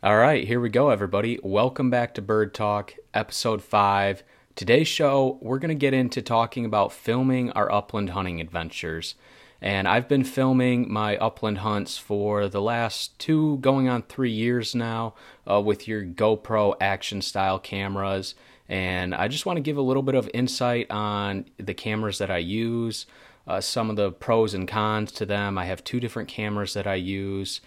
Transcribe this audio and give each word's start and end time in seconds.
All 0.00 0.16
right, 0.16 0.46
here 0.46 0.60
we 0.60 0.68
go, 0.68 0.90
everybody. 0.90 1.40
Welcome 1.42 1.90
back 1.90 2.14
to 2.14 2.22
Bird 2.22 2.54
Talk, 2.54 2.94
episode 3.12 3.64
five. 3.64 4.22
Today's 4.54 4.86
show, 4.86 5.40
we're 5.42 5.58
going 5.58 5.70
to 5.70 5.74
get 5.74 5.92
into 5.92 6.22
talking 6.22 6.64
about 6.64 6.92
filming 6.92 7.50
our 7.50 7.68
upland 7.72 8.10
hunting 8.10 8.40
adventures. 8.40 9.16
And 9.60 9.88
I've 9.88 10.06
been 10.06 10.22
filming 10.22 10.88
my 10.88 11.16
upland 11.16 11.58
hunts 11.58 11.98
for 11.98 12.46
the 12.46 12.62
last 12.62 13.18
two, 13.18 13.58
going 13.58 13.88
on 13.88 14.02
three 14.02 14.30
years 14.30 14.72
now, 14.72 15.14
uh, 15.50 15.60
with 15.60 15.88
your 15.88 16.04
GoPro 16.04 16.76
action 16.80 17.20
style 17.20 17.58
cameras. 17.58 18.36
And 18.68 19.16
I 19.16 19.26
just 19.26 19.46
want 19.46 19.56
to 19.56 19.62
give 19.62 19.78
a 19.78 19.82
little 19.82 20.04
bit 20.04 20.14
of 20.14 20.30
insight 20.32 20.88
on 20.92 21.46
the 21.56 21.74
cameras 21.74 22.18
that 22.18 22.30
I 22.30 22.38
use, 22.38 23.06
uh, 23.48 23.60
some 23.60 23.90
of 23.90 23.96
the 23.96 24.12
pros 24.12 24.54
and 24.54 24.68
cons 24.68 25.10
to 25.10 25.26
them. 25.26 25.58
I 25.58 25.64
have 25.64 25.82
two 25.82 25.98
different 25.98 26.28
cameras 26.28 26.74
that 26.74 26.86
I 26.86 26.94
use 26.94 27.60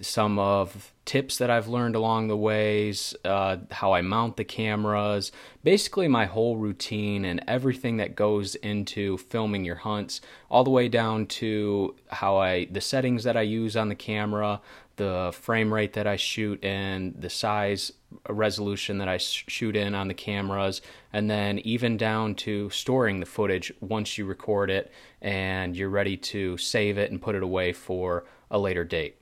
some 0.00 0.38
of 0.38 0.92
tips 1.04 1.38
that 1.38 1.50
I've 1.50 1.68
learned 1.68 1.96
along 1.96 2.28
the 2.28 2.36
ways, 2.36 3.14
uh, 3.24 3.56
how 3.70 3.92
I 3.92 4.02
mount 4.02 4.36
the 4.36 4.44
cameras, 4.44 5.32
basically 5.64 6.06
my 6.06 6.26
whole 6.26 6.56
routine 6.56 7.24
and 7.24 7.42
everything 7.48 7.96
that 7.96 8.14
goes 8.14 8.54
into 8.56 9.16
filming 9.18 9.64
your 9.64 9.76
hunts, 9.76 10.20
all 10.50 10.64
the 10.64 10.70
way 10.70 10.88
down 10.88 11.26
to 11.26 11.96
how 12.08 12.36
I 12.36 12.66
the 12.66 12.80
settings 12.80 13.24
that 13.24 13.36
I 13.36 13.42
use 13.42 13.76
on 13.76 13.88
the 13.88 13.94
camera, 13.94 14.60
the 14.96 15.30
frame 15.32 15.72
rate 15.72 15.94
that 15.94 16.06
I 16.06 16.16
shoot 16.16 16.62
in, 16.62 17.14
the 17.18 17.30
size 17.30 17.92
resolution 18.28 18.98
that 18.98 19.08
I 19.08 19.16
shoot 19.16 19.76
in 19.76 19.94
on 19.94 20.08
the 20.08 20.14
cameras, 20.14 20.82
and 21.12 21.30
then 21.30 21.58
even 21.60 21.96
down 21.96 22.34
to 22.36 22.70
storing 22.70 23.20
the 23.20 23.26
footage 23.26 23.72
once 23.80 24.18
you 24.18 24.26
record 24.26 24.70
it 24.70 24.92
and 25.22 25.76
you're 25.76 25.88
ready 25.88 26.16
to 26.16 26.56
save 26.58 26.98
it 26.98 27.10
and 27.10 27.20
put 27.20 27.34
it 27.34 27.42
away 27.42 27.72
for 27.72 28.24
a 28.50 28.58
later 28.58 28.84
date. 28.84 29.17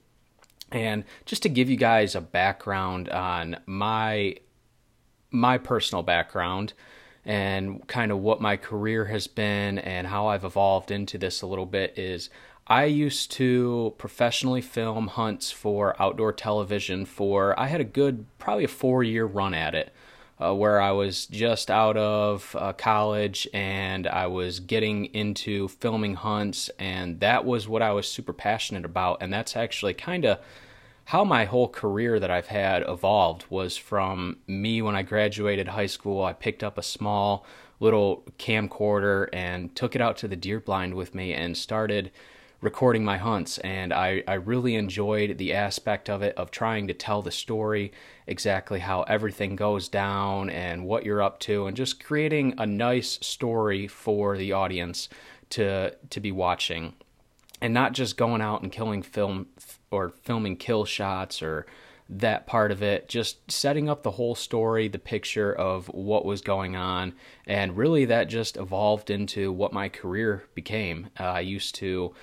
And 0.72 1.04
just 1.24 1.42
to 1.42 1.48
give 1.48 1.70
you 1.70 1.76
guys 1.76 2.14
a 2.14 2.20
background 2.20 3.08
on 3.08 3.58
my 3.66 4.36
my 5.30 5.58
personal 5.58 6.02
background 6.02 6.72
and 7.24 7.86
kind 7.88 8.12
of 8.12 8.18
what 8.18 8.40
my 8.40 8.56
career 8.56 9.06
has 9.06 9.26
been 9.26 9.78
and 9.78 10.06
how 10.06 10.28
I've 10.28 10.44
evolved 10.44 10.90
into 10.90 11.18
this 11.18 11.42
a 11.42 11.46
little 11.46 11.66
bit 11.66 11.98
is 11.98 12.30
I 12.68 12.84
used 12.84 13.30
to 13.32 13.94
professionally 13.98 14.60
film 14.60 15.08
hunts 15.08 15.50
for 15.50 16.00
outdoor 16.00 16.32
television 16.32 17.04
for 17.04 17.58
I 17.58 17.66
had 17.66 17.80
a 17.80 17.84
good 17.84 18.26
probably 18.38 18.64
a 18.64 18.68
4 18.68 19.02
year 19.02 19.24
run 19.24 19.54
at 19.54 19.74
it. 19.74 19.92
Uh, 20.38 20.54
where 20.54 20.78
I 20.78 20.90
was 20.90 21.24
just 21.24 21.70
out 21.70 21.96
of 21.96 22.54
uh, 22.58 22.74
college 22.74 23.48
and 23.54 24.06
I 24.06 24.26
was 24.26 24.60
getting 24.60 25.06
into 25.06 25.68
filming 25.68 26.12
hunts, 26.12 26.68
and 26.78 27.20
that 27.20 27.46
was 27.46 27.66
what 27.66 27.80
I 27.80 27.92
was 27.92 28.06
super 28.06 28.34
passionate 28.34 28.84
about. 28.84 29.22
And 29.22 29.32
that's 29.32 29.56
actually 29.56 29.94
kind 29.94 30.26
of 30.26 30.38
how 31.06 31.22
my 31.22 31.44
whole 31.44 31.68
career 31.68 32.18
that 32.18 32.32
I've 32.32 32.48
had 32.48 32.82
evolved 32.82 33.44
was 33.48 33.76
from 33.76 34.38
me 34.48 34.82
when 34.82 34.96
I 34.96 35.02
graduated 35.02 35.68
high 35.68 35.86
school. 35.86 36.24
I 36.24 36.32
picked 36.32 36.64
up 36.64 36.76
a 36.76 36.82
small 36.82 37.46
little 37.78 38.24
camcorder 38.40 39.28
and 39.32 39.74
took 39.76 39.94
it 39.94 40.00
out 40.00 40.16
to 40.18 40.28
the 40.28 40.34
deer 40.34 40.58
blind 40.58 40.94
with 40.94 41.14
me 41.14 41.32
and 41.32 41.56
started 41.56 42.10
recording 42.60 43.04
my 43.04 43.18
hunts 43.18 43.58
and 43.58 43.92
I, 43.92 44.24
I 44.26 44.34
really 44.34 44.74
enjoyed 44.74 45.38
the 45.38 45.52
aspect 45.52 46.10
of 46.10 46.22
it 46.22 46.34
of 46.36 46.50
trying 46.50 46.88
to 46.88 46.94
tell 46.94 47.22
the 47.22 47.30
story 47.30 47.92
exactly 48.26 48.80
how 48.80 49.02
everything 49.02 49.54
goes 49.54 49.88
down 49.88 50.50
and 50.50 50.86
what 50.86 51.04
you're 51.04 51.22
up 51.22 51.38
to 51.40 51.66
and 51.66 51.76
just 51.76 52.02
creating 52.02 52.54
a 52.58 52.66
nice 52.66 53.18
story 53.20 53.86
for 53.86 54.36
the 54.36 54.52
audience 54.52 55.08
to 55.50 55.94
to 56.10 56.18
be 56.18 56.32
watching 56.32 56.94
and 57.60 57.72
not 57.72 57.92
just 57.92 58.16
going 58.16 58.40
out 58.40 58.62
and 58.62 58.72
killing 58.72 59.02
film 59.02 59.46
or 59.90 60.10
filming 60.22 60.56
kill 60.56 60.84
shots 60.84 61.42
or 61.42 61.66
that 62.08 62.46
part 62.46 62.70
of 62.70 62.82
it, 62.82 63.08
just 63.08 63.50
setting 63.50 63.88
up 63.88 64.04
the 64.04 64.12
whole 64.12 64.36
story, 64.36 64.86
the 64.86 64.98
picture 64.98 65.52
of 65.52 65.88
what 65.88 66.24
was 66.24 66.40
going 66.40 66.76
on, 66.76 67.12
and 67.46 67.76
really 67.76 68.04
that 68.04 68.28
just 68.28 68.56
evolved 68.56 69.10
into 69.10 69.50
what 69.50 69.72
my 69.72 69.88
career 69.88 70.44
became. 70.54 71.08
Uh, 71.18 71.24
I 71.24 71.40
used 71.40 71.74
to 71.76 72.14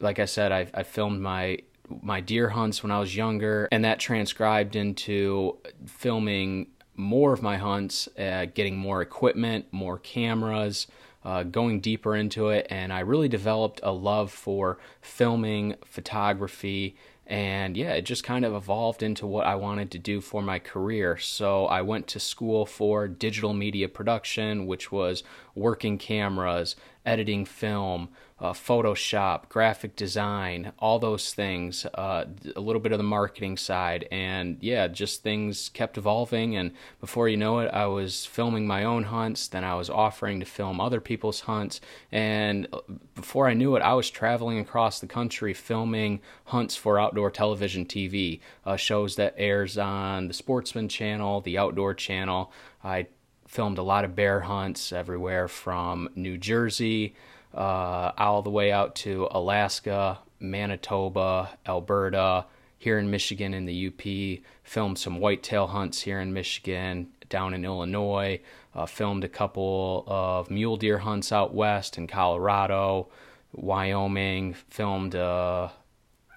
like 0.00 0.18
I 0.18 0.24
said, 0.24 0.52
I, 0.52 0.66
I 0.74 0.82
filmed 0.82 1.20
my 1.20 1.58
my 2.02 2.20
deer 2.20 2.48
hunts 2.48 2.82
when 2.82 2.90
I 2.90 2.98
was 2.98 3.14
younger, 3.14 3.68
and 3.70 3.84
that 3.84 4.00
transcribed 4.00 4.74
into 4.74 5.58
filming 5.86 6.68
more 6.96 7.32
of 7.32 7.42
my 7.42 7.58
hunts, 7.58 8.08
uh, 8.18 8.46
getting 8.52 8.76
more 8.76 9.02
equipment, 9.02 9.66
more 9.70 9.98
cameras, 9.98 10.88
uh, 11.26 11.42
going 11.42 11.80
deeper 11.80 12.14
into 12.14 12.50
it, 12.50 12.68
and 12.70 12.92
I 12.92 13.00
really 13.00 13.28
developed 13.28 13.80
a 13.82 13.90
love 13.90 14.30
for 14.30 14.78
filming, 15.00 15.74
photography, 15.84 16.94
and 17.26 17.76
yeah, 17.76 17.94
it 17.94 18.02
just 18.02 18.22
kind 18.22 18.44
of 18.44 18.54
evolved 18.54 19.02
into 19.02 19.26
what 19.26 19.44
I 19.44 19.56
wanted 19.56 19.90
to 19.90 19.98
do 19.98 20.20
for 20.20 20.40
my 20.40 20.60
career. 20.60 21.16
So 21.16 21.66
I 21.66 21.82
went 21.82 22.06
to 22.08 22.20
school 22.20 22.64
for 22.64 23.08
digital 23.08 23.52
media 23.54 23.88
production, 23.88 24.66
which 24.66 24.92
was 24.92 25.24
working 25.56 25.98
cameras, 25.98 26.76
editing 27.04 27.44
film, 27.44 28.08
uh, 28.38 28.52
Photoshop, 28.52 29.48
graphic 29.48 29.96
design, 29.96 30.72
all 30.78 30.98
those 30.98 31.32
things, 31.32 31.86
uh, 31.94 32.26
a 32.54 32.60
little 32.60 32.80
bit 32.80 32.92
of 32.92 32.98
the 32.98 33.04
marketing 33.04 33.56
side, 33.56 34.06
and 34.10 34.58
yeah, 34.60 34.88
just 34.88 35.22
things 35.22 35.70
kept 35.70 35.96
evolving. 35.96 36.54
And 36.54 36.72
before 37.00 37.30
you 37.30 37.38
know 37.38 37.60
it, 37.60 37.68
I 37.72 37.86
was 37.86 38.26
filming 38.26 38.66
my 38.66 38.84
own 38.84 39.04
hunts, 39.04 39.48
then 39.48 39.64
I 39.64 39.74
was 39.74 39.88
offering 39.88 40.40
to 40.40 40.46
film 40.46 40.80
other 40.80 41.00
people's 41.00 41.40
hunts, 41.40 41.80
and 42.12 42.68
uh, 42.74 42.80
before 43.14 43.48
I 43.48 43.54
knew 43.54 43.74
it, 43.74 43.80
I 43.80 43.94
was 43.94 44.10
traveling 44.10 44.58
across 44.58 45.00
the 45.00 45.06
country 45.06 45.54
filming 45.54 46.20
hunts 46.44 46.76
for 46.76 47.00
outdoor 47.00 47.30
television 47.30 47.86
TV, 47.86 48.40
uh, 48.66 48.76
shows 48.76 49.16
that 49.16 49.34
airs 49.38 49.78
on 49.78 50.28
the 50.28 50.34
Sportsman 50.34 50.90
Channel, 50.90 51.40
the 51.40 51.56
Outdoor 51.56 51.94
Channel. 51.94 52.52
I 52.84 53.06
filmed 53.48 53.78
a 53.78 53.82
lot 53.82 54.04
of 54.04 54.14
bear 54.14 54.40
hunts 54.40 54.92
everywhere 54.92 55.48
from 55.48 56.10
New 56.14 56.36
Jersey 56.36 57.14
uh, 57.56 58.12
all 58.18 58.42
the 58.42 58.50
way 58.50 58.70
out 58.70 58.94
to 58.96 59.28
Alaska, 59.30 60.18
Manitoba, 60.38 61.50
Alberta, 61.66 62.44
here 62.78 62.98
in 62.98 63.10
Michigan 63.10 63.54
in 63.54 63.64
the 63.64 63.86
UP. 63.88 64.42
Filmed 64.62 64.98
some 64.98 65.18
whitetail 65.18 65.68
hunts 65.68 66.02
here 66.02 66.20
in 66.20 66.32
Michigan, 66.32 67.08
down 67.28 67.54
in 67.54 67.64
Illinois. 67.64 68.40
Uh, 68.74 68.84
filmed 68.86 69.24
a 69.24 69.28
couple 69.28 70.04
of 70.06 70.50
mule 70.50 70.76
deer 70.76 70.98
hunts 70.98 71.32
out 71.32 71.54
west 71.54 71.96
in 71.96 72.06
Colorado, 72.06 73.08
Wyoming. 73.52 74.54
Filmed 74.68 75.14
a 75.14 75.72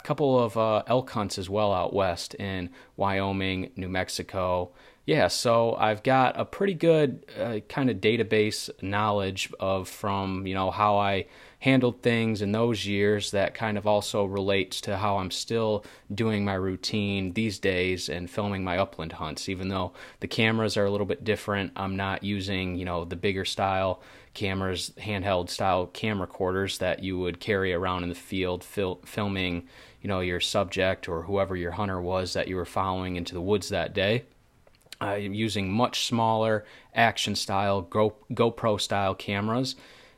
couple 0.03 0.39
of 0.39 0.55
uh, 0.55 0.83
elk 0.87 1.09
hunts 1.09 1.37
as 1.37 1.49
well 1.49 1.73
out 1.73 1.93
west 1.93 2.33
in 2.35 2.69
Wyoming, 2.95 3.71
New 3.75 3.89
Mexico 3.89 4.71
yeah, 5.09 5.27
so 5.27 5.73
I've 5.73 6.03
got 6.03 6.39
a 6.39 6.45
pretty 6.45 6.75
good 6.75 7.25
uh, 7.35 7.61
kind 7.67 7.89
of 7.89 7.97
database 7.97 8.69
knowledge 8.79 9.51
of 9.59 9.89
from 9.89 10.45
you 10.45 10.53
know 10.53 10.69
how 10.69 10.99
I 10.99 11.25
handled 11.57 12.03
things 12.03 12.43
in 12.43 12.51
those 12.51 12.85
years 12.85 13.31
that 13.31 13.55
kind 13.55 13.79
of 13.79 13.87
also 13.87 14.23
relates 14.23 14.79
to 14.81 14.97
how 14.97 15.17
I'm 15.17 15.31
still 15.31 15.83
doing 16.13 16.45
my 16.45 16.53
routine 16.53 17.33
these 17.33 17.57
days 17.57 18.07
and 18.07 18.29
filming 18.29 18.63
my 18.63 18.77
upland 18.77 19.13
hunts. 19.13 19.49
Even 19.49 19.69
though 19.69 19.93
the 20.19 20.27
cameras 20.27 20.77
are 20.77 20.85
a 20.85 20.91
little 20.91 21.07
bit 21.07 21.23
different, 21.23 21.71
I'm 21.75 21.95
not 21.95 22.23
using 22.23 22.75
you 22.75 22.85
know 22.85 23.03
the 23.03 23.15
bigger 23.15 23.45
style 23.45 24.03
cameras, 24.35 24.91
handheld 24.99 25.49
style 25.49 25.87
camera 25.87 26.27
recorders 26.27 26.77
that 26.77 27.01
you 27.01 27.17
would 27.17 27.39
carry 27.39 27.73
around 27.73 28.03
in 28.03 28.09
the 28.09 28.15
field, 28.15 28.63
fil- 28.63 29.01
filming 29.05 29.67
you 30.03 30.07
know 30.07 30.19
your 30.19 30.39
subject 30.39 31.09
or 31.09 31.23
whoever 31.23 31.55
your 31.55 31.71
hunter 31.71 31.99
was 31.99 32.33
that 32.33 32.47
you 32.47 32.55
were 32.55 32.63
following 32.63 33.15
into 33.15 33.33
the 33.33 33.41
woods 33.41 33.69
that 33.69 33.95
day 33.95 34.25
uh, 35.01 35.15
using 35.15 35.71
much 35.71 36.05
smaller 36.05 36.65
action 36.93 37.35
style 37.35 37.81
Go, 37.81 38.15
GoPro 38.31 38.79
style 38.79 39.15
cameras. 39.15 39.75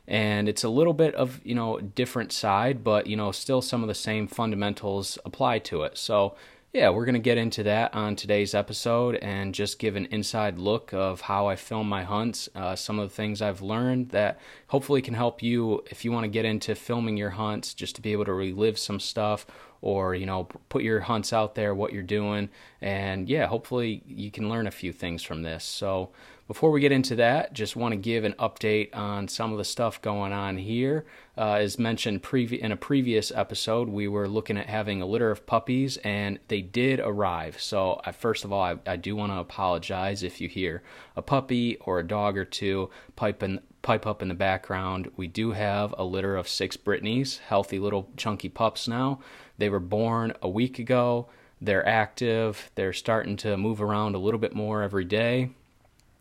And 0.08 0.48
it's 0.48 0.64
a 0.64 0.68
little 0.68 0.94
bit 0.94 1.14
of 1.14 1.40
you 1.44 1.54
know 1.54 1.78
different 1.78 2.32
side 2.32 2.82
but 2.82 3.06
you 3.06 3.16
know 3.16 3.30
still 3.30 3.62
some 3.62 3.82
of 3.82 3.88
the 3.88 3.94
same 3.94 4.26
fundamentals 4.26 5.18
apply 5.24 5.60
to 5.60 5.82
it. 5.82 5.96
So 5.96 6.34
yeah 6.72 6.88
we're 6.88 7.04
going 7.04 7.14
to 7.14 7.18
get 7.18 7.36
into 7.36 7.62
that 7.62 7.94
on 7.94 8.16
today's 8.16 8.54
episode 8.54 9.16
and 9.16 9.54
just 9.54 9.78
give 9.78 9.94
an 9.94 10.06
inside 10.06 10.58
look 10.58 10.92
of 10.94 11.20
how 11.22 11.46
i 11.46 11.54
film 11.54 11.88
my 11.88 12.02
hunts 12.02 12.48
uh, 12.54 12.74
some 12.74 12.98
of 12.98 13.08
the 13.08 13.14
things 13.14 13.42
i've 13.42 13.60
learned 13.60 14.08
that 14.10 14.40
hopefully 14.68 15.02
can 15.02 15.14
help 15.14 15.42
you 15.42 15.82
if 15.90 16.04
you 16.04 16.10
want 16.10 16.24
to 16.24 16.28
get 16.28 16.44
into 16.44 16.74
filming 16.74 17.16
your 17.16 17.30
hunts 17.30 17.74
just 17.74 17.94
to 17.94 18.00
be 18.00 18.12
able 18.12 18.24
to 18.24 18.32
relive 18.32 18.78
some 18.78 18.98
stuff 18.98 19.46
or 19.82 20.14
you 20.14 20.24
know 20.24 20.44
put 20.70 20.82
your 20.82 21.00
hunts 21.00 21.32
out 21.32 21.54
there 21.54 21.74
what 21.74 21.92
you're 21.92 22.02
doing. 22.02 22.48
And 22.80 23.28
yeah 23.28 23.46
hopefully 23.46 24.02
you 24.06 24.30
can 24.30 24.48
learn 24.48 24.66
a 24.66 24.70
few 24.70 24.92
things 24.92 25.22
from 25.22 25.42
this. 25.42 25.64
So 25.64 26.10
before 26.52 26.70
we 26.70 26.82
get 26.82 26.92
into 26.92 27.16
that 27.16 27.54
just 27.54 27.76
want 27.76 27.92
to 27.92 27.96
give 27.96 28.24
an 28.24 28.34
update 28.34 28.94
on 28.94 29.26
some 29.26 29.52
of 29.52 29.56
the 29.56 29.64
stuff 29.64 30.02
going 30.02 30.34
on 30.34 30.58
here 30.58 31.06
uh, 31.38 31.54
as 31.54 31.78
mentioned 31.78 32.22
previ- 32.22 32.58
in 32.58 32.70
a 32.70 32.76
previous 32.76 33.32
episode 33.34 33.88
we 33.88 34.06
were 34.06 34.28
looking 34.28 34.58
at 34.58 34.66
having 34.66 35.00
a 35.00 35.06
litter 35.06 35.30
of 35.30 35.46
puppies 35.46 35.96
and 36.04 36.38
they 36.48 36.60
did 36.60 37.00
arrive 37.00 37.58
so 37.58 37.98
I, 38.04 38.12
first 38.12 38.44
of 38.44 38.52
all 38.52 38.60
I, 38.60 38.76
I 38.86 38.96
do 38.96 39.16
want 39.16 39.32
to 39.32 39.38
apologize 39.38 40.22
if 40.22 40.42
you 40.42 40.48
hear 40.48 40.82
a 41.16 41.22
puppy 41.22 41.78
or 41.86 41.98
a 41.98 42.06
dog 42.06 42.36
or 42.36 42.44
two 42.44 42.90
pipe 43.16 43.42
in, 43.42 43.58
pipe 43.80 44.06
up 44.06 44.20
in 44.20 44.28
the 44.28 44.34
background. 44.34 45.10
We 45.16 45.28
do 45.28 45.52
have 45.52 45.94
a 45.96 46.04
litter 46.04 46.36
of 46.36 46.48
six 46.48 46.76
Brittany's, 46.76 47.38
healthy 47.38 47.78
little 47.78 48.10
chunky 48.18 48.50
pups 48.50 48.86
now. 48.86 49.20
They 49.56 49.70
were 49.70 49.80
born 49.80 50.34
a 50.42 50.50
week 50.50 50.78
ago. 50.78 51.28
They're 51.62 51.86
active. 51.86 52.70
They're 52.74 52.92
starting 52.92 53.36
to 53.38 53.56
move 53.56 53.80
around 53.80 54.14
a 54.14 54.18
little 54.18 54.38
bit 54.38 54.54
more 54.54 54.82
every 54.82 55.04
day. 55.04 55.50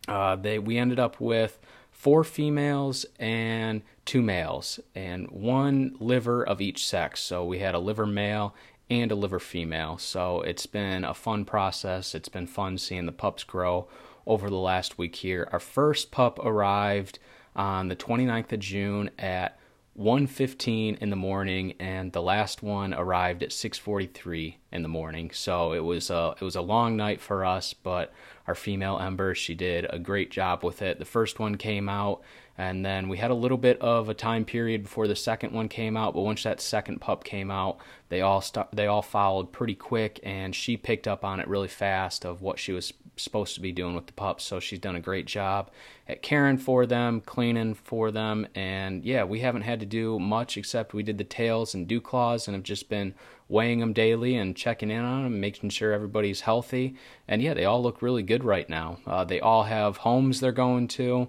Uh, 0.07 0.35
they 0.35 0.59
we 0.59 0.77
ended 0.77 0.99
up 0.99 1.19
with 1.19 1.59
four 1.91 2.23
females 2.23 3.05
and 3.19 3.81
two 4.05 4.21
males, 4.21 4.79
and 4.95 5.29
one 5.29 5.95
liver 5.99 6.43
of 6.43 6.59
each 6.59 6.85
sex. 6.85 7.21
So 7.21 7.45
we 7.45 7.59
had 7.59 7.75
a 7.75 7.79
liver 7.79 8.07
male 8.07 8.55
and 8.89 9.11
a 9.11 9.15
liver 9.15 9.39
female. 9.39 9.97
So 9.97 10.41
it's 10.41 10.65
been 10.65 11.05
a 11.05 11.13
fun 11.13 11.45
process. 11.45 12.13
It's 12.13 12.29
been 12.29 12.47
fun 12.47 12.77
seeing 12.77 13.05
the 13.05 13.11
pups 13.11 13.43
grow 13.43 13.87
over 14.25 14.49
the 14.49 14.57
last 14.57 14.97
week 14.97 15.15
here. 15.15 15.47
Our 15.51 15.59
first 15.59 16.11
pup 16.11 16.39
arrived 16.39 17.19
on 17.55 17.87
the 17.87 17.95
29th 17.95 18.51
of 18.51 18.59
June 18.59 19.11
at 19.19 19.57
1:15 20.01 20.97
in 20.99 21.09
the 21.11 21.15
morning 21.15 21.73
and 21.79 22.11
the 22.11 22.21
last 22.21 22.63
one 22.63 22.93
arrived 22.93 23.43
at 23.43 23.51
6:43 23.51 24.57
in 24.71 24.81
the 24.81 24.87
morning. 24.87 25.29
So 25.31 25.73
it 25.73 25.83
was 25.83 26.09
a 26.09 26.35
it 26.41 26.43
was 26.43 26.55
a 26.55 26.61
long 26.61 26.97
night 26.97 27.21
for 27.21 27.45
us, 27.45 27.73
but 27.73 28.11
our 28.47 28.55
female 28.55 28.97
ember, 28.99 29.35
she 29.35 29.53
did 29.53 29.85
a 29.89 29.99
great 29.99 30.31
job 30.31 30.63
with 30.63 30.81
it. 30.81 30.97
The 30.97 31.05
first 31.05 31.39
one 31.39 31.55
came 31.55 31.87
out 31.87 32.21
and 32.57 32.85
then 32.85 33.09
we 33.09 33.17
had 33.17 33.31
a 33.31 33.35
little 33.35 33.57
bit 33.57 33.79
of 33.79 34.09
a 34.09 34.13
time 34.13 34.43
period 34.43 34.83
before 34.83 35.07
the 35.07 35.15
second 35.15 35.53
one 35.53 35.69
came 35.69 35.95
out, 35.95 36.13
but 36.13 36.21
once 36.21 36.43
that 36.43 36.59
second 36.59 36.99
pup 36.99 37.23
came 37.23 37.49
out, 37.49 37.77
they 38.09 38.21
all 38.21 38.41
st- 38.41 38.71
they 38.71 38.87
all 38.87 39.01
followed 39.01 39.51
pretty 39.51 39.75
quick 39.75 40.19
and 40.23 40.55
she 40.55 40.77
picked 40.77 41.07
up 41.07 41.23
on 41.23 41.39
it 41.39 41.47
really 41.47 41.67
fast 41.67 42.25
of 42.25 42.41
what 42.41 42.59
she 42.59 42.71
was 42.71 42.91
supposed 43.17 43.53
to 43.55 43.61
be 43.61 43.71
doing 43.71 43.95
with 43.95 44.07
the 44.07 44.13
pups. 44.13 44.43
So 44.43 44.59
she's 44.59 44.79
done 44.79 44.95
a 44.95 44.99
great 44.99 45.27
job 45.27 45.69
caring 46.15 46.57
for 46.57 46.85
them, 46.85 47.21
cleaning 47.21 47.73
for 47.73 48.11
them, 48.11 48.47
and 48.55 49.03
yeah, 49.03 49.23
we 49.23 49.39
haven't 49.39 49.63
had 49.63 49.79
to 49.79 49.85
do 49.85 50.19
much 50.19 50.57
except 50.57 50.93
we 50.93 51.03
did 51.03 51.17
the 51.17 51.23
tails 51.23 51.73
and 51.73 51.87
dew 51.87 52.01
claws 52.01 52.47
and 52.47 52.55
have 52.55 52.63
just 52.63 52.89
been 52.89 53.13
weighing 53.47 53.79
them 53.79 53.93
daily 53.93 54.35
and 54.35 54.55
checking 54.55 54.89
in 54.89 55.03
on 55.03 55.23
them, 55.23 55.39
making 55.39 55.69
sure 55.69 55.91
everybody's 55.91 56.41
healthy. 56.41 56.95
And 57.27 57.41
yeah, 57.41 57.53
they 57.53 57.65
all 57.65 57.83
look 57.83 58.01
really 58.01 58.23
good 58.23 58.43
right 58.43 58.69
now. 58.69 58.99
Uh, 59.05 59.23
they 59.23 59.39
all 59.39 59.63
have 59.63 59.97
homes 59.97 60.39
they're 60.39 60.51
going 60.51 60.87
to. 60.89 61.27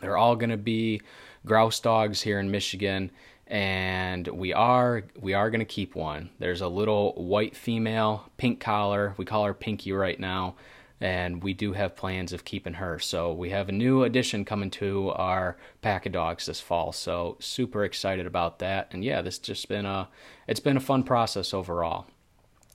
They're 0.00 0.16
all 0.16 0.36
going 0.36 0.50
to 0.50 0.56
be 0.56 1.00
grouse 1.44 1.80
dogs 1.80 2.22
here 2.22 2.40
in 2.40 2.50
Michigan 2.50 3.10
and 3.46 4.26
we 4.26 4.52
are 4.52 5.04
we 5.20 5.32
are 5.34 5.50
going 5.50 5.60
to 5.60 5.64
keep 5.64 5.94
one. 5.94 6.30
There's 6.38 6.60
a 6.60 6.68
little 6.68 7.12
white 7.12 7.56
female, 7.56 8.28
pink 8.36 8.58
collar. 8.58 9.14
We 9.16 9.24
call 9.24 9.44
her 9.44 9.54
Pinky 9.54 9.92
right 9.92 10.18
now 10.18 10.56
and 11.00 11.42
we 11.42 11.52
do 11.52 11.72
have 11.72 11.96
plans 11.96 12.32
of 12.32 12.44
keeping 12.44 12.74
her. 12.74 12.98
So 12.98 13.32
we 13.32 13.50
have 13.50 13.68
a 13.68 13.72
new 13.72 14.02
addition 14.02 14.44
coming 14.44 14.70
to 14.72 15.10
our 15.10 15.56
pack 15.82 16.06
of 16.06 16.12
dogs 16.12 16.46
this 16.46 16.60
fall. 16.60 16.92
So 16.92 17.36
super 17.38 17.84
excited 17.84 18.26
about 18.26 18.58
that. 18.60 18.88
And 18.92 19.04
yeah, 19.04 19.22
this 19.22 19.38
just 19.38 19.68
been 19.68 19.86
a 19.86 20.08
it's 20.46 20.60
been 20.60 20.76
a 20.76 20.80
fun 20.80 21.02
process 21.02 21.52
overall. 21.52 22.06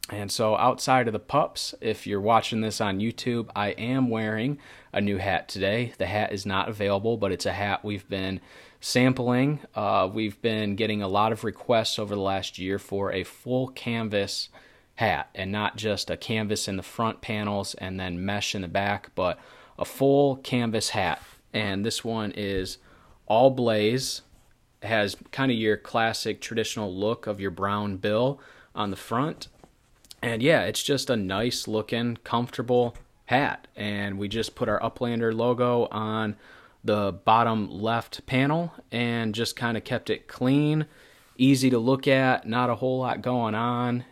And 0.09 0.31
so 0.31 0.57
outside 0.57 1.07
of 1.07 1.13
the 1.13 1.19
pups, 1.19 1.73
if 1.79 2.05
you're 2.05 2.19
watching 2.19 2.61
this 2.61 2.81
on 2.81 2.99
YouTube, 2.99 3.49
I 3.55 3.69
am 3.69 4.09
wearing 4.09 4.57
a 4.91 4.99
new 4.99 5.17
hat 5.17 5.47
today. 5.47 5.93
The 5.97 6.07
hat 6.07 6.33
is 6.33 6.45
not 6.45 6.67
available, 6.67 7.15
but 7.17 7.31
it's 7.31 7.45
a 7.45 7.53
hat 7.53 7.85
we've 7.85 8.07
been 8.09 8.41
sampling. 8.81 9.59
Uh, 9.73 10.09
we've 10.11 10.41
been 10.41 10.75
getting 10.75 11.01
a 11.01 11.07
lot 11.07 11.31
of 11.31 11.43
requests 11.43 11.97
over 11.97 12.13
the 12.13 12.21
last 12.21 12.59
year 12.59 12.77
for 12.77 13.11
a 13.13 13.23
full 13.23 13.69
canvas 13.69 14.49
hat 15.01 15.29
and 15.33 15.51
not 15.51 15.77
just 15.77 16.11
a 16.11 16.15
canvas 16.15 16.67
in 16.67 16.77
the 16.77 16.83
front 16.83 17.21
panels 17.21 17.73
and 17.79 17.99
then 17.99 18.23
mesh 18.23 18.53
in 18.53 18.61
the 18.61 18.67
back, 18.67 19.09
but 19.15 19.39
a 19.79 19.83
full 19.83 20.35
canvas 20.37 20.89
hat. 20.89 21.19
And 21.51 21.83
this 21.83 22.03
one 22.05 22.31
is 22.37 22.77
all 23.25 23.49
blaze, 23.49 24.21
has 24.83 25.17
kind 25.31 25.51
of 25.51 25.57
your 25.57 25.75
classic 25.75 26.39
traditional 26.39 26.93
look 26.93 27.25
of 27.25 27.41
your 27.41 27.49
brown 27.49 27.97
bill 27.97 28.39
on 28.75 28.91
the 28.91 28.95
front. 28.95 29.47
And 30.21 30.43
yeah, 30.43 30.65
it's 30.65 30.83
just 30.83 31.09
a 31.09 31.15
nice 31.15 31.67
looking, 31.67 32.17
comfortable 32.23 32.95
hat. 33.25 33.67
And 33.75 34.19
we 34.19 34.27
just 34.27 34.53
put 34.53 34.69
our 34.69 34.79
Uplander 34.81 35.33
logo 35.33 35.87
on 35.89 36.35
the 36.83 37.11
bottom 37.25 37.71
left 37.71 38.23
panel 38.27 38.71
and 38.91 39.33
just 39.33 39.55
kind 39.55 39.77
of 39.77 39.83
kept 39.83 40.11
it 40.11 40.27
clean, 40.27 40.85
easy 41.37 41.71
to 41.71 41.79
look 41.79 42.07
at, 42.07 42.47
not 42.47 42.69
a 42.69 42.75
whole 42.75 42.99
lot 42.99 43.23
going 43.23 43.55
on 43.55 44.05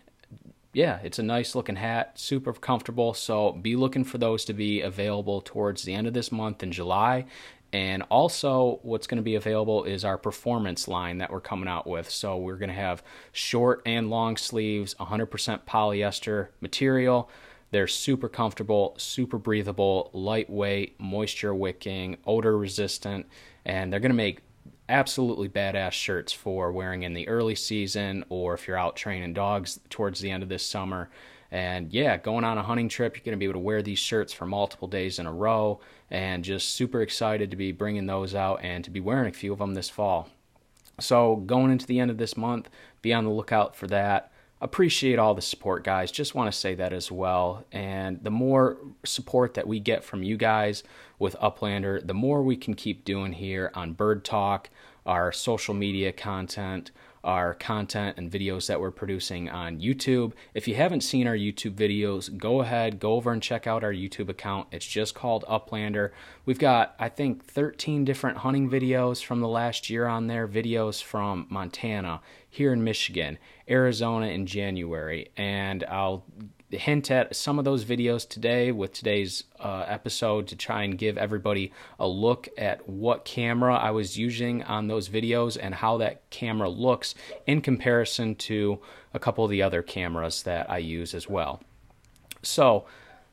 yeah, 0.74 1.00
it's 1.04 1.20
a 1.20 1.24
nice 1.24 1.56
looking 1.56 1.78
hat, 1.78 2.20
super 2.20 2.54
comfortable. 2.54 3.14
So 3.14 3.54
be 3.54 3.76
looking 3.76 4.04
for 4.04 4.18
those 4.18 4.46
to 4.46 4.54
be 4.54 4.82
available 4.82 5.42
towards 5.42 5.84
the 5.84 5.94
end 5.94 6.08
of 6.08 6.14
this 6.14 6.32
month 6.32 6.62
in 6.62 6.72
July. 6.72 7.26
And 7.72 8.04
also, 8.10 8.80
what's 8.82 9.06
going 9.06 9.18
to 9.18 9.24
be 9.24 9.36
available 9.36 9.84
is 9.84 10.04
our 10.04 10.18
performance 10.18 10.88
line 10.88 11.20
that 11.20 11.32
we're 11.32 11.40
coming 11.40 11.70
out 11.70 11.86
with. 11.86 12.10
So, 12.10 12.36
we're 12.36 12.56
going 12.56 12.70
to 12.70 12.76
have 12.76 13.04
short 13.32 13.84
and 13.86 14.10
long 14.10 14.38
sleeves, 14.38 14.96
100% 14.96 15.28
polyester 15.68 16.48
material. 16.62 17.30
They're 17.70 17.88
super 17.88 18.28
comfortable, 18.28 18.96
super 18.98 19.38
breathable, 19.38 20.10
lightweight, 20.14 21.00
moisture 21.00 21.54
wicking, 21.54 22.18
odor 22.26 22.58
resistant, 22.58 23.28
and 23.66 23.94
they're 23.94 24.00
going 24.00 24.10
to 24.10 24.16
make 24.16 24.42
absolutely 24.90 25.48
badass 25.48 25.92
shirts 25.92 26.34
for 26.34 26.72
wearing 26.72 27.04
in 27.04 27.14
the 27.14 27.28
early 27.28 27.56
season 27.56 28.26
or 28.30 28.54
if 28.54 28.68
you're 28.68 28.78
out 28.78 28.96
training 28.96 29.34
dogs 29.34 29.80
towards 29.90 30.20
the 30.20 30.32
end 30.32 30.44
of 30.44 30.50
this 30.50 30.66
summer. 30.66 31.10
And 31.52 31.92
yeah, 31.94 32.18
going 32.18 32.44
on 32.44 32.58
a 32.58 32.64
hunting 32.64 32.90
trip, 32.90 33.16
you're 33.16 33.24
going 33.24 33.38
to 33.38 33.40
be 33.40 33.46
able 33.46 33.54
to 33.54 33.60
wear 33.60 33.82
these 33.82 34.00
shirts 34.00 34.34
for 34.34 34.46
multiple 34.46 34.88
days 34.88 35.20
in 35.20 35.26
a 35.26 35.34
row. 35.34 35.80
And 36.12 36.44
just 36.44 36.72
super 36.72 37.02
excited 37.02 37.52
to 37.52 37.58
be 37.58 37.72
bringing 37.72 38.08
those 38.08 38.36
out 38.36 38.60
and 38.64 38.84
to 38.84 38.92
be 38.92 39.00
wearing 39.00 39.30
a 39.30 39.34
few 39.34 39.54
of 39.54 39.60
them 39.60 39.74
this 39.74 39.90
fall. 39.90 40.30
So, 41.00 41.38
going 41.38 41.72
into 41.72 41.86
the 41.86 42.00
end 42.00 42.12
of 42.12 42.18
this 42.18 42.36
month, 42.36 42.70
be 43.02 43.14
on 43.14 43.24
the 43.24 43.30
lookout 43.30 43.76
for 43.76 43.88
that. 43.88 44.32
Appreciate 44.62 45.20
all 45.20 45.36
the 45.36 45.42
support, 45.42 45.84
guys. 45.86 46.12
Just 46.12 46.36
want 46.36 46.52
to 46.52 46.58
say 46.58 46.76
that 46.76 46.92
as 46.92 47.12
well. 47.12 47.64
And 47.72 48.22
the 48.24 48.30
more 48.30 48.78
support 49.06 49.54
that 49.54 49.68
we 49.68 49.80
get 49.80 50.04
from 50.04 50.22
you 50.22 50.36
guys 50.36 50.84
with 51.18 51.36
Uplander, 51.42 52.06
the 52.06 52.14
more 52.14 52.44
we 52.44 52.58
can 52.58 52.74
keep 52.74 53.06
doing 53.06 53.34
here 53.34 53.72
on 53.74 53.94
Bird 53.94 54.26
Talk 54.26 54.70
our 55.06 55.32
social 55.32 55.74
media 55.74 56.12
content, 56.12 56.92
our 57.24 57.54
content 57.54 58.18
and 58.18 58.32
videos 58.32 58.68
that 58.68 58.80
we're 58.80 58.92
producing 58.92 59.50
on 59.50 59.80
YouTube. 59.80 60.34
If 60.54 60.68
you 60.68 60.76
haven't 60.76 61.02
seen 61.02 61.28
our 61.28 61.36
YouTube 61.36 61.76
videos, 61.76 62.36
go 62.36 62.62
ahead, 62.62 63.00
go 63.00 63.14
over 63.14 63.32
and 63.32 63.42
check 63.42 63.68
out 63.68 63.84
our 63.84 63.94
YouTube 63.94 64.30
account. 64.30 64.68
It's 64.72 64.88
just 64.88 65.16
called 65.16 65.44
Uplander. 65.48 66.12
We've 66.46 66.60
got, 66.60 66.96
I 67.00 67.10
think, 67.10 67.46
13 67.46 68.06
different 68.06 68.38
hunting 68.38 68.70
videos 68.70 69.24
from 69.24 69.40
the 69.42 69.48
last 69.48 69.90
year 69.90 70.08
on 70.08 70.28
there, 70.28 70.48
videos 70.48 71.04
from 71.04 71.48
Montana, 71.50 72.22
here 72.50 72.74
in 72.74 72.84
Michigan, 72.84 73.38
Arizona 73.70 74.28
in 74.28 74.46
January, 74.46 75.30
and 75.38 75.84
I'll 75.84 76.26
hint 76.78 77.10
at 77.10 77.36
some 77.36 77.58
of 77.58 77.66
those 77.66 77.84
videos 77.84 78.28
today 78.28 78.72
with 78.72 78.94
today's 78.94 79.46
uh, 79.60 79.86
episode 79.88 80.48
to 80.48 80.56
try 80.56 80.84
and 80.84 80.98
give 80.98 81.18
everybody 81.18 81.72
a 82.00 82.08
look 82.08 82.48
at 82.58 82.88
what 82.88 83.26
camera 83.26 83.76
I 83.76 83.92
was 83.92 84.18
using 84.18 84.64
on 84.64 84.88
those 84.88 85.10
videos 85.10 85.58
and 85.60 85.76
how 85.76 85.98
that 85.98 86.30
camera 86.30 86.70
looks 86.70 87.16
in 87.48 87.62
comparison 87.62 88.36
to 88.36 88.80
a 89.14 89.20
couple 89.20 89.44
of 89.44 89.50
the 89.52 89.62
other 89.62 89.82
cameras 89.82 90.44
that 90.44 90.70
I 90.70 90.78
use 90.78 91.14
as 91.14 91.28
well. 91.28 91.62
So, 92.42 92.86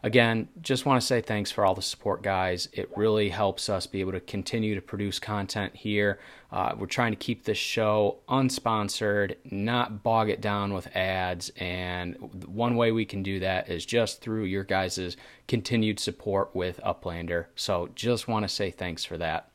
Again, 0.07 0.47
just 0.63 0.87
want 0.87 1.01
to 1.01 1.05
say 1.05 1.21
thanks 1.21 1.51
for 1.51 1.67
all 1.67 1.75
the 1.75 1.83
support, 1.83 2.23
guys. 2.23 2.69
It 2.73 2.89
really 2.95 3.29
helps 3.29 3.69
us 3.69 3.89
be 3.89 3.99
able 3.99 4.13
to 4.13 4.21
continue 4.21 4.77
to 4.77 4.81
produce 4.81 5.19
content 5.19 5.75
here. 5.75 6.21
Uh, 6.53 6.77
we're 6.79 6.87
trying 6.87 7.11
to 7.11 7.17
keep 7.17 7.43
this 7.43 7.59
show 7.59 8.19
unsponsored, 8.29 9.35
not 9.51 10.05
bog 10.05 10.31
it 10.31 10.41
down 10.41 10.73
with 10.73 10.87
ads. 10.95 11.51
And 11.57 12.47
one 12.47 12.77
way 12.77 12.93
we 12.93 13.05
can 13.05 13.25
do 13.25 13.41
that 13.41 13.69
is 13.69 13.85
just 13.85 14.21
through 14.21 14.45
your 14.45 14.63
guys' 14.63 15.17
continued 15.49 15.99
support 15.99 16.55
with 16.55 16.79
Uplander. 16.87 17.47
So 17.57 17.89
just 17.97 18.29
want 18.29 18.45
to 18.45 18.49
say 18.49 18.71
thanks 18.71 19.05
for 19.05 19.19
that. 19.19 19.51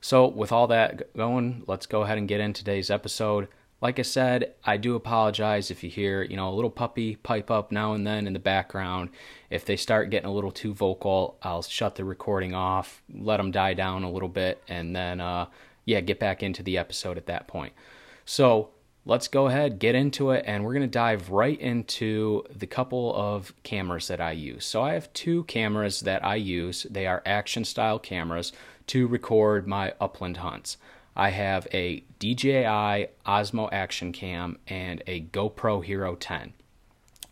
So, 0.00 0.26
with 0.26 0.50
all 0.50 0.66
that 0.66 1.14
going, 1.16 1.62
let's 1.68 1.86
go 1.86 2.02
ahead 2.02 2.18
and 2.18 2.26
get 2.26 2.40
in 2.40 2.52
today's 2.52 2.90
episode. 2.90 3.46
Like 3.80 4.00
I 4.00 4.02
said, 4.02 4.54
I 4.64 4.76
do 4.76 4.96
apologize 4.96 5.70
if 5.70 5.84
you 5.84 5.90
hear, 5.90 6.22
you 6.22 6.36
know, 6.36 6.48
a 6.48 6.54
little 6.54 6.70
puppy 6.70 7.14
pipe 7.14 7.48
up 7.48 7.70
now 7.70 7.92
and 7.92 8.04
then 8.04 8.26
in 8.26 8.32
the 8.32 8.40
background. 8.40 9.10
If 9.50 9.64
they 9.64 9.76
start 9.76 10.10
getting 10.10 10.28
a 10.28 10.32
little 10.32 10.50
too 10.50 10.74
vocal, 10.74 11.38
I'll 11.42 11.62
shut 11.62 11.94
the 11.94 12.04
recording 12.04 12.54
off, 12.54 13.02
let 13.14 13.36
them 13.36 13.52
die 13.52 13.74
down 13.74 14.02
a 14.02 14.10
little 14.10 14.28
bit, 14.28 14.62
and 14.66 14.96
then, 14.96 15.20
uh, 15.20 15.46
yeah, 15.84 16.00
get 16.00 16.18
back 16.18 16.42
into 16.42 16.64
the 16.64 16.76
episode 16.76 17.16
at 17.16 17.26
that 17.26 17.46
point. 17.46 17.72
So 18.24 18.70
let's 19.06 19.28
go 19.28 19.46
ahead, 19.46 19.78
get 19.78 19.94
into 19.94 20.32
it, 20.32 20.44
and 20.44 20.64
we're 20.64 20.74
going 20.74 20.82
to 20.82 20.88
dive 20.88 21.30
right 21.30 21.58
into 21.60 22.42
the 22.54 22.66
couple 22.66 23.14
of 23.14 23.54
cameras 23.62 24.08
that 24.08 24.20
I 24.20 24.32
use. 24.32 24.66
So 24.66 24.82
I 24.82 24.94
have 24.94 25.12
two 25.12 25.44
cameras 25.44 26.00
that 26.00 26.24
I 26.24 26.34
use. 26.34 26.84
They 26.90 27.06
are 27.06 27.22
action 27.24 27.64
style 27.64 28.00
cameras 28.00 28.52
to 28.88 29.06
record 29.06 29.68
my 29.68 29.94
upland 30.00 30.38
hunts. 30.38 30.78
I 31.18 31.30
have 31.30 31.66
a 31.72 32.04
DJI 32.20 33.08
Osmo 33.26 33.68
Action 33.72 34.12
Cam 34.12 34.56
and 34.68 35.02
a 35.08 35.22
GoPro 35.22 35.84
Hero 35.84 36.14
10. 36.14 36.52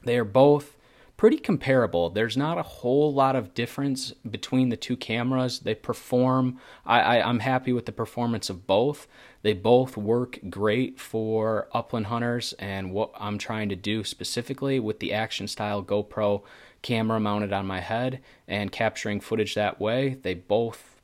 They 0.02 0.18
are 0.18 0.24
both 0.24 0.76
pretty 1.16 1.38
comparable. 1.38 2.10
There's 2.10 2.36
not 2.36 2.58
a 2.58 2.64
whole 2.64 3.14
lot 3.14 3.36
of 3.36 3.54
difference 3.54 4.10
between 4.28 4.70
the 4.70 4.76
two 4.76 4.96
cameras. 4.96 5.60
They 5.60 5.76
perform, 5.76 6.58
I, 6.84 7.00
I, 7.00 7.28
I'm 7.28 7.38
happy 7.38 7.72
with 7.72 7.86
the 7.86 7.92
performance 7.92 8.50
of 8.50 8.66
both. 8.66 9.06
They 9.42 9.52
both 9.52 9.96
work 9.96 10.40
great 10.50 10.98
for 10.98 11.68
upland 11.72 12.06
hunters 12.06 12.54
and 12.58 12.90
what 12.90 13.12
I'm 13.18 13.38
trying 13.38 13.68
to 13.68 13.76
do 13.76 14.02
specifically 14.02 14.80
with 14.80 14.98
the 14.98 15.12
action 15.12 15.46
style 15.46 15.82
GoPro 15.82 16.42
camera 16.82 17.20
mounted 17.20 17.52
on 17.52 17.66
my 17.66 17.80
head 17.80 18.20
and 18.48 18.72
capturing 18.72 19.20
footage 19.20 19.54
that 19.54 19.80
way. 19.80 20.18
They 20.22 20.34
both 20.34 20.95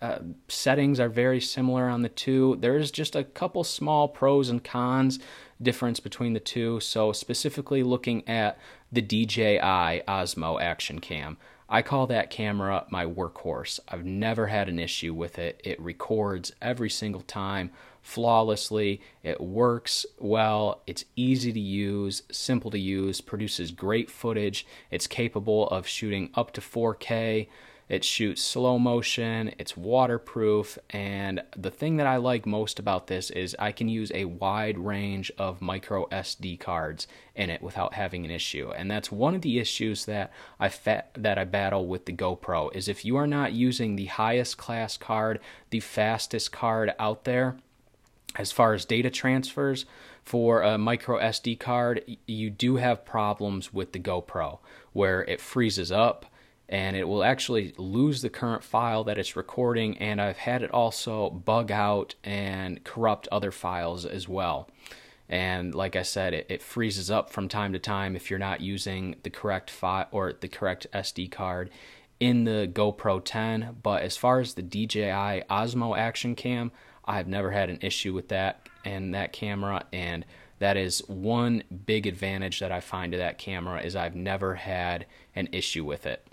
uh, 0.00 0.18
settings 0.48 1.00
are 1.00 1.08
very 1.08 1.40
similar 1.40 1.88
on 1.88 2.02
the 2.02 2.08
two. 2.08 2.56
There's 2.60 2.90
just 2.90 3.16
a 3.16 3.24
couple 3.24 3.64
small 3.64 4.08
pros 4.08 4.48
and 4.48 4.62
cons 4.62 5.18
difference 5.60 5.98
between 5.98 6.34
the 6.34 6.40
two. 6.40 6.80
So, 6.80 7.12
specifically 7.12 7.82
looking 7.82 8.26
at 8.28 8.58
the 8.92 9.02
DJI 9.02 10.02
Osmo 10.06 10.60
Action 10.60 11.00
Cam, 11.00 11.36
I 11.68 11.82
call 11.82 12.06
that 12.06 12.30
camera 12.30 12.86
my 12.90 13.04
workhorse. 13.04 13.78
I've 13.88 14.04
never 14.04 14.46
had 14.46 14.68
an 14.68 14.78
issue 14.78 15.12
with 15.12 15.38
it. 15.38 15.60
It 15.64 15.80
records 15.80 16.52
every 16.62 16.88
single 16.88 17.20
time 17.20 17.70
flawlessly. 18.00 19.02
It 19.22 19.40
works 19.40 20.06
well. 20.18 20.82
It's 20.86 21.04
easy 21.14 21.52
to 21.52 21.60
use, 21.60 22.22
simple 22.30 22.70
to 22.70 22.78
use, 22.78 23.20
produces 23.20 23.70
great 23.70 24.10
footage. 24.10 24.66
It's 24.90 25.06
capable 25.06 25.68
of 25.68 25.86
shooting 25.86 26.30
up 26.34 26.52
to 26.52 26.62
4K. 26.62 27.48
It 27.88 28.04
shoots 28.04 28.42
slow 28.42 28.78
motion, 28.78 29.54
it's 29.58 29.74
waterproof, 29.74 30.78
and 30.90 31.42
the 31.56 31.70
thing 31.70 31.96
that 31.96 32.06
I 32.06 32.16
like 32.16 32.44
most 32.44 32.78
about 32.78 33.06
this 33.06 33.30
is 33.30 33.56
I 33.58 33.72
can 33.72 33.88
use 33.88 34.12
a 34.14 34.26
wide 34.26 34.76
range 34.76 35.32
of 35.38 35.62
micro 35.62 36.06
SD 36.08 36.60
cards 36.60 37.06
in 37.34 37.48
it 37.48 37.62
without 37.62 37.94
having 37.94 38.26
an 38.26 38.30
issue. 38.30 38.70
And 38.76 38.90
that's 38.90 39.10
one 39.10 39.34
of 39.34 39.40
the 39.40 39.58
issues 39.58 40.04
that 40.04 40.30
I 40.60 40.68
fa- 40.68 41.06
that 41.14 41.38
I 41.38 41.44
battle 41.44 41.86
with 41.86 42.04
the 42.04 42.12
GoPro 42.12 42.74
is 42.76 42.88
if 42.88 43.06
you 43.06 43.16
are 43.16 43.26
not 43.26 43.54
using 43.54 43.96
the 43.96 44.06
highest 44.06 44.58
class 44.58 44.98
card, 44.98 45.40
the 45.70 45.80
fastest 45.80 46.52
card 46.52 46.92
out 46.98 47.24
there, 47.24 47.56
as 48.36 48.52
far 48.52 48.74
as 48.74 48.84
data 48.84 49.08
transfers 49.08 49.86
for 50.22 50.60
a 50.60 50.76
micro 50.76 51.18
SD 51.18 51.58
card, 51.58 52.04
you 52.26 52.50
do 52.50 52.76
have 52.76 53.06
problems 53.06 53.72
with 53.72 53.92
the 53.92 53.98
GoPro 53.98 54.58
where 54.92 55.22
it 55.24 55.40
freezes 55.40 55.90
up 55.90 56.26
and 56.68 56.96
it 56.96 57.08
will 57.08 57.24
actually 57.24 57.72
lose 57.78 58.20
the 58.20 58.28
current 58.28 58.62
file 58.62 59.04
that 59.04 59.18
it's 59.18 59.36
recording 59.36 59.96
and 59.98 60.20
I've 60.20 60.36
had 60.36 60.62
it 60.62 60.70
also 60.70 61.30
bug 61.30 61.70
out 61.70 62.14
and 62.22 62.84
corrupt 62.84 63.26
other 63.32 63.50
files 63.50 64.04
as 64.04 64.28
well. 64.28 64.68
And 65.30 65.74
like 65.74 65.96
I 65.96 66.02
said, 66.02 66.34
it, 66.34 66.46
it 66.48 66.62
freezes 66.62 67.10
up 67.10 67.30
from 67.30 67.48
time 67.48 67.72
to 67.72 67.78
time 67.78 68.16
if 68.16 68.30
you're 68.30 68.38
not 68.38 68.60
using 68.60 69.16
the 69.22 69.30
correct 69.30 69.70
file 69.70 70.08
or 70.10 70.32
the 70.32 70.48
correct 70.48 70.86
SD 70.92 71.30
card 71.30 71.70
in 72.20 72.44
the 72.44 72.70
GoPro 72.72 73.22
10. 73.24 73.76
But 73.82 74.02
as 74.02 74.16
far 74.16 74.40
as 74.40 74.54
the 74.54 74.62
DJI 74.62 75.44
Osmo 75.50 75.96
Action 75.96 76.34
Cam, 76.34 76.70
I've 77.04 77.28
never 77.28 77.50
had 77.50 77.70
an 77.70 77.78
issue 77.80 78.12
with 78.12 78.28
that 78.28 78.68
and 78.84 79.14
that 79.14 79.32
camera 79.32 79.84
and 79.92 80.24
that 80.58 80.76
is 80.76 81.00
one 81.06 81.62
big 81.86 82.06
advantage 82.06 82.60
that 82.60 82.72
I 82.72 82.80
find 82.80 83.12
to 83.12 83.18
that 83.18 83.38
camera 83.38 83.80
is 83.80 83.94
I've 83.94 84.16
never 84.16 84.56
had 84.56 85.06
an 85.34 85.48
issue 85.52 85.84
with 85.84 86.04
it. 86.04 86.27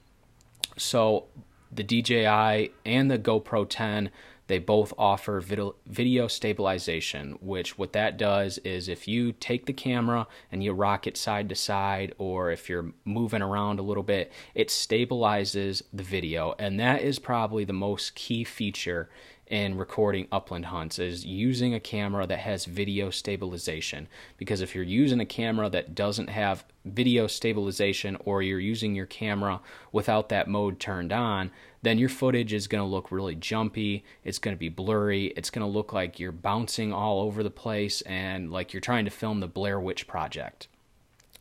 So 0.78 1.26
the 1.72 1.84
DJI 1.84 2.72
and 2.86 3.12
the 3.12 3.20
GoPro 3.20 3.66
10 3.68 4.10
they 4.48 4.60
both 4.60 4.94
offer 4.98 5.40
video 5.40 6.28
stabilization, 6.28 7.38
which 7.42 7.80
what 7.80 7.94
that 7.94 8.18
does 8.18 8.60
is 8.60 8.88
if 8.88 9.08
you 9.08 9.32
take 9.32 9.66
the 9.66 9.74
camera 9.74 10.28
and 10.52 10.64
you 10.64 10.72
rock 10.72 11.08
it 11.08 11.18
side 11.18 11.50
to 11.50 11.56
side, 11.56 12.14
or 12.20 12.52
if 12.52 12.70
you're 12.70 12.92
moving 13.06 13.42
around 13.42 13.80
a 13.80 13.84
little 13.84 14.04
bit, 14.04 14.32
it 14.54 14.68
stabilizes 14.68 15.82
the 15.92 16.04
video. 16.04 16.54
And 16.60 16.80
that 16.80 17.02
is 17.02 17.18
probably 17.18 17.66
the 17.66 17.74
most 17.74 18.14
key 18.14 18.44
feature 18.44 19.10
in 19.48 19.78
recording 19.78 20.28
upland 20.32 20.66
hunts 20.66 20.98
is 20.98 21.26
using 21.26 21.74
a 21.74 21.80
camera 21.80 22.26
that 22.26 22.40
has 22.40 22.66
video 22.66 23.10
stabilization. 23.10 24.08
Because 24.38 24.62
if 24.62 24.74
you're 24.74 24.84
using 24.84 25.20
a 25.20 25.26
camera 25.26 25.70
that 25.70 25.94
doesn't 25.94 26.30
have 26.30 26.66
video 26.84 27.28
stabilization 27.28 28.18
or 28.26 28.42
you're 28.42 28.60
using 28.60 28.96
your 28.96 29.06
camera 29.06 29.60
without 29.92 30.30
that 30.30 30.48
mode 30.48 30.80
turned 30.80 31.12
on 31.12 31.50
then 31.82 31.98
your 31.98 32.10
footage 32.10 32.54
is 32.54 32.68
going 32.68 32.82
to 32.82 32.88
look 32.88 33.12
really 33.12 33.34
jumpy 33.34 34.04
it's 34.24 34.38
going 34.38 34.56
to 34.56 34.60
be 34.60 34.70
blurry 34.70 35.34
it's 35.36 35.50
going 35.50 35.66
to 35.66 35.72
look 35.72 35.92
like 35.94 36.20
you're 36.20 36.32
bouncing 36.32 36.94
all 36.94 37.22
over 37.22 37.42
the 37.42 37.50
place 37.50 38.02
and 38.02 38.52
like 38.52 38.72
you're 38.72 38.82
trying 38.82 39.06
to 39.06 39.10
film 39.10 39.40
the 39.40 39.48
Blair 39.48 39.80
Witch 39.80 40.08
project. 40.08 40.68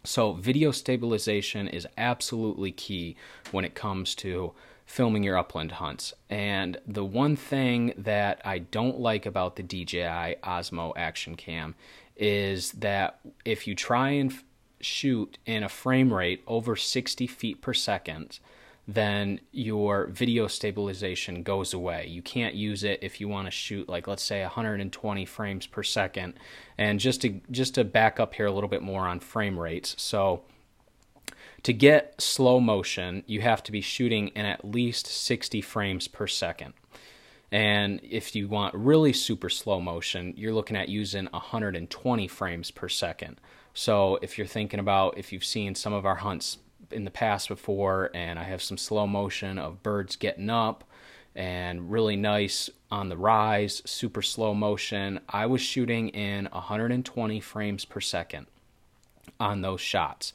So 0.04 0.34
video 0.34 0.70
stabilization 0.70 1.66
is 1.66 1.88
absolutely 1.96 2.72
key 2.72 3.16
when 3.52 3.64
it 3.64 3.74
comes 3.74 4.14
to 4.16 4.52
filming 4.86 5.22
your 5.22 5.38
upland 5.38 5.72
hunts. 5.72 6.12
And 6.28 6.76
the 6.86 7.04
one 7.04 7.36
thing 7.36 7.94
that 7.96 8.40
I 8.44 8.58
don't 8.58 9.00
like 9.00 9.26
about 9.26 9.56
the 9.56 9.62
DJI 9.62 10.36
Osmo 10.42 10.92
Action 10.96 11.36
Cam 11.36 11.74
is 12.16 12.72
that 12.72 13.20
if 13.44 13.66
you 13.66 13.74
try 13.74 14.10
and 14.10 14.30
f- 14.30 14.44
shoot 14.80 15.38
in 15.46 15.62
a 15.62 15.68
frame 15.68 16.12
rate 16.12 16.42
over 16.46 16.76
60 16.76 17.26
feet 17.26 17.60
per 17.60 17.72
second, 17.72 18.38
then 18.86 19.40
your 19.50 20.06
video 20.08 20.46
stabilization 20.46 21.42
goes 21.42 21.72
away. 21.72 22.06
You 22.06 22.20
can't 22.20 22.54
use 22.54 22.84
it 22.84 22.98
if 23.02 23.20
you 23.20 23.28
want 23.28 23.46
to 23.46 23.50
shoot 23.50 23.88
like 23.88 24.06
let's 24.06 24.22
say 24.22 24.42
120 24.42 25.24
frames 25.24 25.66
per 25.66 25.82
second. 25.82 26.34
And 26.76 27.00
just 27.00 27.22
to 27.22 27.40
just 27.50 27.74
to 27.76 27.84
back 27.84 28.20
up 28.20 28.34
here 28.34 28.46
a 28.46 28.52
little 28.52 28.68
bit 28.68 28.82
more 28.82 29.08
on 29.08 29.20
frame 29.20 29.58
rates. 29.58 29.94
So 29.98 30.42
to 31.64 31.72
get 31.72 32.20
slow 32.20 32.60
motion, 32.60 33.24
you 33.26 33.40
have 33.40 33.62
to 33.64 33.72
be 33.72 33.80
shooting 33.80 34.28
in 34.28 34.44
at 34.44 34.64
least 34.64 35.06
60 35.06 35.62
frames 35.62 36.06
per 36.08 36.26
second. 36.26 36.74
And 37.50 38.00
if 38.02 38.36
you 38.36 38.48
want 38.48 38.74
really 38.74 39.14
super 39.14 39.48
slow 39.48 39.80
motion, 39.80 40.34
you're 40.36 40.52
looking 40.52 40.76
at 40.76 40.90
using 40.90 41.26
120 41.26 42.28
frames 42.28 42.70
per 42.70 42.88
second. 42.88 43.40
So 43.72 44.18
if 44.20 44.36
you're 44.36 44.46
thinking 44.46 44.78
about 44.78 45.16
if 45.16 45.32
you've 45.32 45.44
seen 45.44 45.74
some 45.74 45.94
of 45.94 46.04
our 46.04 46.16
hunts 46.16 46.58
in 46.90 47.04
the 47.04 47.10
past 47.10 47.48
before, 47.48 48.10
and 48.12 48.38
I 48.38 48.42
have 48.42 48.62
some 48.62 48.76
slow 48.76 49.06
motion 49.06 49.58
of 49.58 49.82
birds 49.82 50.16
getting 50.16 50.50
up 50.50 50.84
and 51.34 51.90
really 51.90 52.16
nice 52.16 52.68
on 52.90 53.08
the 53.08 53.16
rise, 53.16 53.80
super 53.86 54.20
slow 54.20 54.52
motion, 54.52 55.18
I 55.30 55.46
was 55.46 55.62
shooting 55.62 56.10
in 56.10 56.44
120 56.52 57.40
frames 57.40 57.86
per 57.86 58.00
second 58.00 58.48
on 59.40 59.62
those 59.62 59.80
shots 59.80 60.34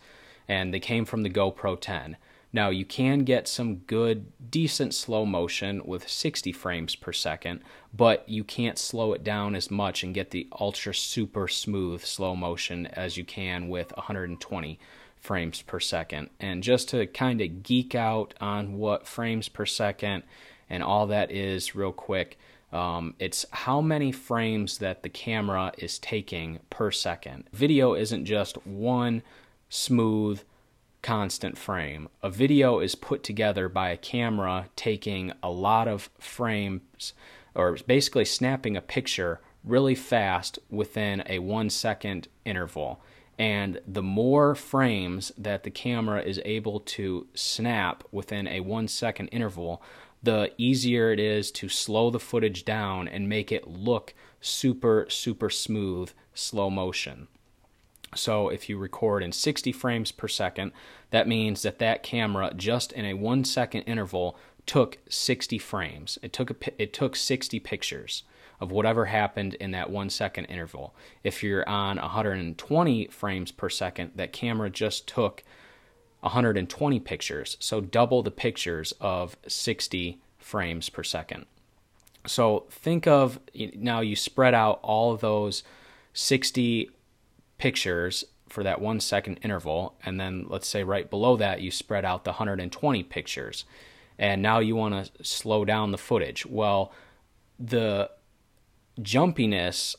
and 0.50 0.74
they 0.74 0.80
came 0.80 1.06
from 1.06 1.24
the 1.24 1.30
GoPro 1.30 1.80
10. 1.80 2.18
Now, 2.52 2.70
you 2.72 2.84
can 2.84 3.20
get 3.20 3.48
some 3.48 3.76
good, 3.76 4.26
decent 4.50 4.96
slow 4.96 5.24
motion 5.24 5.84
with 5.86 6.10
60 6.10 6.52
frames 6.52 6.96
per 6.96 7.14
second, 7.14 7.62
but 7.94 8.28
you 8.28 8.44
can't 8.44 8.80
slow 8.80 9.14
it 9.14 9.24
down 9.24 9.56
as 9.56 9.70
much 9.70 10.02
and 10.04 10.16
get 10.16 10.32
the 10.32 10.48
ultra 10.60 10.96
super 10.96 11.48
smooth 11.48 12.02
slow 12.04 12.36
motion 12.36 12.88
as 12.88 13.18
you 13.18 13.24
can 13.24 13.70
with 13.70 13.96
120 13.96 14.80
frames 15.20 15.62
per 15.62 15.80
second. 15.80 16.32
And 16.40 16.64
just 16.64 16.90
to 16.90 17.06
kind 17.06 17.40
of 17.40 17.62
geek 17.62 17.94
out 17.94 18.34
on 18.42 18.78
what 18.80 19.06
frames 19.06 19.48
per 19.48 19.68
second 19.68 20.24
and 20.72 20.82
all 20.82 21.06
that 21.08 21.30
is, 21.30 21.76
real 21.76 21.92
quick, 21.92 22.40
um, 22.74 23.14
it's 23.20 23.46
how 23.52 23.80
many 23.80 24.12
frames 24.12 24.80
that 24.80 25.04
the 25.04 25.10
camera 25.10 25.72
is 25.78 26.00
taking 26.00 26.60
per 26.72 26.90
second. 26.90 27.46
Video 27.54 27.94
isn't 27.94 28.26
just 28.26 28.66
one 28.66 29.22
smooth, 29.70 30.42
constant 31.02 31.58
frame. 31.58 32.10
A 32.22 32.30
video 32.30 32.80
is 32.80 32.96
put 32.96 33.24
together 33.24 33.70
by 33.70 33.90
a 33.90 33.98
camera 33.98 34.70
taking 34.76 35.32
a 35.42 35.50
lot 35.50 35.88
of 35.88 36.10
frames, 36.20 37.14
or 37.56 37.78
basically 37.88 38.26
snapping 38.26 38.76
a 38.76 38.82
picture 38.82 39.40
really 39.64 39.96
fast 39.96 40.60
within 40.70 41.24
a 41.28 41.40
one 41.40 41.70
second 41.70 42.28
interval. 42.46 43.02
And 43.38 43.80
the 43.88 44.04
more 44.04 44.56
frames 44.56 45.32
that 45.38 45.64
the 45.64 45.72
camera 45.72 46.22
is 46.22 46.42
able 46.44 46.82
to 46.82 47.28
snap 47.34 48.04
within 48.12 48.48
a 48.48 48.60
one 48.60 48.90
second 48.90 49.28
interval, 49.28 49.82
the 50.22 50.52
easier 50.58 51.14
it 51.14 51.20
is 51.20 51.50
to 51.52 51.70
slow 51.70 52.10
the 52.10 52.20
footage 52.20 52.66
down 52.66 53.08
and 53.08 53.30
make 53.30 53.52
it 53.52 53.68
look 53.68 54.14
super, 54.42 55.06
super 55.10 55.50
smooth 55.50 56.12
slow 56.34 56.70
motion. 56.70 57.30
So 58.16 58.50
if 58.50 58.70
you 58.70 58.78
record 58.78 59.24
in 59.24 59.32
60 59.32 59.72
frames 59.72 60.12
per 60.12 60.28
second, 60.28 60.72
that 61.12 61.28
means 61.28 61.62
that 61.62 61.80
that 61.80 62.04
camera 62.04 62.52
just 62.56 62.92
in 62.92 63.06
a 63.06 63.14
1 63.14 63.44
second 63.44 63.82
interval 63.82 64.38
took 64.66 64.98
60 65.10 65.58
frames. 65.60 66.18
It 66.22 66.34
took 66.34 66.52
a, 66.52 66.82
it 66.82 66.94
took 66.94 67.16
60 67.16 67.60
pictures 67.60 68.24
of 68.60 68.72
whatever 68.72 69.06
happened 69.06 69.54
in 69.56 69.72
that 69.72 69.90
1 69.90 70.10
second 70.10 70.46
interval. 70.46 70.94
If 71.24 71.44
you're 71.44 71.68
on 71.68 71.98
120 71.98 73.08
frames 73.08 73.52
per 73.52 73.70
second, 73.70 74.12
that 74.16 74.34
camera 74.34 74.70
just 74.70 75.08
took 75.08 75.44
120 76.22 77.00
pictures, 77.00 77.56
so 77.60 77.80
double 77.80 78.22
the 78.22 78.32
pictures 78.32 78.94
of 79.00 79.38
60 79.48 80.20
frames 80.38 80.90
per 80.90 81.04
second. 81.04 81.46
So 82.28 82.66
think 82.70 83.08
of 83.08 83.40
now 83.76 84.02
you 84.02 84.16
spread 84.16 84.54
out 84.54 84.80
all 84.84 85.14
of 85.14 85.22
those 85.22 85.64
60 86.14 86.90
pictures 87.60 88.24
for 88.48 88.64
that 88.64 88.82
one 88.82 89.00
second 89.00 89.40
interval, 89.44 89.96
and 90.04 90.20
then 90.20 90.46
let's 90.48 90.68
say 90.68 90.84
right 90.84 91.10
below 91.10 91.38
that 91.38 91.62
you 91.62 91.70
spread 91.70 92.04
out 92.04 92.24
the 92.24 92.32
120 92.32 93.04
pictures, 93.04 93.66
and 94.18 94.42
now 94.42 94.58
you 94.58 94.76
want 94.76 95.06
to 95.06 95.24
slow 95.24 95.64
down 95.64 95.92
the 95.92 95.98
footage. 95.98 96.46
Well, 96.46 96.92
the 97.60 98.10
jumpiness 99.00 99.96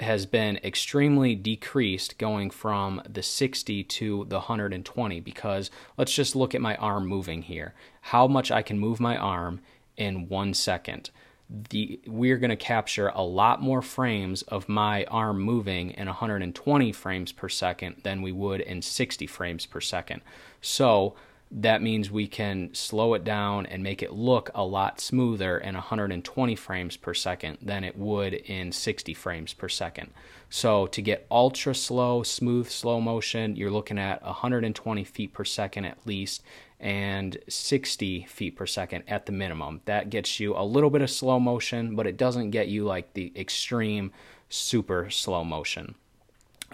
has 0.00 0.26
been 0.26 0.58
extremely 0.58 1.34
decreased 1.34 2.18
going 2.18 2.50
from 2.50 3.00
the 3.08 3.22
60 3.22 3.82
to 3.84 4.26
the 4.28 4.36
120 4.36 5.20
because 5.20 5.70
let's 5.96 6.12
just 6.12 6.36
look 6.36 6.54
at 6.54 6.60
my 6.60 6.76
arm 6.76 7.06
moving 7.06 7.42
here. 7.42 7.74
How 8.02 8.26
much 8.26 8.50
I 8.50 8.60
can 8.60 8.78
move 8.78 9.00
my 9.00 9.16
arm 9.16 9.60
in 9.96 10.28
one 10.28 10.52
second. 10.52 11.10
The, 11.48 12.00
we're 12.06 12.38
going 12.38 12.50
to 12.50 12.56
capture 12.56 13.08
a 13.08 13.22
lot 13.22 13.62
more 13.62 13.80
frames 13.80 14.42
of 14.42 14.68
my 14.68 15.04
arm 15.04 15.40
moving 15.40 15.90
in 15.90 16.06
120 16.06 16.92
frames 16.92 17.32
per 17.32 17.48
second 17.48 18.00
than 18.02 18.20
we 18.20 18.32
would 18.32 18.60
in 18.60 18.82
60 18.82 19.26
frames 19.26 19.64
per 19.64 19.80
second. 19.80 20.22
So 20.60 21.14
that 21.50 21.80
means 21.80 22.10
we 22.10 22.26
can 22.26 22.74
slow 22.74 23.14
it 23.14 23.22
down 23.22 23.66
and 23.66 23.82
make 23.82 24.02
it 24.02 24.12
look 24.12 24.50
a 24.54 24.64
lot 24.64 25.00
smoother 25.00 25.58
in 25.58 25.74
120 25.74 26.56
frames 26.56 26.96
per 26.96 27.14
second 27.14 27.58
than 27.62 27.84
it 27.84 27.96
would 27.96 28.34
in 28.34 28.72
60 28.72 29.14
frames 29.14 29.52
per 29.52 29.68
second. 29.68 30.10
So 30.50 30.86
to 30.88 31.00
get 31.00 31.26
ultra 31.30 31.74
slow, 31.74 32.24
smooth 32.24 32.68
slow 32.68 33.00
motion, 33.00 33.54
you're 33.54 33.70
looking 33.70 33.98
at 33.98 34.22
120 34.24 35.04
feet 35.04 35.32
per 35.32 35.44
second 35.44 35.84
at 35.84 35.98
least 36.04 36.42
and 36.78 37.38
60 37.48 38.24
feet 38.24 38.56
per 38.56 38.66
second 38.66 39.04
at 39.08 39.26
the 39.26 39.32
minimum. 39.32 39.80
That 39.86 40.10
gets 40.10 40.38
you 40.38 40.56
a 40.56 40.64
little 40.64 40.90
bit 40.90 41.02
of 41.02 41.10
slow 41.10 41.40
motion, 41.40 41.96
but 41.96 42.06
it 42.06 42.16
doesn't 42.16 42.50
get 42.50 42.68
you 42.68 42.84
like 42.84 43.14
the 43.14 43.32
extreme 43.34 44.12
super 44.48 45.10
slow 45.10 45.44
motion. 45.44 45.94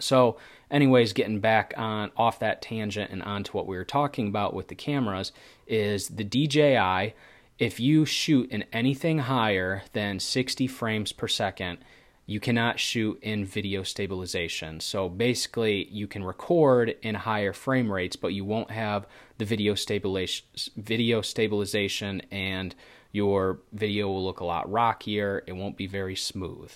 So, 0.00 0.36
anyways, 0.70 1.12
getting 1.12 1.40
back 1.40 1.74
on 1.76 2.10
off 2.16 2.38
that 2.40 2.62
tangent 2.62 3.10
and 3.10 3.22
onto 3.22 3.52
what 3.52 3.66
we 3.66 3.76
were 3.76 3.84
talking 3.84 4.28
about 4.28 4.54
with 4.54 4.68
the 4.68 4.74
cameras 4.74 5.32
is 5.66 6.08
the 6.08 6.24
DJI. 6.24 7.14
If 7.58 7.78
you 7.78 8.04
shoot 8.04 8.50
in 8.50 8.64
anything 8.72 9.20
higher 9.20 9.82
than 9.92 10.18
60 10.18 10.66
frames 10.66 11.12
per 11.12 11.28
second, 11.28 11.78
you 12.26 12.40
cannot 12.40 12.78
shoot 12.78 13.18
in 13.22 13.44
video 13.44 13.82
stabilization. 13.82 14.80
So 14.80 15.08
basically, 15.08 15.88
you 15.90 16.06
can 16.06 16.24
record 16.24 16.96
in 17.02 17.14
higher 17.14 17.52
frame 17.52 17.92
rates, 17.92 18.16
but 18.16 18.32
you 18.32 18.44
won't 18.44 18.70
have 18.70 19.06
the 19.42 19.46
video 19.46 19.74
stabilization, 19.74 20.46
video 20.76 21.20
stabilization, 21.20 22.22
and 22.30 22.76
your 23.10 23.58
video 23.72 24.06
will 24.06 24.24
look 24.24 24.38
a 24.38 24.44
lot 24.44 24.70
rockier. 24.70 25.42
It 25.48 25.54
won't 25.54 25.76
be 25.76 25.88
very 25.88 26.14
smooth. 26.14 26.72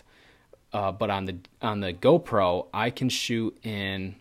Uh, 0.72 0.90
but 0.90 1.08
on 1.08 1.26
the 1.26 1.36
on 1.62 1.78
the 1.78 1.92
GoPro, 1.92 2.66
I 2.74 2.90
can 2.90 3.08
shoot 3.08 3.56
in 3.62 4.16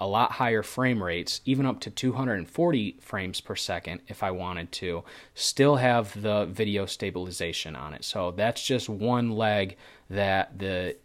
a 0.00 0.06
lot 0.06 0.32
higher 0.32 0.64
frame 0.64 1.00
rates, 1.00 1.40
even 1.44 1.64
up 1.64 1.78
to 1.80 1.90
240 1.90 2.96
frames 3.00 3.40
per 3.40 3.54
second 3.54 4.00
if 4.08 4.24
I 4.24 4.32
wanted 4.32 4.72
to, 4.72 5.04
still 5.34 5.76
have 5.76 6.20
the 6.20 6.46
video 6.46 6.86
stabilization 6.86 7.76
on 7.76 7.94
it. 7.94 8.04
So 8.04 8.32
that's 8.32 8.62
just 8.66 8.88
one 8.88 9.30
leg 9.30 9.76
that 10.10 10.58
the 10.58 10.96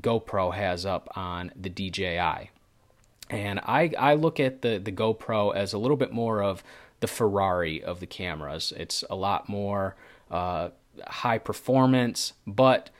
GoPro 0.00 0.54
has 0.54 0.86
up 0.86 1.10
on 1.14 1.52
the 1.54 1.68
DJI. 1.68 2.50
And 3.30 3.60
I, 3.60 3.92
I 3.96 4.14
look 4.14 4.40
at 4.40 4.60
the, 4.60 4.78
the 4.78 4.92
GoPro 4.92 5.54
as 5.54 5.72
a 5.72 5.78
little 5.78 5.96
bit 5.96 6.12
more 6.12 6.42
of 6.42 6.62
the 6.98 7.06
Ferrari 7.06 7.82
of 7.82 8.00
the 8.00 8.06
cameras. 8.06 8.72
It's 8.76 9.04
a 9.08 9.16
lot 9.16 9.48
more 9.48 9.96
uh, 10.30 10.70
high 11.06 11.38
performance, 11.38 12.34
but 12.46 12.90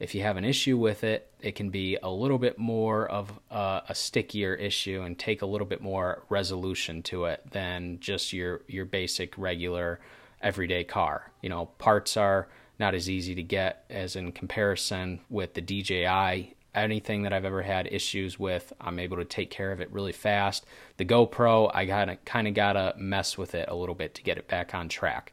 if 0.00 0.14
you 0.14 0.22
have 0.22 0.36
an 0.36 0.44
issue 0.44 0.76
with 0.76 1.04
it, 1.04 1.30
it 1.40 1.54
can 1.54 1.70
be 1.70 1.96
a 2.02 2.10
little 2.10 2.38
bit 2.38 2.58
more 2.58 3.06
of 3.06 3.38
a, 3.50 3.82
a, 3.88 3.94
stickier 3.94 4.54
issue 4.54 5.02
and 5.02 5.16
take 5.18 5.40
a 5.40 5.46
little 5.46 5.66
bit 5.66 5.80
more 5.80 6.24
resolution 6.28 7.02
to 7.04 7.26
it 7.26 7.42
than 7.52 7.98
just 8.00 8.32
your 8.32 8.62
your 8.66 8.84
basic 8.84 9.38
regular 9.38 10.00
everyday 10.42 10.82
car. 10.82 11.30
You 11.42 11.48
know, 11.48 11.66
parts 11.78 12.16
are 12.16 12.48
not 12.78 12.94
as 12.94 13.08
easy 13.08 13.34
to 13.36 13.42
get 13.42 13.84
as 13.88 14.16
in 14.16 14.32
comparison 14.32 15.20
with 15.30 15.54
the 15.54 15.60
DJI. 15.60 16.54
Anything 16.74 17.22
that 17.22 17.32
I've 17.32 17.44
ever 17.44 17.62
had 17.62 17.86
issues 17.90 18.38
with, 18.38 18.72
I'm 18.80 18.98
able 18.98 19.16
to 19.18 19.24
take 19.24 19.50
care 19.50 19.70
of 19.70 19.80
it 19.80 19.92
really 19.92 20.12
fast. 20.12 20.66
The 20.96 21.04
GoPro, 21.04 21.70
I 21.72 21.84
gotta 21.84 22.16
kind 22.24 22.48
of 22.48 22.54
gotta 22.54 22.94
mess 22.98 23.38
with 23.38 23.54
it 23.54 23.68
a 23.68 23.74
little 23.74 23.94
bit 23.94 24.14
to 24.14 24.22
get 24.22 24.38
it 24.38 24.48
back 24.48 24.74
on 24.74 24.88
track. 24.88 25.32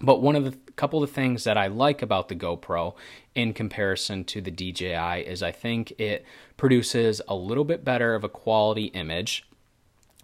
But 0.00 0.22
one 0.22 0.36
of 0.36 0.44
the 0.44 0.56
couple 0.76 1.02
of 1.02 1.10
things 1.10 1.44
that 1.44 1.58
I 1.58 1.66
like 1.66 2.02
about 2.02 2.28
the 2.28 2.36
GoPro 2.36 2.94
in 3.34 3.52
comparison 3.52 4.24
to 4.24 4.40
the 4.40 4.50
DJI 4.50 5.26
is 5.26 5.42
I 5.42 5.50
think 5.50 5.92
it 5.98 6.24
produces 6.56 7.20
a 7.26 7.34
little 7.34 7.64
bit 7.64 7.84
better 7.84 8.14
of 8.14 8.22
a 8.22 8.28
quality 8.28 8.86
image. 8.86 9.48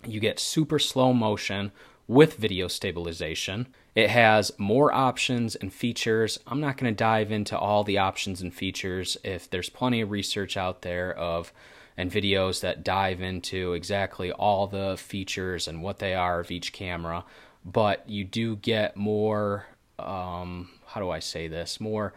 You 0.07 0.20
get 0.20 0.38
super 0.38 0.79
slow 0.79 1.12
motion 1.12 1.73
with 2.07 2.37
video 2.37 2.68
stabilization. 2.68 3.66
It 3.94 4.11
has 4.11 4.52
more 4.59 4.92
options 4.92 5.54
and 5.54 5.72
features. 5.72 6.40
I'm 6.46 6.61
not 6.61 6.76
going 6.76 6.92
to 6.92 6.96
dive 6.96 7.30
into 7.30 7.57
all 7.57 7.85
the 7.85 7.98
options 7.98 8.40
and 8.40 8.52
features 8.52 9.16
if 9.22 9.48
there's 9.48 9.68
plenty 9.68 10.00
of 10.00 10.11
research 10.11 10.57
out 10.57 10.83
there 10.83 11.16
of 11.16 11.52
and 11.96 12.11
videos 12.11 12.61
that 12.61 12.83
dive 12.83 13.20
into 13.20 13.72
exactly 13.72 14.33
all 14.33 14.66
the 14.66 14.96
features 14.96 15.68
and 15.68 15.80
what 15.80 16.00
they 16.00 16.12
are 16.12 16.40
of 16.40 16.50
each 16.50 16.72
camera 16.72 17.24
but 17.64 18.09
you 18.11 18.24
do 18.24 18.57
get 18.57 18.96
more 18.96 19.66
um, 20.00 20.70
how 20.87 21.00
do 21.00 21.09
I 21.11 21.20
say 21.20 21.46
this 21.46 21.80
more 21.80 22.14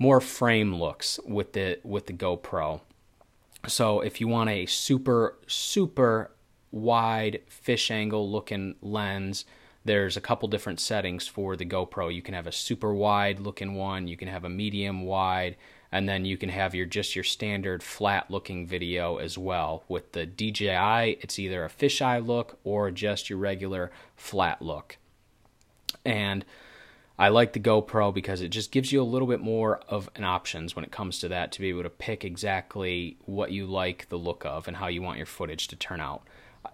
more 0.00 0.20
frame 0.20 0.74
looks 0.74 1.20
with 1.26 1.52
the 1.52 1.78
with 1.84 2.06
the 2.06 2.14
GoPro. 2.14 2.80
So 3.68 4.00
if 4.00 4.20
you 4.20 4.26
want 4.26 4.50
a 4.50 4.66
super 4.66 5.36
super 5.46 6.32
wide 6.72 7.42
fish 7.46 7.90
angle 7.90 8.28
looking 8.28 8.76
lens, 8.80 9.44
there's 9.84 10.16
a 10.16 10.20
couple 10.20 10.48
different 10.48 10.80
settings 10.80 11.26
for 11.26 11.56
the 11.56 11.64
GoPro. 11.64 12.14
You 12.14 12.22
can 12.22 12.34
have 12.34 12.46
a 12.46 12.52
super 12.52 12.92
wide 12.92 13.40
looking 13.40 13.74
one, 13.74 14.08
you 14.08 14.16
can 14.16 14.28
have 14.28 14.44
a 14.44 14.48
medium 14.48 15.02
wide, 15.02 15.56
and 15.90 16.08
then 16.08 16.24
you 16.24 16.36
can 16.36 16.50
have 16.50 16.74
your 16.74 16.86
just 16.86 17.14
your 17.14 17.24
standard 17.24 17.82
flat 17.82 18.30
looking 18.30 18.66
video 18.66 19.16
as 19.16 19.38
well. 19.38 19.84
With 19.88 20.12
the 20.12 20.26
DJI, 20.26 21.18
it's 21.20 21.38
either 21.38 21.64
a 21.64 21.68
fisheye 21.68 22.24
look 22.24 22.58
or 22.62 22.90
just 22.90 23.30
your 23.30 23.38
regular 23.38 23.90
flat 24.16 24.60
look. 24.60 24.98
And 26.04 26.44
I 27.18 27.28
like 27.28 27.52
the 27.52 27.60
GoPro 27.60 28.14
because 28.14 28.40
it 28.40 28.48
just 28.48 28.72
gives 28.72 28.92
you 28.92 29.02
a 29.02 29.04
little 29.04 29.28
bit 29.28 29.40
more 29.40 29.80
of 29.88 30.08
an 30.16 30.24
options 30.24 30.74
when 30.74 30.84
it 30.84 30.92
comes 30.92 31.18
to 31.18 31.28
that 31.28 31.52
to 31.52 31.60
be 31.60 31.68
able 31.68 31.82
to 31.82 31.90
pick 31.90 32.24
exactly 32.24 33.18
what 33.26 33.50
you 33.52 33.66
like 33.66 34.08
the 34.08 34.16
look 34.16 34.46
of 34.46 34.66
and 34.66 34.78
how 34.78 34.86
you 34.86 35.02
want 35.02 35.18
your 35.18 35.26
footage 35.26 35.68
to 35.68 35.76
turn 35.76 36.00
out. 36.00 36.22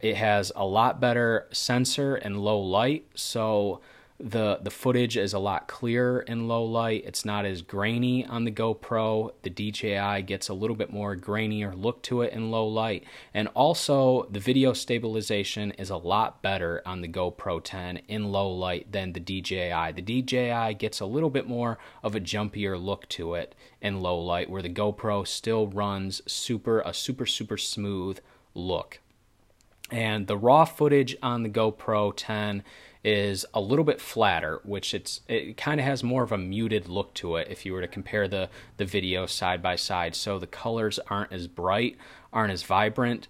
It 0.00 0.16
has 0.16 0.52
a 0.54 0.64
lot 0.64 1.00
better 1.00 1.48
sensor 1.52 2.16
and 2.16 2.40
low 2.40 2.60
light, 2.60 3.06
so 3.14 3.80
the 4.18 4.58
the 4.62 4.70
footage 4.70 5.16
is 5.16 5.34
a 5.34 5.38
lot 5.38 5.68
clearer 5.68 6.20
in 6.20 6.48
low 6.48 6.64
light. 6.64 7.04
It's 7.06 7.24
not 7.24 7.44
as 7.44 7.60
grainy 7.60 8.24
on 8.24 8.44
the 8.44 8.50
GoPro. 8.50 9.32
The 9.42 9.50
DJI 9.50 10.22
gets 10.22 10.48
a 10.48 10.54
little 10.54 10.76
bit 10.76 10.90
more 10.90 11.16
grainier 11.16 11.76
look 11.76 12.02
to 12.04 12.22
it 12.22 12.32
in 12.32 12.50
low 12.50 12.66
light. 12.66 13.04
And 13.34 13.48
also 13.48 14.26
the 14.30 14.40
video 14.40 14.72
stabilization 14.72 15.72
is 15.72 15.90
a 15.90 15.96
lot 15.96 16.40
better 16.40 16.82
on 16.86 17.02
the 17.02 17.08
GoPro 17.08 17.60
10 17.62 17.98
in 18.08 18.32
low 18.32 18.50
light 18.50 18.90
than 18.90 19.12
the 19.12 19.20
DJI. 19.20 19.92
The 19.92 20.22
DJI 20.22 20.74
gets 20.74 21.00
a 21.00 21.06
little 21.06 21.30
bit 21.30 21.46
more 21.46 21.78
of 22.02 22.14
a 22.14 22.20
jumpier 22.20 22.82
look 22.82 23.08
to 23.10 23.34
it 23.34 23.54
in 23.82 24.00
low 24.00 24.18
light 24.18 24.48
where 24.48 24.62
the 24.62 24.70
GoPro 24.70 25.26
still 25.26 25.66
runs 25.66 26.22
super 26.26 26.80
a 26.80 26.94
super 26.94 27.26
super 27.26 27.58
smooth 27.58 28.18
look. 28.54 29.00
And 29.90 30.26
the 30.26 30.36
raw 30.36 30.64
footage 30.64 31.16
on 31.22 31.42
the 31.42 31.48
GoPro 31.48 32.12
10 32.16 32.64
is 33.04 33.46
a 33.54 33.60
little 33.60 33.84
bit 33.84 34.00
flatter, 34.00 34.60
which 34.64 34.92
it's 34.92 35.20
it 35.28 35.56
kind 35.56 35.78
of 35.78 35.86
has 35.86 36.02
more 36.02 36.24
of 36.24 36.32
a 36.32 36.38
muted 36.38 36.88
look 36.88 37.14
to 37.14 37.36
it 37.36 37.46
if 37.48 37.64
you 37.64 37.72
were 37.72 37.80
to 37.80 37.86
compare 37.86 38.26
the 38.26 38.50
the 38.78 38.84
video 38.84 39.26
side 39.26 39.62
by 39.62 39.76
side. 39.76 40.16
So 40.16 40.40
the 40.40 40.46
colors 40.46 40.98
aren't 41.08 41.32
as 41.32 41.46
bright, 41.46 41.96
aren't 42.32 42.52
as 42.52 42.64
vibrant. 42.64 43.28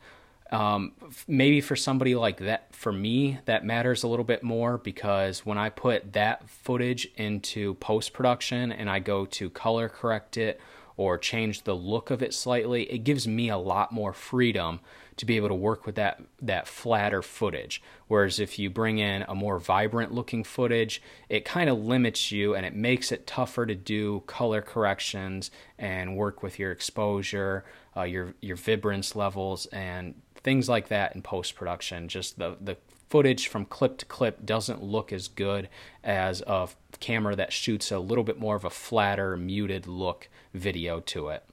Um, 0.51 0.93
maybe 1.27 1.61
for 1.61 1.77
somebody 1.77 2.15
like 2.15 2.39
that, 2.39 2.75
for 2.75 2.93
me, 2.93 3.41
that 3.47 3.67
matters 3.67 4.03
a 4.03 4.09
little 4.09 4.25
bit 4.25 4.43
more 4.43 4.79
because 4.79 5.45
when 5.45 5.59
I 5.59 5.71
put 5.71 6.13
that 6.13 6.49
footage 6.49 7.09
into 7.17 7.75
post 7.75 8.13
production 8.13 8.71
and 8.71 8.89
I 8.89 9.01
go 9.01 9.27
to 9.27 9.51
color 9.51 9.89
correct 9.89 10.37
it 10.37 10.61
or 10.97 11.19
change 11.19 11.65
the 11.65 11.75
look 11.75 12.11
of 12.11 12.23
it 12.23 12.33
slightly, 12.33 12.85
it 12.85 12.99
gives 12.99 13.27
me 13.27 13.51
a 13.51 13.59
lot 13.59 13.93
more 13.93 14.13
freedom 14.13 14.81
to 15.17 15.25
be 15.27 15.37
able 15.37 15.49
to 15.49 15.55
work 15.55 15.87
with 15.87 15.95
that 15.95 16.21
that 16.41 16.69
flatter 16.69 17.23
footage. 17.23 17.83
Whereas 18.09 18.39
if 18.39 18.59
you 18.59 18.71
bring 18.71 18.99
in 18.99 19.23
a 19.23 19.35
more 19.35 19.59
vibrant 19.59 20.13
looking 20.13 20.45
footage, 20.45 21.03
it 21.29 21.45
kind 21.45 21.71
of 21.71 21.79
limits 21.79 22.31
you 22.31 22.55
and 22.55 22.67
it 22.67 22.75
makes 22.75 23.11
it 23.11 23.27
tougher 23.27 23.67
to 23.67 23.75
do 23.75 24.23
color 24.27 24.63
corrections 24.63 25.51
and 25.79 26.17
work 26.17 26.43
with 26.43 26.59
your 26.59 26.73
exposure, 26.73 27.65
uh, 27.97 28.03
your 28.03 28.35
your 28.41 28.57
vibrance 28.57 29.17
levels, 29.17 29.67
and 29.67 30.15
things 30.37 30.69
like 30.69 30.89
that 30.89 31.15
in 31.15 31.23
post 31.23 31.55
production. 31.55 32.09
Just 32.09 32.39
the 32.39 32.57
the 32.61 32.77
footage 33.09 33.49
from 33.49 33.65
clip 33.65 33.99
to 33.99 34.05
clip 34.05 34.45
doesn't 34.45 34.83
look 34.83 35.13
as 35.13 35.29
good 35.29 35.69
as 36.03 36.43
a 36.47 36.69
camera 36.99 37.37
that 37.37 37.53
shoots 37.53 37.91
a 37.93 37.99
little 37.99 38.25
bit 38.25 38.39
more 38.39 38.57
of 38.57 38.65
a 38.65 38.71
flatter, 38.71 39.37
muted 39.37 39.87
look 39.87 40.29
video 40.53 41.01
to 41.01 41.29
it. 41.29 41.45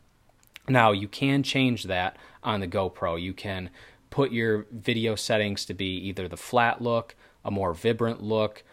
Now, 0.67 0.91
you 0.91 1.08
can 1.08 1.43
change 1.43 1.84
that 1.84 2.17
on 2.43 2.60
the 2.60 2.67
GoPro. 2.67 3.21
You 3.21 3.34
can 3.34 3.69
put 4.10 4.32
your 4.32 4.65
video 4.71 5.15
settings 5.15 5.65
to 5.65 5.73
be 5.73 5.97
either 5.97 6.27
the 6.27 6.38
flat 6.38 6.82
look, 6.82 7.15
a 7.43 7.51
more 7.51 7.73
vibrant 7.73 8.21
look, 8.21 8.63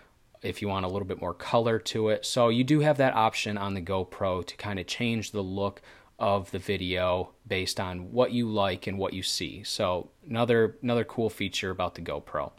if 0.42 0.62
you 0.62 0.68
want 0.68 0.84
a 0.84 0.88
little 0.88 1.06
bit 1.06 1.20
more 1.20 1.34
color 1.34 1.78
to 1.78 2.08
it. 2.08 2.24
So 2.24 2.48
you 2.48 2.64
do 2.64 2.80
have 2.80 2.96
that 2.98 3.14
option 3.14 3.58
on 3.58 3.74
the 3.74 3.82
GoPro 3.82 4.46
to 4.46 4.56
kind 4.56 4.78
of 4.78 4.86
change 4.86 5.30
the 5.30 5.42
look 5.42 5.82
of 6.18 6.50
the 6.50 6.58
video 6.58 7.30
based 7.46 7.80
on 7.80 8.12
what 8.12 8.32
you 8.32 8.46
like 8.48 8.86
and 8.86 8.98
what 8.98 9.14
you 9.14 9.22
see. 9.22 9.62
So 9.64 10.10
another 10.28 10.76
another 10.82 11.04
cool 11.04 11.30
feature 11.30 11.70
about 11.70 11.94
the 11.94 12.02
GoPro. 12.02 12.52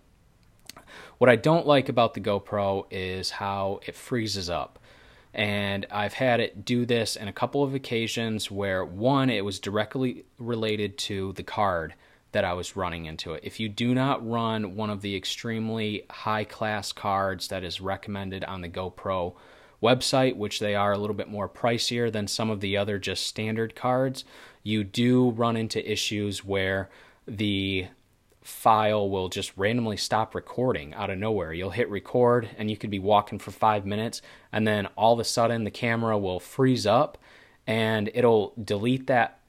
What 1.20 1.30
I 1.30 1.36
don't 1.36 1.68
like 1.68 1.88
about 1.88 2.16
the 2.16 2.22
GoPro 2.22 2.86
is 2.90 3.30
how 3.32 3.80
it 3.86 3.96
freezes 3.96 4.50
up. 4.50 4.80
And 5.34 5.86
I've 5.90 6.14
had 6.14 6.40
it 6.40 6.66
do 6.66 6.86
this 6.86 7.16
in 7.16 7.28
a 7.28 7.34
couple 7.34 7.64
of 7.64 7.74
occasions 7.74 8.52
where 8.52 8.84
one 8.84 9.30
it 9.30 9.46
was 9.46 9.60
directly 9.60 10.26
related 10.38 10.98
to 11.00 11.34
the 11.34 11.44
card 11.44 11.94
that 12.34 12.46
I 12.46 12.54
was 12.54 12.76
running 12.76 13.06
into 13.06 13.34
it. 13.34 13.44
If 13.44 13.60
you 13.60 13.70
do 13.70 13.94
not 13.94 14.28
run 14.28 14.76
one 14.76 14.90
of 14.90 15.02
the 15.02 15.16
extremely 15.16 16.06
high 16.10 16.44
class 16.44 16.92
cards 16.92 17.48
that 17.50 17.64
is 17.64 17.82
recommended 17.82 18.44
on 18.46 18.62
the 18.62 18.70
GoPro 18.70 19.34
website, 19.82 20.36
which 20.36 20.60
they 20.60 20.76
are 20.76 20.94
a 20.94 20.98
little 20.98 21.16
bit 21.16 21.28
more 21.28 21.50
pricier 21.50 22.12
than 22.12 22.28
some 22.28 22.50
of 22.50 22.62
the 22.62 22.78
other 22.78 23.00
just 23.00 23.26
standard 23.26 23.76
cards, 23.76 24.24
you 24.64 24.84
do 24.84 25.32
run 25.32 25.58
into 25.58 25.92
issues 25.92 26.46
where 26.46 26.90
the 27.28 27.88
file 28.42 29.10
will 29.10 29.30
just 29.30 29.56
randomly 29.56 29.98
stop 29.98 30.34
recording 30.34 30.94
out 30.94 31.10
of 31.10 31.18
nowhere. 31.18 31.54
You'll 31.54 31.70
hit 31.70 31.90
record 31.90 32.50
and 32.58 32.70
you 32.70 32.78
could 32.78 32.90
be 32.90 33.00
walking 33.00 33.40
for 33.40 33.52
five 33.52 33.86
minutes, 33.86 34.22
and 34.52 34.68
then 34.68 34.88
all 34.98 35.14
of 35.14 35.20
a 35.20 35.24
sudden 35.24 35.64
the 35.64 35.72
camera 35.72 36.18
will 36.18 36.40
freeze 36.40 36.86
up 36.86 37.18
and 37.68 38.10
it'll 38.14 38.54
delete 38.62 39.08
that 39.08 39.40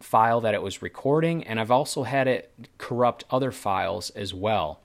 file 0.00 0.40
that 0.40 0.54
it 0.54 0.62
was 0.62 0.82
recording, 0.82 1.44
and 1.44 1.60
I've 1.60 1.70
also 1.70 2.04
had 2.04 2.26
it 2.26 2.68
corrupt 2.78 3.24
other 3.30 3.52
files 3.52 4.10
as 4.10 4.32
well. 4.32 4.80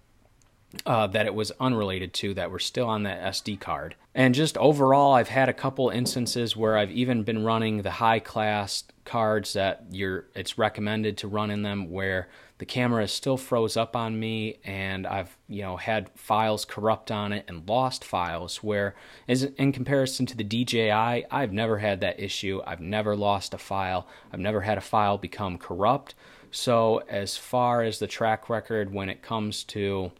Uh, 0.85 1.07
that 1.07 1.25
it 1.25 1.33
was 1.33 1.51
unrelated 1.59 2.13
to 2.13 2.33
that 2.33 2.51
were 2.51 2.59
still 2.59 2.87
on 2.87 3.03
that 3.03 3.21
SD 3.33 3.59
card. 3.59 3.95
And 4.13 4.33
just 4.35 4.57
overall, 4.57 5.13
I've 5.13 5.29
had 5.29 5.49
a 5.49 5.53
couple 5.53 5.89
instances 5.89 6.55
where 6.55 6.77
I've 6.77 6.91
even 6.91 7.23
been 7.23 7.43
running 7.43 7.81
the 7.81 7.91
high 7.91 8.19
class 8.19 8.83
cards 9.05 9.53
that 9.53 9.85
you're 9.91 10.25
it's 10.35 10.57
recommended 10.57 11.17
to 11.17 11.27
run 11.27 11.51
in 11.51 11.61
them 11.61 11.91
where 11.91 12.27
the 12.57 12.65
camera 12.65 13.07
still 13.07 13.37
froze 13.37 13.77
up 13.77 13.95
on 13.95 14.19
me 14.19 14.57
and 14.63 15.05
I've 15.05 15.37
you 15.47 15.61
know 15.61 15.77
had 15.77 16.09
files 16.15 16.65
corrupt 16.65 17.11
on 17.11 17.31
it 17.31 17.45
and 17.47 17.67
lost 17.69 18.03
files 18.03 18.63
where 18.63 18.95
is 19.27 19.43
in 19.43 19.71
comparison 19.71 20.25
to 20.25 20.37
the 20.37 20.43
DJI 20.43 20.91
I've 20.91 21.53
never 21.53 21.77
had 21.77 22.01
that 22.01 22.19
issue. 22.19 22.61
I've 22.65 22.81
never 22.81 23.15
lost 23.15 23.53
a 23.53 23.57
file. 23.57 24.07
I've 24.33 24.39
never 24.39 24.61
had 24.61 24.77
a 24.77 24.81
file 24.81 25.17
become 25.17 25.57
corrupt. 25.57 26.15
So 26.49 27.03
as 27.09 27.37
far 27.37 27.83
as 27.83 27.99
the 27.99 28.07
track 28.07 28.49
record 28.49 28.93
when 28.93 29.09
it 29.09 29.21
comes 29.21 29.63
to 29.65 30.11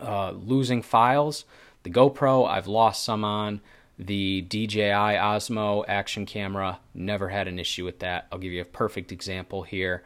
uh, 0.00 0.32
losing 0.32 0.82
files 0.82 1.44
the 1.82 1.90
GoPro 1.90 2.48
I've 2.48 2.66
lost 2.66 3.04
some 3.04 3.24
on 3.24 3.60
the 3.98 4.42
DJI 4.42 5.16
Osmo 5.18 5.84
action 5.88 6.24
camera 6.26 6.78
never 6.94 7.28
had 7.28 7.48
an 7.48 7.58
issue 7.58 7.84
with 7.84 8.00
that 8.00 8.28
I'll 8.30 8.38
give 8.38 8.52
you 8.52 8.62
a 8.62 8.66
perfect 8.66 9.12
example 9.12 9.62
here 9.62 10.04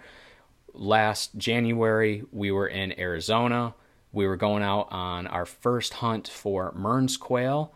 last 0.75 1.37
January, 1.37 2.25
we 2.33 2.51
were 2.51 2.67
in 2.67 2.99
Arizona. 2.99 3.75
We 4.13 4.27
were 4.27 4.37
going 4.37 4.63
out 4.63 4.89
on 4.91 5.27
our 5.27 5.47
first 5.47 5.95
hunt 5.95 6.29
for 6.29 6.73
Mearns 6.73 7.17
quail 7.17 7.75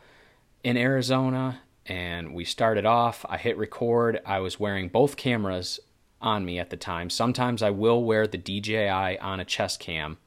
in 0.63 0.77
Arizona, 0.77 1.61
and 1.87 2.35
we 2.35 2.45
started 2.45 2.85
off. 2.85 3.25
I 3.29 3.39
hit 3.39 3.57
record. 3.57 4.21
I 4.27 4.41
was 4.41 4.61
wearing 4.61 4.89
both 4.89 5.17
cameras 5.17 5.81
on 6.21 6.45
me 6.45 6.59
at 6.59 6.71
the 6.71 6.77
time. 6.77 7.11
Sometimes 7.11 7.63
I 7.63 7.71
will 7.71 8.03
wear 8.03 8.27
the 8.27 8.39
DJI 8.39 9.19
on 9.19 9.41
a 9.41 9.45
chest 9.45 9.81
cam 9.81 10.19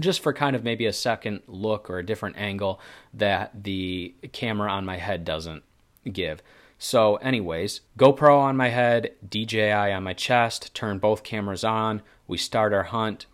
just 0.00 0.20
for 0.20 0.32
kind 0.32 0.56
of 0.56 0.64
maybe 0.64 0.86
a 0.86 0.92
second 0.92 1.42
look 1.46 1.88
or 1.88 1.98
a 1.98 2.06
different 2.06 2.36
angle 2.36 2.80
that 3.12 3.64
the 3.64 4.14
camera 4.32 4.70
on 4.70 4.84
my 4.84 4.96
head 4.96 5.24
doesn't 5.24 5.62
give. 6.10 6.42
So, 6.78 7.16
anyways, 7.16 7.80
GoPro 7.98 8.38
on 8.38 8.56
my 8.56 8.68
head, 8.68 9.12
DJI 9.28 9.70
on 9.70 10.02
my 10.02 10.12
chest, 10.12 10.74
turn 10.74 10.98
both 10.98 11.22
cameras 11.22 11.64
on. 11.64 12.02
We 12.26 12.36
start 12.36 12.72
our 12.72 12.82
hunt. 12.84 13.26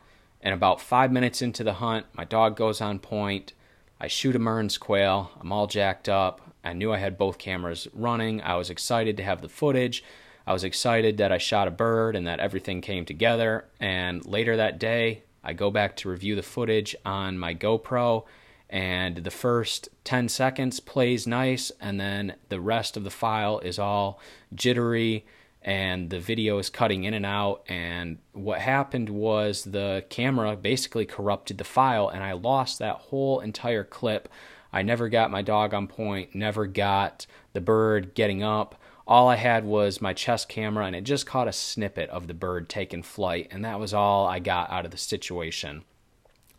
And 0.42 0.54
about 0.54 0.80
five 0.80 1.12
minutes 1.12 1.42
into 1.42 1.64
the 1.64 1.74
hunt, 1.74 2.06
my 2.14 2.24
dog 2.24 2.56
goes 2.56 2.80
on 2.80 2.98
point. 2.98 3.52
I 4.00 4.08
shoot 4.08 4.36
a 4.36 4.38
Mearns 4.38 4.78
quail. 4.78 5.30
I'm 5.40 5.52
all 5.52 5.66
jacked 5.66 6.08
up. 6.08 6.40
I 6.64 6.72
knew 6.72 6.92
I 6.92 6.98
had 6.98 7.18
both 7.18 7.38
cameras 7.38 7.88
running. 7.92 8.40
I 8.42 8.56
was 8.56 8.70
excited 8.70 9.16
to 9.16 9.22
have 9.22 9.42
the 9.42 9.48
footage. 9.48 10.04
I 10.46 10.52
was 10.52 10.64
excited 10.64 11.18
that 11.18 11.32
I 11.32 11.38
shot 11.38 11.68
a 11.68 11.70
bird 11.70 12.16
and 12.16 12.26
that 12.26 12.40
everything 12.40 12.80
came 12.80 13.04
together. 13.04 13.66
And 13.78 14.24
later 14.24 14.56
that 14.56 14.78
day, 14.78 15.22
I 15.42 15.52
go 15.52 15.70
back 15.70 15.96
to 15.96 16.10
review 16.10 16.36
the 16.36 16.42
footage 16.42 16.94
on 17.04 17.38
my 17.38 17.54
GoPro 17.54 18.24
and 18.68 19.16
the 19.16 19.30
first 19.30 19.88
10 20.04 20.28
seconds 20.28 20.80
plays 20.80 21.26
nice 21.26 21.72
and 21.80 22.00
then 22.00 22.34
the 22.48 22.60
rest 22.60 22.96
of 22.96 23.04
the 23.04 23.10
file 23.10 23.58
is 23.60 23.78
all 23.78 24.20
jittery 24.54 25.24
and 25.62 26.08
the 26.08 26.20
video 26.20 26.58
is 26.58 26.70
cutting 26.70 27.04
in 27.04 27.12
and 27.12 27.26
out 27.26 27.62
and 27.68 28.18
what 28.32 28.60
happened 28.60 29.10
was 29.10 29.64
the 29.64 30.04
camera 30.08 30.56
basically 30.56 31.04
corrupted 31.04 31.58
the 31.58 31.64
file 31.64 32.08
and 32.08 32.22
I 32.22 32.32
lost 32.32 32.78
that 32.78 32.96
whole 32.96 33.40
entire 33.40 33.84
clip. 33.84 34.28
I 34.72 34.82
never 34.82 35.08
got 35.08 35.32
my 35.32 35.42
dog 35.42 35.74
on 35.74 35.88
point, 35.88 36.34
never 36.34 36.66
got 36.66 37.26
the 37.52 37.60
bird 37.60 38.14
getting 38.14 38.42
up. 38.42 38.79
All 39.10 39.28
I 39.28 39.36
had 39.36 39.64
was 39.64 40.00
my 40.00 40.14
chest 40.14 40.48
camera 40.48 40.86
and 40.86 40.94
it 40.94 41.02
just 41.02 41.26
caught 41.26 41.48
a 41.48 41.52
snippet 41.52 42.08
of 42.10 42.28
the 42.28 42.34
bird 42.34 42.68
taking 42.68 43.02
flight 43.02 43.48
and 43.50 43.64
that 43.64 43.80
was 43.80 43.92
all 43.92 44.26
I 44.26 44.38
got 44.38 44.70
out 44.70 44.84
of 44.84 44.92
the 44.92 44.96
situation. 44.96 45.82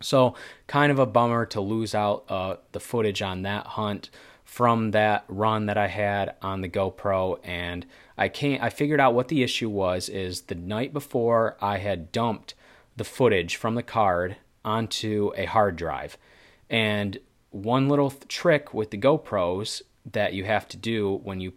So, 0.01 0.35
kind 0.67 0.91
of 0.91 0.99
a 0.99 1.05
bummer 1.05 1.45
to 1.47 1.61
lose 1.61 1.95
out 1.95 2.25
uh, 2.27 2.57
the 2.71 2.79
footage 2.79 3.21
on 3.21 3.43
that 3.43 3.65
hunt 3.65 4.09
from 4.43 4.91
that 4.91 5.23
run 5.29 5.67
that 5.67 5.77
I 5.77 5.87
had 5.87 6.35
on 6.41 6.59
the 6.59 6.67
GoPro. 6.67 7.39
And 7.43 7.85
I 8.17 8.27
can't. 8.27 8.61
I 8.61 8.69
figured 8.69 8.99
out 8.99 9.13
what 9.13 9.29
the 9.29 9.43
issue 9.43 9.69
was. 9.69 10.09
Is 10.09 10.41
the 10.41 10.55
night 10.55 10.91
before 10.91 11.55
I 11.61 11.77
had 11.77 12.11
dumped 12.11 12.53
the 12.97 13.03
footage 13.03 13.55
from 13.55 13.75
the 13.75 13.83
card 13.83 14.35
onto 14.65 15.31
a 15.37 15.45
hard 15.45 15.75
drive, 15.77 16.17
and 16.69 17.17
one 17.51 17.87
little 17.87 18.09
th- 18.09 18.27
trick 18.27 18.73
with 18.73 18.91
the 18.91 18.97
GoPros 18.97 19.81
that 20.11 20.33
you 20.33 20.43
have 20.45 20.67
to 20.69 20.77
do 20.77 21.21
when 21.23 21.39
you 21.39 21.53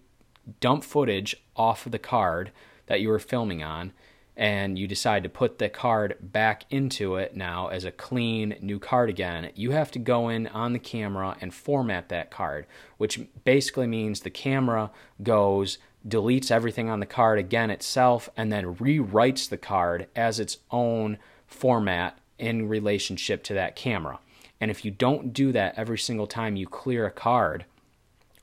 dump 0.60 0.84
footage 0.84 1.36
off 1.56 1.86
of 1.86 1.92
the 1.92 1.98
card 1.98 2.52
that 2.86 3.00
you 3.00 3.08
were 3.08 3.18
filming 3.18 3.62
on 3.62 3.92
and 4.36 4.78
you 4.78 4.86
decide 4.86 5.22
to 5.22 5.28
put 5.28 5.58
the 5.58 5.68
card 5.68 6.16
back 6.20 6.64
into 6.70 7.16
it 7.16 7.36
now 7.36 7.68
as 7.68 7.84
a 7.84 7.92
clean 7.92 8.56
new 8.60 8.78
card 8.78 9.08
again, 9.08 9.50
you 9.54 9.70
have 9.70 9.90
to 9.92 9.98
go 9.98 10.28
in 10.28 10.48
on 10.48 10.72
the 10.72 10.78
camera 10.78 11.36
and 11.40 11.54
format 11.54 12.08
that 12.08 12.30
card, 12.30 12.66
which 12.98 13.20
basically 13.44 13.86
means 13.86 14.20
the 14.20 14.30
camera 14.30 14.90
goes, 15.22 15.78
deletes 16.06 16.50
everything 16.50 16.90
on 16.90 16.98
the 16.98 17.06
card 17.06 17.38
again 17.38 17.70
itself, 17.70 18.28
and 18.36 18.52
then 18.52 18.74
rewrites 18.74 19.48
the 19.48 19.56
card 19.56 20.08
as 20.16 20.40
its 20.40 20.58
own 20.72 21.16
format 21.46 22.18
in 22.36 22.68
relationship 22.68 23.44
to 23.44 23.54
that 23.54 23.76
camera. 23.76 24.18
And 24.60 24.70
if 24.70 24.84
you 24.84 24.90
don't 24.90 25.32
do 25.32 25.52
that 25.52 25.74
every 25.76 25.98
single 25.98 26.26
time 26.26 26.56
you 26.56 26.66
clear 26.66 27.06
a 27.06 27.10
card, 27.10 27.66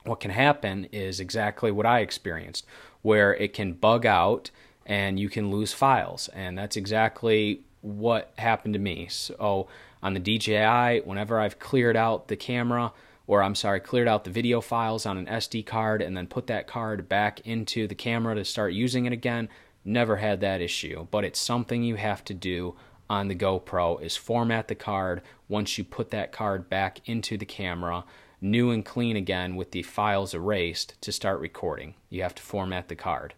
what 0.04 0.20
can 0.20 0.32
happen 0.32 0.86
is 0.92 1.20
exactly 1.20 1.72
what 1.72 1.86
I 1.86 2.00
experienced, 2.00 2.66
where 3.02 3.36
it 3.36 3.54
can 3.54 3.74
bug 3.74 4.06
out 4.06 4.50
and 4.86 5.20
you 5.20 5.30
can 5.30 5.52
lose 5.52 5.74
files. 5.74 6.28
And 6.30 6.58
that's 6.58 6.76
exactly 6.76 7.62
what 7.82 8.32
happened 8.38 8.74
to 8.74 8.80
me. 8.80 9.08
So 9.10 9.68
on 10.02 10.14
the 10.14 10.20
DJI, 10.20 11.02
whenever 11.06 11.40
I've 11.40 11.60
cleared 11.60 11.96
out 11.96 12.28
the 12.28 12.36
camera, 12.36 12.92
or 13.28 13.44
I'm 13.44 13.56
sorry, 13.56 13.80
cleared 13.80 14.08
out 14.08 14.24
the 14.24 14.32
video 14.32 14.62
files 14.62 15.06
on 15.06 15.18
an 15.18 15.28
SD 15.28 15.66
card 15.66 16.02
and 16.02 16.18
then 16.18 16.28
put 16.28 16.48
that 16.48 16.68
card 16.68 17.08
back 17.08 17.40
into 17.42 17.88
the 17.88 17.96
camera 17.96 18.36
to 18.36 18.44
start 18.44 18.74
using 18.74 19.06
it 19.06 19.14
again, 19.14 19.50
never 19.86 20.18
had 20.18 20.42
that 20.42 20.62
issue. 20.62 21.08
But 21.12 21.24
it's 21.24 21.40
something 21.40 21.84
you 21.84 21.96
have 21.96 22.24
to 22.26 22.34
do 22.34 22.76
on 23.10 23.28
the 23.28 23.36
GoPro 23.36 24.02
is 24.02 24.16
format 24.16 24.68
the 24.68 24.76
card 24.76 25.22
once 25.48 25.78
you 25.78 25.84
put 25.84 26.12
that 26.12 26.32
card 26.32 26.70
back 26.70 27.02
into 27.08 27.38
the 27.38 27.46
camera 27.46 28.04
new 28.42 28.72
and 28.72 28.84
clean 28.84 29.16
again 29.16 29.56
with 29.56 29.72
the 29.72 29.84
files 29.84 30.34
erased 30.34 31.00
to 31.02 31.12
start 31.12 31.40
recording. 31.40 31.94
You 32.10 32.24
have 32.24 32.36
to 32.36 32.44
format 32.44 32.88
the 32.88 32.96
card. 32.96 33.36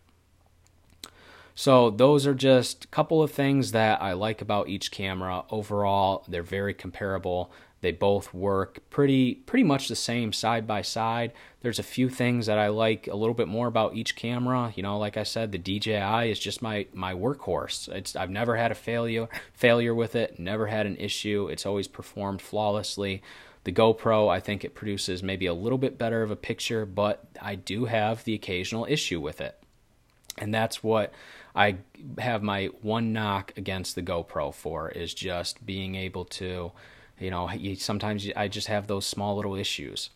So 1.56 1.90
those 1.92 2.26
are 2.26 2.34
just 2.34 2.86
a 2.86 2.88
couple 2.88 3.22
of 3.22 3.32
things 3.32 3.74
that 3.74 4.02
I 4.02 4.14
like 4.14 4.42
about 4.42 4.70
each 4.70 4.92
camera. 4.92 5.44
Overall, 5.52 6.24
they're 6.28 6.42
very 6.42 6.74
comparable. 6.74 7.52
They 7.82 7.92
both 7.92 8.34
work 8.34 8.80
pretty 8.90 9.36
pretty 9.36 9.66
much 9.66 9.90
the 9.90 9.96
same 9.96 10.32
side 10.32 10.66
by 10.66 10.82
side. 10.82 11.34
There's 11.62 11.80
a 11.80 11.84
few 11.84 12.08
things 12.08 12.46
that 12.46 12.58
I 12.58 12.70
like 12.70 13.08
a 13.08 13.16
little 13.16 13.34
bit 13.34 13.50
more 13.50 13.68
about 13.68 13.94
each 13.94 14.16
camera. 14.16 14.72
You 14.74 14.84
know, 14.84 14.98
like 14.98 15.18
I 15.18 15.24
said, 15.24 15.52
the 15.52 15.58
DJI 15.58 16.32
is 16.32 16.40
just 16.40 16.62
my 16.62 16.88
my 16.94 17.14
workhorse. 17.14 17.90
It's 17.90 18.16
I've 18.16 18.30
never 18.30 18.56
had 18.56 18.72
a 18.72 18.76
failure 18.76 19.28
failure 19.54 19.94
with 19.94 20.16
it, 20.16 20.40
never 20.40 20.68
had 20.68 20.86
an 20.86 20.96
issue. 20.96 21.50
It's 21.52 21.66
always 21.66 21.90
performed 21.90 22.42
flawlessly. 22.42 23.22
The 23.64 23.72
GoPro, 23.72 24.30
I 24.30 24.40
think 24.40 24.66
it 24.66 24.76
produces 24.76 25.24
maybe 25.24 25.46
a 25.46 25.54
little 25.54 25.78
bit 25.78 25.98
better 25.98 26.22
of 26.22 26.32
a 26.32 26.36
picture, 26.36 26.86
but 26.86 27.26
I 27.42 27.56
do 27.56 27.86
have 27.86 28.24
the 28.24 28.34
occasional 28.34 28.86
issue 28.90 29.22
with 29.22 29.40
it. 29.40 29.58
And 30.38 30.54
that's 30.54 30.84
what 30.84 31.14
I 31.56 31.78
have 32.18 32.44
my 32.44 32.68
one 32.82 33.14
knock 33.14 33.54
against 33.56 33.96
the 33.96 34.02
GoPro 34.02 34.54
for 34.54 34.90
is 34.90 35.14
just 35.14 35.66
being 35.66 35.96
able 35.96 36.26
to, 36.26 36.72
you 37.20 37.30
know, 37.30 37.50
sometimes 37.78 38.28
I 38.36 38.48
just 38.48 38.68
have 38.68 38.88
those 38.88 39.06
small 39.06 39.36
little 39.36 39.56
issues. 39.56 40.10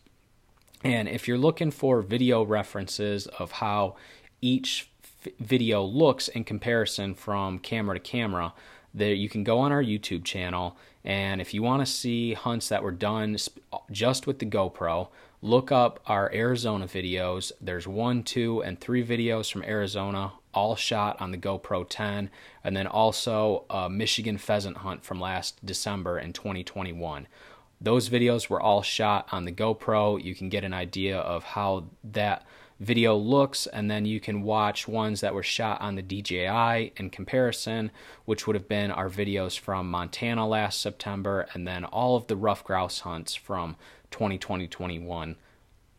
And 0.84 1.08
if 1.08 1.26
you're 1.26 1.38
looking 1.38 1.70
for 1.70 2.02
video 2.02 2.42
references 2.42 3.26
of 3.26 3.52
how 3.52 3.96
each 4.40 4.90
f- 5.24 5.32
video 5.40 5.82
looks 5.82 6.28
in 6.28 6.44
comparison 6.44 7.14
from 7.14 7.58
camera 7.58 7.96
to 7.96 8.00
camera, 8.00 8.52
there 8.94 9.14
you 9.14 9.28
can 9.28 9.44
go 9.44 9.58
on 9.58 9.72
our 9.72 9.82
YouTube 9.82 10.24
channel 10.24 10.76
and 11.04 11.40
if 11.40 11.54
you 11.54 11.62
want 11.62 11.84
to 11.84 11.92
see 11.92 12.34
hunts 12.34 12.68
that 12.68 12.82
were 12.82 12.92
done 12.92 13.36
just 13.90 14.26
with 14.26 14.38
the 14.38 14.46
GoPro, 14.46 15.08
look 15.40 15.70
up 15.70 16.00
our 16.06 16.32
Arizona 16.34 16.86
videos. 16.86 17.52
There's 17.60 17.86
one, 17.86 18.22
two, 18.22 18.62
and 18.62 18.80
three 18.80 19.04
videos 19.04 19.50
from 19.50 19.62
Arizona, 19.62 20.32
all 20.52 20.76
shot 20.76 21.20
on 21.20 21.30
the 21.30 21.38
GoPro 21.38 21.86
10, 21.88 22.30
and 22.64 22.76
then 22.76 22.86
also 22.86 23.64
a 23.70 23.88
Michigan 23.88 24.38
pheasant 24.38 24.78
hunt 24.78 25.04
from 25.04 25.20
last 25.20 25.64
December 25.64 26.18
in 26.18 26.32
2021. 26.32 27.28
Those 27.80 28.08
videos 28.08 28.48
were 28.48 28.60
all 28.60 28.82
shot 28.82 29.28
on 29.30 29.44
the 29.44 29.52
GoPro. 29.52 30.22
You 30.22 30.34
can 30.34 30.48
get 30.48 30.64
an 30.64 30.74
idea 30.74 31.18
of 31.18 31.44
how 31.44 31.84
that 32.02 32.44
video 32.80 33.16
looks, 33.16 33.66
and 33.66 33.90
then 33.90 34.04
you 34.04 34.20
can 34.20 34.42
watch 34.42 34.86
ones 34.86 35.20
that 35.20 35.34
were 35.34 35.42
shot 35.42 35.80
on 35.80 35.96
the 35.96 36.02
DJI 36.02 36.92
in 36.96 37.10
comparison, 37.10 37.90
which 38.24 38.46
would 38.46 38.54
have 38.54 38.68
been 38.68 38.90
our 38.90 39.08
videos 39.08 39.58
from 39.58 39.90
Montana 39.90 40.46
last 40.46 40.80
September, 40.80 41.48
and 41.52 41.66
then 41.66 41.84
all 41.84 42.16
of 42.16 42.26
the 42.28 42.36
ruffed 42.36 42.64
grouse 42.64 43.00
hunts 43.00 43.34
from 43.34 43.76
2020 44.10 44.68
21 44.68 45.36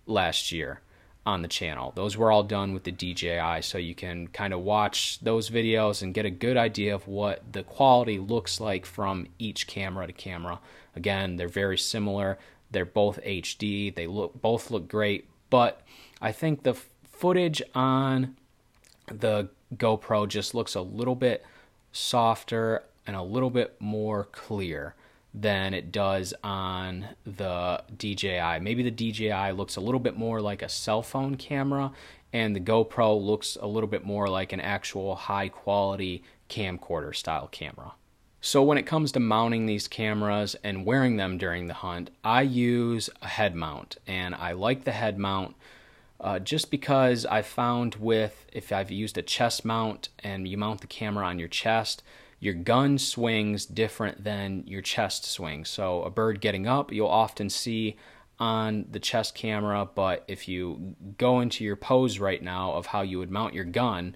last 0.06 0.52
year 0.52 0.82
on 1.26 1.42
the 1.42 1.48
channel. 1.48 1.92
Those 1.96 2.18
were 2.18 2.32
all 2.32 2.44
done 2.44 2.74
with 2.74 2.84
the 2.84 2.92
DJI, 2.92 3.62
so 3.62 3.78
you 3.78 3.94
can 3.94 4.28
kind 4.30 4.54
of 4.54 4.62
watch 4.62 5.20
those 5.22 5.50
videos 5.50 6.02
and 6.02 6.14
get 6.14 6.26
a 6.26 6.32
good 6.32 6.58
idea 6.58 6.96
of 6.96 7.08
what 7.08 7.54
the 7.54 7.64
quality 7.64 8.18
looks 8.18 8.60
like 8.60 8.86
from 8.86 9.28
each 9.38 9.68
camera 9.68 10.08
to 10.08 10.14
camera. 10.14 10.60
Again, 10.96 11.36
they're 11.36 11.48
very 11.48 11.78
similar. 11.78 12.40
They're 12.72 12.86
both 12.86 13.20
HD. 13.24 13.94
They 13.94 14.08
look 14.08 14.42
both 14.42 14.72
look 14.72 14.88
great, 14.88 15.28
but 15.50 15.82
I 16.22 16.32
think 16.32 16.64
the 16.64 16.76
footage 17.12 17.62
on 17.74 18.36
the 19.08 19.50
GoPro 19.76 20.28
just 20.28 20.54
looks 20.54 20.76
a 20.76 20.82
little 20.82 21.16
bit 21.16 21.46
softer 21.92 22.84
and 23.06 23.16
a 23.16 23.24
little 23.24 23.50
bit 23.50 23.76
more 23.80 24.26
clear 24.26 24.96
than 25.34 25.74
it 25.74 25.92
does 25.92 26.34
on 26.44 27.06
the 27.26 27.84
DJI. 27.98 28.60
Maybe 28.62 28.84
the 28.84 28.92
DJI 28.92 29.52
looks 29.52 29.76
a 29.76 29.82
little 29.82 30.00
bit 30.00 30.18
more 30.18 30.42
like 30.42 30.62
a 30.62 30.70
cell 30.70 31.04
phone 31.04 31.36
camera, 31.36 31.92
and 32.34 32.56
the 32.56 32.60
GoPro 32.60 33.20
looks 33.22 33.58
a 33.62 33.68
little 33.68 33.90
bit 33.90 34.06
more 34.06 34.28
like 34.28 34.54
an 34.54 34.60
actual 34.60 35.16
high 35.16 35.50
quality 35.50 36.24
camcorder 36.50 37.16
style 37.16 37.48
camera. 37.52 37.94
So, 38.42 38.64
when 38.64 38.78
it 38.78 38.86
comes 38.86 39.12
to 39.12 39.20
mounting 39.20 39.66
these 39.66 39.88
cameras 39.88 40.56
and 40.64 40.86
wearing 40.86 41.18
them 41.18 41.38
during 41.38 41.68
the 41.68 41.74
hunt, 41.74 42.10
I 42.24 42.44
use 42.44 43.10
a 43.22 43.28
head 43.28 43.54
mount, 43.54 43.98
and 44.08 44.34
I 44.34 44.54
like 44.54 44.86
the 44.86 44.94
head 44.94 45.20
mount 45.20 45.56
uh, 46.20 46.40
just 46.40 46.70
because 46.70 47.26
I 47.26 47.42
found 47.42 47.96
with 47.96 48.46
if 48.52 48.72
I've 48.72 48.92
used 48.92 49.18
a 49.18 49.22
chest 49.22 49.64
mount 49.64 50.10
and 50.20 50.48
you 50.48 50.58
mount 50.58 50.82
the 50.82 50.88
camera 50.88 51.26
on 51.26 51.40
your 51.40 51.48
chest, 51.48 52.04
your 52.40 52.54
gun 52.54 52.98
swings 52.98 53.66
different 53.66 54.24
than 54.24 54.64
your 54.66 54.82
chest 54.82 55.26
swings. 55.26 55.70
So 55.70 56.04
a 56.04 56.10
bird 56.10 56.42
getting 56.42 56.68
up, 56.68 56.92
you'll 56.92 57.08
often 57.08 57.50
see 57.50 57.98
on 58.40 58.86
the 58.90 59.00
chest 59.00 59.36
camera, 59.36 59.88
but 59.94 60.24
if 60.28 60.48
you 60.48 60.96
go 61.18 61.42
into 61.42 61.64
your 61.64 61.76
pose 61.76 62.20
right 62.20 62.42
now 62.42 62.72
of 62.72 62.88
how 62.88 63.02
you 63.02 63.20
would 63.20 63.32
mount 63.32 63.54
your 63.54 63.66
gun, 63.66 64.16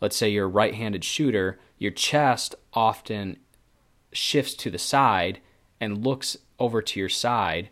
let's 0.00 0.16
say 0.16 0.28
you're 0.28 0.46
a 0.46 0.48
right-handed 0.48 1.04
shooter, 1.04 1.60
your 1.78 1.92
chest 1.92 2.56
often 2.72 3.36
shifts 4.12 4.54
to 4.54 4.70
the 4.70 4.78
side 4.78 5.40
and 5.80 6.04
looks 6.04 6.36
over 6.58 6.82
to 6.82 6.98
your 6.98 7.08
side 7.08 7.68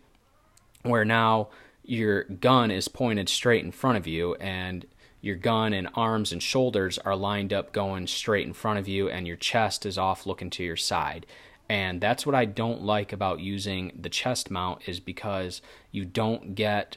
where 0.83 1.05
now 1.05 1.49
your 1.91 2.23
gun 2.23 2.71
is 2.71 2.87
pointed 2.87 3.27
straight 3.27 3.65
in 3.65 3.71
front 3.71 3.97
of 3.97 4.07
you 4.07 4.33
and 4.35 4.85
your 5.19 5.35
gun 5.35 5.73
and 5.73 5.89
arms 5.93 6.31
and 6.31 6.41
shoulders 6.41 6.97
are 6.99 7.17
lined 7.17 7.51
up 7.51 7.73
going 7.73 8.07
straight 8.07 8.47
in 8.47 8.53
front 8.53 8.79
of 8.79 8.87
you 8.87 9.09
and 9.09 9.27
your 9.27 9.35
chest 9.35 9.85
is 9.85 9.97
off 9.97 10.25
looking 10.25 10.49
to 10.49 10.63
your 10.63 10.77
side. 10.77 11.25
And 11.67 11.99
that's 11.99 12.25
what 12.25 12.33
i 12.33 12.45
don't 12.45 12.81
like 12.81 13.11
about 13.11 13.41
using 13.41 13.91
the 13.99 14.09
chest 14.09 14.49
mount 14.49 14.87
is 14.87 15.01
because 15.01 15.61
you 15.91 16.05
don't 16.05 16.55
get 16.55 16.95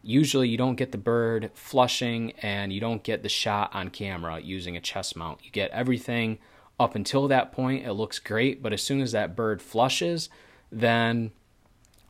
usually 0.00 0.48
you 0.48 0.56
don't 0.56 0.76
get 0.76 0.92
the 0.92 0.98
bird 0.98 1.50
flushing 1.54 2.30
and 2.40 2.72
you 2.72 2.80
don't 2.80 3.02
get 3.02 3.24
the 3.24 3.28
shot 3.28 3.74
on 3.74 3.88
camera 3.88 4.38
using 4.38 4.76
a 4.76 4.80
chest 4.80 5.16
mount. 5.16 5.44
You 5.44 5.50
get 5.50 5.72
everything 5.72 6.38
up 6.78 6.94
until 6.94 7.26
that 7.26 7.50
point. 7.50 7.84
It 7.84 7.94
looks 7.94 8.20
great 8.20 8.62
but 8.62 8.72
as 8.72 8.80
soon 8.80 9.00
as 9.00 9.10
that 9.10 9.34
bird 9.34 9.60
flushes 9.60 10.28
then 10.70 11.32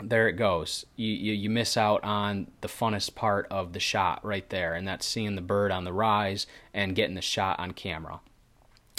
there 0.03 0.29
it 0.29 0.35
goes. 0.35 0.85
You, 0.97 1.13
you, 1.13 1.33
you 1.33 1.51
miss 1.51 1.77
out 1.77 2.03
on 2.05 2.49
the 2.61 2.69
funnest 2.69 3.15
part 3.15 3.47
of 3.51 3.73
the 3.73 3.81
shot 3.81 4.25
right 4.25 4.49
there, 4.51 4.75
and 4.75 4.87
that's 4.87 5.07
seeing 5.07 5.37
the 5.37 5.43
bird 5.43 5.73
on 5.73 5.85
the 5.85 5.93
rise 5.93 6.47
and 6.75 6.95
getting 6.95 7.15
the 7.15 7.23
shot 7.23 7.59
on 7.59 7.73
camera. 7.73 8.21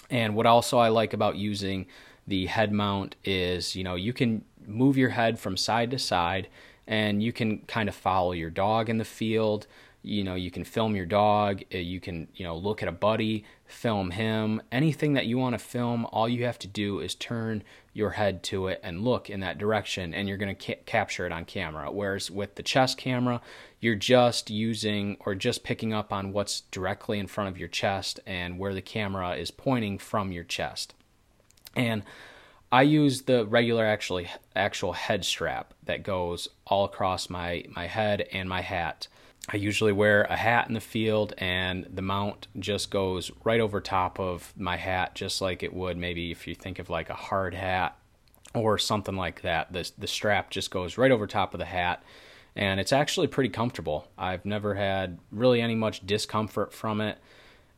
And 0.10 0.36
what 0.36 0.46
also 0.46 0.78
I 0.78 0.90
like 0.90 1.14
about 1.14 1.36
using 1.36 1.86
the 2.26 2.48
head 2.48 2.72
mount 2.72 3.16
is, 3.24 3.76
you 3.76 3.84
know, 3.84 3.96
you 3.96 4.14
can 4.14 4.44
move 4.66 4.98
your 4.98 5.10
head 5.10 5.40
from 5.40 5.58
side 5.58 5.92
to 5.92 6.00
side, 6.00 6.48
and 6.88 7.22
you 7.22 7.32
can 7.32 7.60
kind 7.60 7.90
of 7.90 7.96
follow 7.96 8.32
your 8.32 8.50
dog 8.50 8.90
in 8.90 8.98
the 8.98 9.06
field 9.06 9.68
you 10.08 10.24
know 10.24 10.36
you 10.36 10.50
can 10.50 10.64
film 10.64 10.96
your 10.96 11.06
dog 11.06 11.64
uh, 11.74 11.78
you 11.78 12.00
can 12.00 12.28
you 12.36 12.46
know 12.46 12.56
look 12.56 12.82
at 12.82 12.88
a 12.88 12.92
buddy 12.92 13.44
film 13.68 14.12
him. 14.12 14.62
Anything 14.72 15.14
that 15.14 15.26
you 15.26 15.38
want 15.38 15.54
to 15.54 15.60
film 15.60 16.06
all 16.12 16.28
you 16.28 16.46
have 16.46 16.60
to 16.60 16.68
do 16.68 17.00
is 17.00 17.14
turn 17.14 17.64
your 17.94 18.12
head 18.12 18.44
to 18.44 18.68
it 18.68 18.80
and 18.84 19.04
look 19.04 19.30
in 19.30 19.40
that 19.42 19.58
direction 19.58 20.14
and 20.14 20.28
you're 20.28 20.38
going 20.38 20.56
to 20.56 20.66
ca- 20.66 20.82
capture 20.86 21.26
it 21.26 21.32
on 21.32 21.46
camera. 21.46 21.92
Whereas 21.92 22.32
with 22.32 22.56
the 22.56 22.64
chest 22.64 22.98
camera 22.98 23.42
you're 23.80 23.96
just 23.96 24.50
using 24.50 25.18
or 25.20 25.36
just 25.36 25.64
picking 25.64 25.94
up 25.94 26.12
on 26.12 26.34
what's 26.34 26.62
directly 26.72 27.20
in 27.20 27.28
front 27.28 27.50
of 27.50 27.58
your 27.58 27.68
chest 27.68 28.20
and 28.26 28.58
where 28.58 28.74
the 28.74 28.82
camera 28.82 29.36
is 29.36 29.52
pointing 29.52 29.98
from 29.98 30.32
your 30.32 30.44
chest. 30.44 30.94
And 31.76 32.04
I 32.72 32.82
use 32.82 33.24
the 33.24 33.46
regular 33.46 33.86
actually 33.86 34.30
actual 34.56 34.94
head 34.94 35.24
strap 35.24 35.74
that 35.84 36.04
goes 36.04 36.50
all 36.66 36.86
across 36.86 37.30
my 37.30 37.64
my 37.76 37.88
head 37.88 38.28
and 38.32 38.50
my 38.50 38.62
hat 38.62 39.08
I 39.50 39.56
usually 39.56 39.94
wear 39.94 40.24
a 40.24 40.36
hat 40.36 40.68
in 40.68 40.74
the 40.74 40.82
field, 40.82 41.34
and 41.38 41.88
the 41.90 42.02
mount 42.02 42.48
just 42.60 42.92
goes 42.92 43.32
right 43.46 43.62
over 43.62 43.80
top 43.80 44.20
of 44.20 44.54
my 44.58 44.76
hat, 44.76 45.16
just 45.16 45.42
like 45.42 45.64
it 45.64 45.74
would 45.74 45.98
maybe 45.98 46.32
if 46.32 46.48
you 46.48 46.54
think 46.56 46.80
of 46.80 46.90
like 46.90 47.10
a 47.10 47.14
hard 47.14 47.54
hat 47.54 47.98
or 48.54 48.78
something 48.78 49.16
like 49.16 49.42
that. 49.44 49.72
The, 49.72 49.90
the 49.98 50.08
strap 50.08 50.50
just 50.50 50.70
goes 50.70 50.98
right 50.98 51.12
over 51.12 51.26
top 51.28 51.54
of 51.54 51.60
the 51.60 51.66
hat, 51.66 52.04
and 52.58 52.80
it's 52.80 52.92
actually 52.92 53.28
pretty 53.28 53.50
comfortable. 53.50 54.10
I've 54.18 54.44
never 54.44 54.76
had 54.76 55.18
really 55.32 55.62
any 55.62 55.76
much 55.76 56.06
discomfort 56.06 56.74
from 56.74 57.00
it. 57.00 57.18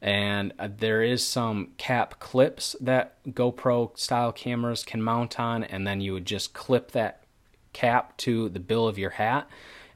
And 0.02 0.54
uh, 0.58 0.70
there 0.76 1.04
is 1.04 1.24
some 1.24 1.74
cap 1.78 2.20
clips 2.20 2.76
that 2.82 3.22
GoPro 3.26 3.96
style 3.98 4.32
cameras 4.32 4.84
can 4.84 5.04
mount 5.04 5.40
on, 5.40 5.64
and 5.64 5.86
then 5.86 6.02
you 6.02 6.14
would 6.14 6.26
just 6.26 6.54
clip 6.54 6.92
that 6.92 7.24
cap 7.74 8.18
to 8.18 8.50
the 8.50 8.60
bill 8.60 8.88
of 8.88 8.98
your 8.98 9.12
hat 9.12 9.48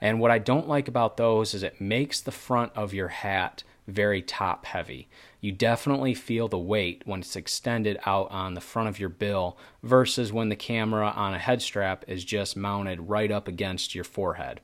and 0.04 0.20
what 0.20 0.32
I 0.32 0.38
don't 0.38 0.68
like 0.68 0.90
about 0.90 1.16
those 1.16 1.54
is 1.54 1.64
it 1.64 1.80
makes 1.80 2.20
the 2.20 2.30
front 2.30 2.74
of 2.76 2.94
your 2.94 3.08
hat 3.08 3.64
very 3.88 4.22
top 4.22 4.66
heavy. 4.66 5.08
You 5.40 5.54
definitely 5.54 6.14
feel 6.14 6.50
the 6.50 6.60
weight 6.60 7.04
when 7.06 7.22
it's 7.22 7.38
extended 7.38 7.98
out 8.06 8.30
on 8.30 8.54
the 8.54 8.60
front 8.60 8.90
of 8.90 9.00
your 9.00 9.08
bill 9.08 9.58
versus 9.82 10.34
when 10.34 10.50
the 10.50 10.58
camera 10.58 11.08
on 11.16 11.34
a 11.34 11.40
head 11.40 11.62
strap 11.62 12.04
is 12.06 12.26
just 12.26 12.58
mounted 12.58 13.08
right 13.08 13.32
up 13.32 13.48
against 13.48 13.96
your 13.96 14.04
forehead. 14.04 14.60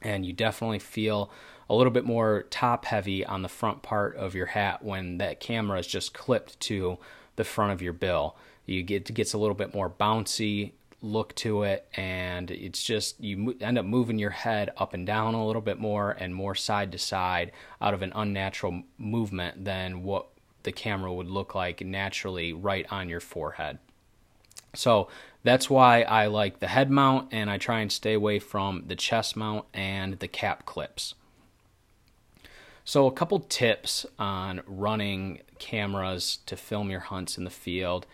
And 0.00 0.24
you 0.24 0.32
definitely 0.32 0.78
feel 0.78 1.30
a 1.68 1.74
little 1.74 1.92
bit 1.92 2.06
more 2.06 2.46
top 2.48 2.86
heavy 2.86 3.26
on 3.26 3.42
the 3.42 3.50
front 3.50 3.82
part 3.82 4.16
of 4.16 4.34
your 4.34 4.46
hat 4.46 4.82
when 4.82 5.18
that 5.18 5.38
camera 5.38 5.80
is 5.80 5.86
just 5.86 6.14
clipped 6.14 6.58
to 6.60 6.96
the 7.36 7.44
front 7.44 7.72
of 7.72 7.82
your 7.82 7.92
bill. 7.92 8.38
You 8.64 8.82
get 8.82 9.10
it 9.10 9.12
gets 9.12 9.34
a 9.34 9.38
little 9.38 9.54
bit 9.54 9.74
more 9.74 9.90
bouncy 9.90 10.72
look 11.02 11.34
to 11.36 11.62
it 11.62 11.86
and 11.94 12.50
it's 12.50 12.82
just 12.82 13.20
you 13.22 13.56
end 13.60 13.78
up 13.78 13.84
moving 13.84 14.18
your 14.18 14.30
head 14.30 14.70
up 14.76 14.94
and 14.94 15.06
down 15.06 15.34
a 15.34 15.46
little 15.46 15.62
bit 15.62 15.78
more 15.78 16.10
and 16.12 16.34
more 16.34 16.54
side 16.54 16.90
to 16.92 16.98
side 16.98 17.52
out 17.80 17.94
of 17.94 18.02
an 18.02 18.12
unnatural 18.14 18.82
movement 18.98 19.64
than 19.64 20.02
what 20.02 20.28
the 20.62 20.72
camera 20.72 21.12
would 21.12 21.28
look 21.28 21.54
like 21.54 21.84
naturally 21.84 22.52
right 22.52 22.86
on 22.90 23.08
your 23.08 23.20
forehead. 23.20 23.78
So 24.74 25.08
that's 25.42 25.70
why 25.70 26.02
I 26.02 26.26
like 26.26 26.58
the 26.58 26.66
head 26.66 26.90
mount 26.90 27.28
and 27.32 27.48
I 27.48 27.58
try 27.58 27.80
and 27.80 27.92
stay 27.92 28.14
away 28.14 28.38
from 28.38 28.84
the 28.86 28.96
chest 28.96 29.36
mount 29.36 29.64
and 29.72 30.18
the 30.18 30.28
cap 30.28 30.66
clips. 30.66 31.14
So, 32.84 33.06
a 33.06 33.12
couple 33.12 33.40
tips 33.40 34.06
on 34.16 34.62
running 34.64 35.40
cameras 35.58 36.38
to 36.46 36.56
film 36.56 36.88
your 36.88 37.00
hunts 37.00 37.36
in 37.36 37.42
the 37.42 37.50
field 37.50 38.06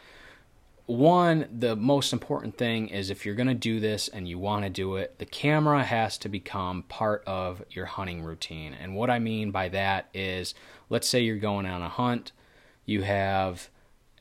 one, 0.87 1.49
the 1.53 1.77
most 1.77 2.13
important 2.13 2.59
thing 2.59 2.89
is 2.89 3.09
if 3.09 3.25
you're 3.25 3.35
going 3.35 3.49
to 3.49 3.55
do 3.55 3.79
this 3.81 4.09
and 4.09 4.29
you 4.29 4.39
want 4.39 4.65
to 4.65 4.71
do 4.71 4.97
it, 4.97 5.19
the 5.19 5.27
camera 5.27 5.85
has 5.85 6.19
to 6.19 6.29
become 6.29 6.83
part 6.85 7.23
of 7.27 7.63
your 7.71 7.87
hunting 7.87 8.23
routine. 8.23 8.75
And 8.75 8.97
what 8.97 9.09
I 9.09 9.19
mean 9.19 9.51
by 9.51 9.69
that 9.69 10.09
is 10.13 10.55
let's 10.91 11.09
say 11.09 11.21
you're 11.21 11.37
going 11.37 11.67
on 11.67 11.83
a 11.83 11.89
hunt, 11.89 12.33
you 12.85 13.03
have 13.03 13.71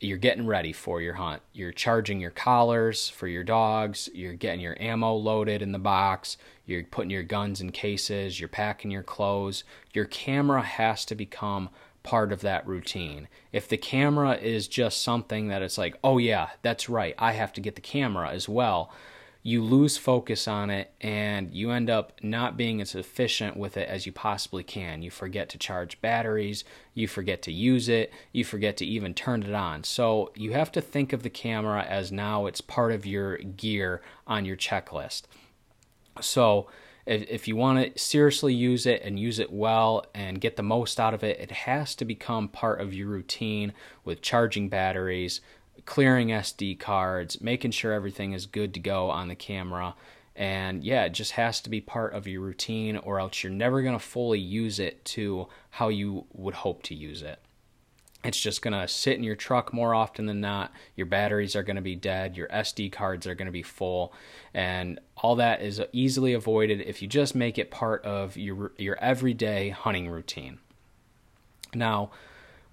you're 0.03 0.17
getting 0.17 0.47
ready 0.47 0.73
for 0.73 0.99
your 0.99 1.13
hunt. 1.13 1.43
You're 1.53 1.71
charging 1.71 2.19
your 2.19 2.31
collars 2.31 3.07
for 3.07 3.27
your 3.27 3.43
dogs, 3.43 4.09
you're 4.13 4.33
getting 4.33 4.59
your 4.59 4.75
ammo 4.81 5.13
loaded 5.13 5.61
in 5.61 5.73
the 5.73 5.79
box, 5.79 6.37
you're 6.65 6.83
putting 6.83 7.11
your 7.11 7.21
guns 7.21 7.61
in 7.61 7.71
cases, 7.71 8.39
you're 8.39 8.49
packing 8.49 8.89
your 8.89 9.03
clothes. 9.03 9.63
Your 9.93 10.05
camera 10.05 10.63
has 10.63 11.05
to 11.05 11.15
become 11.15 11.69
part 12.03 12.31
of 12.31 12.41
that 12.41 12.67
routine. 12.67 13.27
If 13.51 13.67
the 13.67 13.77
camera 13.77 14.35
is 14.35 14.67
just 14.67 15.01
something 15.01 15.47
that 15.47 15.61
it's 15.61 15.77
like, 15.77 15.97
oh 16.03 16.17
yeah, 16.17 16.49
that's 16.61 16.89
right, 16.89 17.15
I 17.17 17.33
have 17.33 17.53
to 17.53 17.61
get 17.61 17.75
the 17.75 17.81
camera 17.81 18.29
as 18.29 18.49
well, 18.49 18.91
you 19.43 19.63
lose 19.63 19.97
focus 19.97 20.47
on 20.47 20.69
it 20.69 20.93
and 21.01 21.51
you 21.51 21.71
end 21.71 21.89
up 21.89 22.13
not 22.21 22.57
being 22.57 22.79
as 22.79 22.93
efficient 22.93 23.57
with 23.57 23.75
it 23.75 23.89
as 23.89 24.05
you 24.05 24.11
possibly 24.11 24.61
can. 24.61 25.01
You 25.01 25.09
forget 25.09 25.49
to 25.49 25.57
charge 25.57 25.99
batteries, 25.99 26.63
you 26.93 27.07
forget 27.07 27.41
to 27.43 27.51
use 27.51 27.89
it, 27.89 28.13
you 28.31 28.45
forget 28.45 28.77
to 28.77 28.85
even 28.85 29.15
turn 29.15 29.41
it 29.41 29.53
on. 29.53 29.83
So 29.83 30.31
you 30.35 30.51
have 30.51 30.71
to 30.73 30.81
think 30.81 31.11
of 31.11 31.23
the 31.23 31.29
camera 31.29 31.83
as 31.83 32.11
now 32.11 32.45
it's 32.45 32.61
part 32.61 32.91
of 32.91 33.05
your 33.05 33.37
gear 33.37 34.01
on 34.27 34.45
your 34.45 34.57
checklist. 34.57 35.23
So 36.19 36.67
if 37.05 37.47
you 37.47 37.55
want 37.55 37.95
to 37.95 37.99
seriously 38.01 38.53
use 38.53 38.85
it 38.85 39.01
and 39.03 39.19
use 39.19 39.39
it 39.39 39.51
well 39.51 40.05
and 40.13 40.39
get 40.39 40.55
the 40.55 40.63
most 40.63 40.99
out 40.99 41.13
of 41.13 41.23
it, 41.23 41.39
it 41.39 41.51
has 41.51 41.95
to 41.95 42.05
become 42.05 42.47
part 42.47 42.79
of 42.79 42.93
your 42.93 43.07
routine 43.07 43.73
with 44.05 44.21
charging 44.21 44.69
batteries, 44.69 45.41
clearing 45.85 46.29
SD 46.29 46.79
cards, 46.79 47.41
making 47.41 47.71
sure 47.71 47.93
everything 47.93 48.33
is 48.33 48.45
good 48.45 48.73
to 48.73 48.79
go 48.79 49.09
on 49.09 49.27
the 49.27 49.35
camera. 49.35 49.95
And 50.35 50.83
yeah, 50.83 51.05
it 51.05 51.13
just 51.13 51.33
has 51.33 51.59
to 51.61 51.69
be 51.69 51.81
part 51.81 52.13
of 52.13 52.27
your 52.27 52.41
routine, 52.41 52.97
or 52.97 53.19
else 53.19 53.43
you're 53.43 53.51
never 53.51 53.81
going 53.81 53.97
to 53.97 53.99
fully 53.99 54.39
use 54.39 54.79
it 54.79 55.03
to 55.05 55.47
how 55.71 55.89
you 55.89 56.25
would 56.31 56.53
hope 56.53 56.83
to 56.83 56.95
use 56.95 57.21
it. 57.21 57.39
It's 58.23 58.39
just 58.39 58.61
going 58.61 58.79
to 58.79 58.87
sit 58.87 59.17
in 59.17 59.23
your 59.23 59.35
truck 59.35 59.73
more 59.73 59.95
often 59.95 60.27
than 60.27 60.41
not. 60.41 60.71
Your 60.95 61.07
batteries 61.07 61.55
are 61.55 61.63
going 61.63 61.75
to 61.75 61.81
be 61.81 61.95
dead. 61.95 62.37
Your 62.37 62.47
SD 62.49 62.91
cards 62.91 63.25
are 63.25 63.33
going 63.33 63.47
to 63.47 63.51
be 63.51 63.63
full. 63.63 64.13
And 64.53 64.99
all 65.17 65.35
that 65.37 65.61
is 65.61 65.81
easily 65.91 66.33
avoided 66.33 66.81
if 66.81 67.01
you 67.01 67.07
just 67.07 67.33
make 67.33 67.57
it 67.57 67.71
part 67.71 68.05
of 68.05 68.37
your, 68.37 68.73
your 68.77 68.97
everyday 68.99 69.69
hunting 69.69 70.07
routine. 70.07 70.59
Now, 71.73 72.11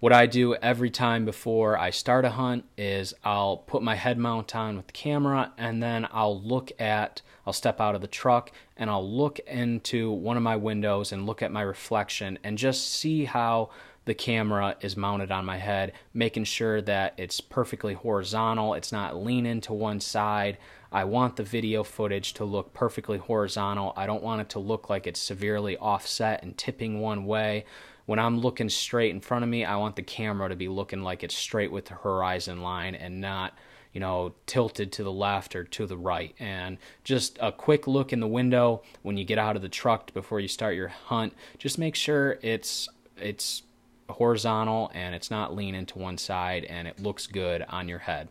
what 0.01 0.13
I 0.13 0.27
do 0.27 0.55
every 0.55 0.91
time 0.91 1.25
before 1.25 1.77
I 1.77 1.91
start 1.91 2.25
a 2.25 2.31
hunt 2.31 2.65
is 2.77 3.15
I'll 3.25 3.57
put 3.57 3.83
my 3.83 3.97
head 3.97 4.17
mount 4.17 4.55
on 4.55 4.77
with 4.77 4.87
the 4.87 4.93
camera 4.93 5.53
and 5.59 5.83
then 5.83 6.07
I'll 6.13 6.41
look 6.41 6.71
at, 6.81 7.21
I'll 7.45 7.53
step 7.53 7.81
out 7.81 7.97
of 7.97 8.01
the 8.01 8.07
truck 8.07 8.53
and 8.77 8.91
I'll 8.91 9.09
look 9.09 9.41
into 9.41 10.13
one 10.13 10.37
of 10.37 10.43
my 10.45 10.55
windows 10.55 11.11
and 11.11 11.27
look 11.27 11.43
at 11.43 11.51
my 11.51 11.63
reflection 11.63 12.39
and 12.45 12.57
just 12.57 12.89
see 12.89 13.25
how 13.25 13.71
the 14.09 14.15
camera 14.15 14.75
is 14.81 14.97
mounted 14.97 15.31
on 15.31 15.45
my 15.45 15.59
head, 15.59 15.93
making 16.15 16.45
sure 16.45 16.81
that 16.81 17.13
it's 17.19 17.43
perfectly 17.43 17.93
horizontal, 17.93 18.73
it's 18.73 18.91
not 18.91 19.23
leaning 19.23 19.61
to 19.61 19.75
one 19.75 20.01
side. 20.01 20.57
I 20.91 21.05
want 21.05 21.37
the 21.37 21.43
video 21.43 21.85
footage 21.85 22.33
to 22.35 22.47
look 22.47 22.73
perfectly 22.73 23.19
horizontal. 23.19 23.93
I 23.99 24.07
don't 24.07 24.23
want 24.23 24.41
it 24.41 24.49
to 24.51 24.61
look 24.61 24.89
like 24.89 25.07
it's 25.07 25.21
severely 25.21 25.77
offset 25.77 26.43
and 26.43 26.57
tipping 26.57 27.03
one 27.03 27.27
way 27.27 27.67
when 28.07 28.19
I'm 28.19 28.41
looking 28.41 28.71
straight 28.71 29.11
in 29.11 29.21
front 29.21 29.45
of 29.45 29.51
me, 29.51 29.67
I 29.67 29.77
want 29.77 29.97
the 29.97 30.03
camera 30.03 30.49
to 30.49 30.57
be 30.57 30.69
looking 30.69 31.03
like 31.03 31.23
it's 31.23 31.37
straight 31.37 31.71
with 31.71 31.85
the 31.85 31.95
horizon 31.95 32.63
line 32.63 32.95
and 32.95 33.21
not, 33.21 33.53
you 33.93 34.01
know, 34.01 34.33
tilted 34.47 34.91
to 34.93 35.05
the 35.05 35.13
left 35.13 35.55
or 35.55 35.65
to 35.65 35.85
the 35.87 35.99
right. 35.99 36.35
And 36.39 36.79
just 37.05 37.37
a 37.43 37.53
quick 37.53 37.87
look 37.87 38.15
in 38.15 38.21
the 38.21 38.27
window 38.27 38.81
when 39.03 39.19
you 39.19 39.27
get 39.27 39.37
out 39.37 39.57
of 39.57 39.61
the 39.61 39.69
truck 39.69 40.15
before 40.15 40.41
you 40.41 40.49
start 40.49 40.75
your 40.75 40.89
hunt, 40.89 41.35
just 41.59 41.79
make 41.79 41.95
sure 41.95 42.39
it's 42.41 42.89
it's 43.19 43.65
horizontal 44.11 44.91
and 44.95 45.15
it's 45.15 45.31
not 45.31 45.55
leaning 45.55 45.87
to 45.87 45.99
one 45.99 46.19
side 46.19 46.65
and 46.65 46.89
it 46.89 47.01
looks 47.01 47.27
good 47.27 47.65
on 47.69 47.89
your 47.89 48.01
head. 48.01 48.29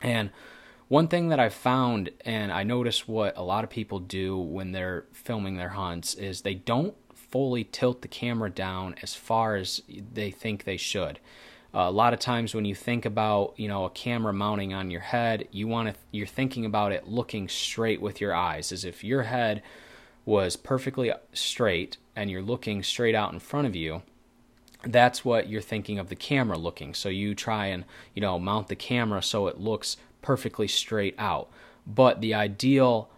And 0.00 0.30
one 0.88 1.08
thing 1.08 1.28
that 1.28 1.40
I've 1.40 1.54
found, 1.54 2.10
and 2.24 2.52
I 2.52 2.62
notice 2.62 3.08
what 3.08 3.36
a 3.36 3.42
lot 3.42 3.64
of 3.64 3.70
people 3.70 3.98
do 3.98 4.38
when 4.38 4.72
they're 4.72 5.04
filming 5.12 5.56
their 5.56 5.70
hunts, 5.70 6.14
is 6.14 6.42
they 6.42 6.54
don't 6.54 6.94
fully 7.14 7.64
tilt 7.64 8.02
the 8.02 8.08
camera 8.08 8.48
down 8.48 8.94
as 9.02 9.14
far 9.14 9.56
as 9.56 9.82
they 10.12 10.30
think 10.30 10.62
they 10.64 10.76
should. 10.76 11.18
Uh, 11.74 11.80
a 11.80 11.90
lot 11.90 12.14
of 12.14 12.20
times 12.20 12.54
when 12.54 12.64
you 12.64 12.74
think 12.74 13.04
about 13.04 13.52
you 13.56 13.68
know 13.68 13.84
a 13.84 13.90
camera 13.90 14.32
mounting 14.32 14.72
on 14.72 14.90
your 14.90 15.00
head, 15.00 15.48
you 15.50 15.66
want 15.66 15.88
to 15.88 15.94
you're 16.12 16.26
thinking 16.26 16.64
about 16.64 16.92
it 16.92 17.08
looking 17.08 17.48
straight 17.48 18.00
with 18.00 18.20
your 18.20 18.34
eyes, 18.34 18.70
as 18.70 18.84
if 18.84 19.02
your 19.02 19.24
head 19.24 19.62
was 20.24 20.56
perfectly 20.56 21.12
straight 21.32 21.96
and 22.14 22.30
you're 22.30 22.42
looking 22.42 22.82
straight 22.82 23.14
out 23.14 23.32
in 23.32 23.38
front 23.38 23.66
of 23.66 23.76
you. 23.76 24.02
That's 24.86 25.24
what 25.24 25.48
you're 25.48 25.60
thinking 25.60 25.98
of 25.98 26.08
the 26.08 26.16
camera 26.16 26.56
looking. 26.56 26.94
So 26.94 27.08
you 27.08 27.34
try 27.34 27.66
and 27.66 27.84
you 28.14 28.22
know 28.22 28.38
mount 28.38 28.68
the 28.68 28.76
camera 28.76 29.22
so 29.22 29.46
it 29.46 29.60
looks 29.60 29.96
perfectly 30.22 30.68
straight 30.68 31.14
out. 31.18 31.48
But 31.86 32.20
the 32.20 32.34
ideal 32.34 33.10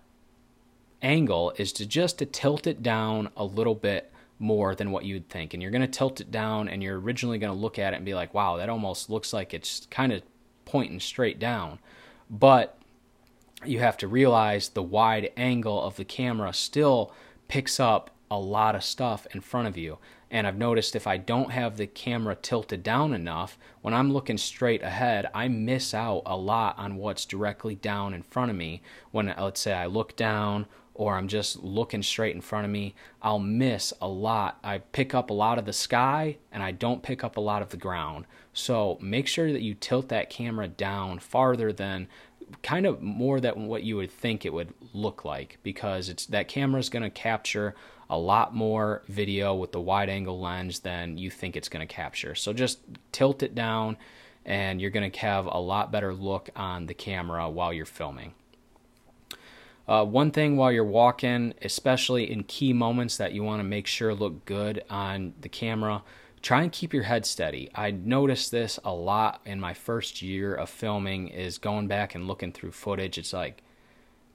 angle 1.02 1.52
is 1.56 1.72
to 1.74 1.86
just 1.86 2.18
to 2.18 2.26
tilt 2.26 2.66
it 2.66 2.82
down 2.82 3.30
a 3.36 3.44
little 3.44 3.74
bit 3.74 4.12
more 4.38 4.74
than 4.74 4.90
what 4.90 5.04
you'd 5.04 5.28
think. 5.28 5.54
And 5.54 5.62
you're 5.62 5.72
going 5.72 5.82
to 5.82 5.88
tilt 5.88 6.20
it 6.20 6.30
down 6.30 6.68
and 6.68 6.82
you're 6.82 7.00
originally 7.00 7.38
going 7.38 7.52
to 7.52 7.58
look 7.58 7.78
at 7.78 7.92
it 7.92 7.96
and 7.96 8.04
be 8.04 8.14
like, 8.14 8.34
wow, 8.34 8.56
that 8.56 8.68
almost 8.68 9.10
looks 9.10 9.32
like 9.32 9.52
it's 9.52 9.86
kind 9.90 10.12
of 10.12 10.22
pointing 10.64 11.00
straight 11.00 11.38
down. 11.38 11.78
But 12.30 12.78
you 13.64 13.80
have 13.80 13.96
to 13.98 14.08
realize 14.08 14.68
the 14.68 14.82
wide 14.82 15.32
angle 15.36 15.82
of 15.82 15.96
the 15.96 16.04
camera 16.04 16.52
still 16.52 17.12
picks 17.48 17.80
up 17.80 18.10
a 18.30 18.38
lot 18.38 18.74
of 18.74 18.84
stuff 18.84 19.26
in 19.34 19.40
front 19.40 19.66
of 19.66 19.76
you. 19.76 19.98
And 20.30 20.46
I've 20.46 20.58
noticed 20.58 20.94
if 20.94 21.06
I 21.06 21.16
don't 21.16 21.52
have 21.52 21.76
the 21.76 21.86
camera 21.86 22.34
tilted 22.34 22.82
down 22.82 23.14
enough, 23.14 23.58
when 23.80 23.94
I'm 23.94 24.12
looking 24.12 24.38
straight 24.38 24.82
ahead, 24.82 25.28
I 25.34 25.48
miss 25.48 25.94
out 25.94 26.22
a 26.26 26.36
lot 26.36 26.78
on 26.78 26.96
what's 26.96 27.24
directly 27.24 27.74
down 27.74 28.12
in 28.12 28.22
front 28.22 28.50
of 28.50 28.56
me. 28.56 28.82
When, 29.10 29.34
let's 29.38 29.60
say, 29.60 29.72
I 29.72 29.86
look 29.86 30.16
down 30.16 30.66
or 30.98 31.14
I'm 31.14 31.28
just 31.28 31.62
looking 31.62 32.02
straight 32.02 32.34
in 32.34 32.40
front 32.40 32.64
of 32.64 32.72
me, 32.72 32.94
I'll 33.22 33.38
miss 33.38 33.94
a 34.00 34.08
lot. 34.08 34.58
I 34.64 34.78
pick 34.78 35.14
up 35.14 35.30
a 35.30 35.34
lot 35.34 35.56
of 35.56 35.64
the 35.64 35.72
sky 35.72 36.38
and 36.50 36.60
I 36.60 36.72
don't 36.72 37.04
pick 37.04 37.22
up 37.22 37.36
a 37.36 37.40
lot 37.40 37.62
of 37.62 37.68
the 37.70 37.76
ground. 37.76 38.26
So 38.52 38.98
make 39.00 39.28
sure 39.28 39.52
that 39.52 39.62
you 39.62 39.74
tilt 39.74 40.08
that 40.08 40.28
camera 40.28 40.66
down 40.66 41.20
farther 41.20 41.72
than 41.72 42.08
kind 42.62 42.86
of 42.86 43.02
more 43.02 43.40
than 43.40 43.66
what 43.66 43.82
you 43.82 43.96
would 43.96 44.10
think 44.10 44.44
it 44.44 44.52
would 44.52 44.72
look 44.92 45.24
like 45.24 45.58
because 45.62 46.08
it's 46.08 46.26
that 46.26 46.48
camera 46.48 46.80
is 46.80 46.88
going 46.88 47.02
to 47.02 47.10
capture 47.10 47.74
a 48.10 48.18
lot 48.18 48.54
more 48.54 49.02
video 49.08 49.54
with 49.54 49.72
the 49.72 49.80
wide 49.80 50.08
angle 50.08 50.40
lens 50.40 50.80
than 50.80 51.18
you 51.18 51.30
think 51.30 51.56
it's 51.56 51.68
going 51.68 51.86
to 51.86 51.94
capture. 51.94 52.34
So 52.34 52.52
just 52.52 52.78
tilt 53.12 53.42
it 53.42 53.54
down 53.54 53.96
and 54.44 54.80
you're 54.80 54.90
going 54.90 55.10
to 55.10 55.18
have 55.20 55.46
a 55.46 55.58
lot 55.58 55.92
better 55.92 56.14
look 56.14 56.48
on 56.56 56.86
the 56.86 56.94
camera 56.94 57.50
while 57.50 57.72
you're 57.72 57.84
filming. 57.84 58.32
Uh, 59.86 60.04
one 60.04 60.30
thing 60.30 60.56
while 60.56 60.70
you're 60.70 60.84
walking, 60.84 61.54
especially 61.62 62.30
in 62.30 62.44
key 62.44 62.72
moments 62.72 63.16
that 63.16 63.32
you 63.32 63.42
want 63.42 63.60
to 63.60 63.64
make 63.64 63.86
sure 63.86 64.14
look 64.14 64.44
good 64.44 64.84
on 64.90 65.32
the 65.40 65.48
camera, 65.48 66.02
try 66.42 66.62
and 66.62 66.72
keep 66.72 66.92
your 66.92 67.04
head 67.04 67.26
steady. 67.26 67.70
I 67.74 67.90
noticed 67.90 68.50
this 68.50 68.78
a 68.84 68.92
lot 68.92 69.40
in 69.44 69.60
my 69.60 69.74
first 69.74 70.22
year 70.22 70.54
of 70.54 70.70
filming 70.70 71.28
is 71.28 71.58
going 71.58 71.88
back 71.88 72.14
and 72.14 72.26
looking 72.26 72.52
through 72.52 72.72
footage. 72.72 73.18
It's 73.18 73.32
like, 73.32 73.62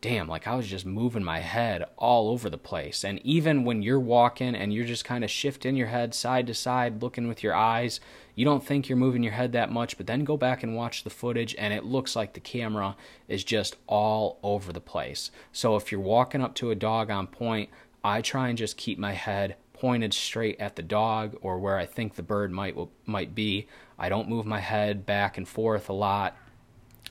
damn, 0.04 0.28
like 0.28 0.48
I 0.48 0.56
was 0.56 0.68
just 0.68 0.86
moving 0.86 1.24
my 1.24 1.40
head 1.40 1.86
all 1.98 2.30
over 2.30 2.50
the 2.50 2.58
place. 2.58 3.06
And 3.06 3.20
even 3.26 3.64
when 3.64 3.82
you're 3.82 4.00
walking 4.00 4.54
and 4.54 4.74
you're 4.74 4.84
just 4.84 5.06
kind 5.06 5.24
of 5.24 5.32
shifting 5.32 5.78
your 5.78 5.88
head 5.88 6.14
side 6.14 6.48
to 6.48 6.54
side, 6.54 7.02
looking 7.02 7.30
with 7.30 7.42
your 7.42 7.56
eyes, 7.56 8.02
you 8.36 8.44
don't 8.44 8.66
think 8.66 8.90
you're 8.90 8.98
moving 8.98 9.24
your 9.24 9.32
head 9.32 9.54
that 9.54 9.72
much, 9.72 9.96
but 9.96 10.06
then 10.06 10.26
go 10.26 10.36
back 10.36 10.62
and 10.62 10.76
watch 10.76 11.06
the 11.06 11.10
footage 11.10 11.56
and 11.58 11.74
it 11.74 11.86
looks 11.86 12.18
like 12.18 12.34
the 12.34 12.42
camera 12.42 12.98
is 13.30 13.46
just 13.46 13.78
all 13.88 14.40
over 14.44 14.74
the 14.74 14.82
place. 14.82 15.32
So 15.54 15.78
if 15.78 15.90
you're 15.90 16.02
walking 16.02 16.42
up 16.42 16.54
to 16.56 16.72
a 16.72 16.76
dog 16.76 17.10
on 17.10 17.28
point, 17.28 17.70
I 18.04 18.22
try 18.22 18.50
and 18.50 18.58
just 18.58 18.76
keep 18.76 19.00
my 19.00 19.14
head 19.14 19.56
pointed 19.84 20.14
straight 20.14 20.58
at 20.62 20.78
the 20.78 20.82
dog 20.82 21.36
or 21.42 21.60
where 21.60 21.78
I 21.78 21.86
think 21.86 22.16
the 22.16 22.24
bird 22.24 22.52
might 22.52 22.78
might 23.06 23.36
be. 23.36 23.68
I 24.00 24.08
don't 24.08 24.30
move 24.30 24.46
my 24.46 24.62
head 24.62 25.06
back 25.06 25.38
and 25.38 25.46
forth 25.48 25.90
a 25.90 25.94
lot 25.94 26.38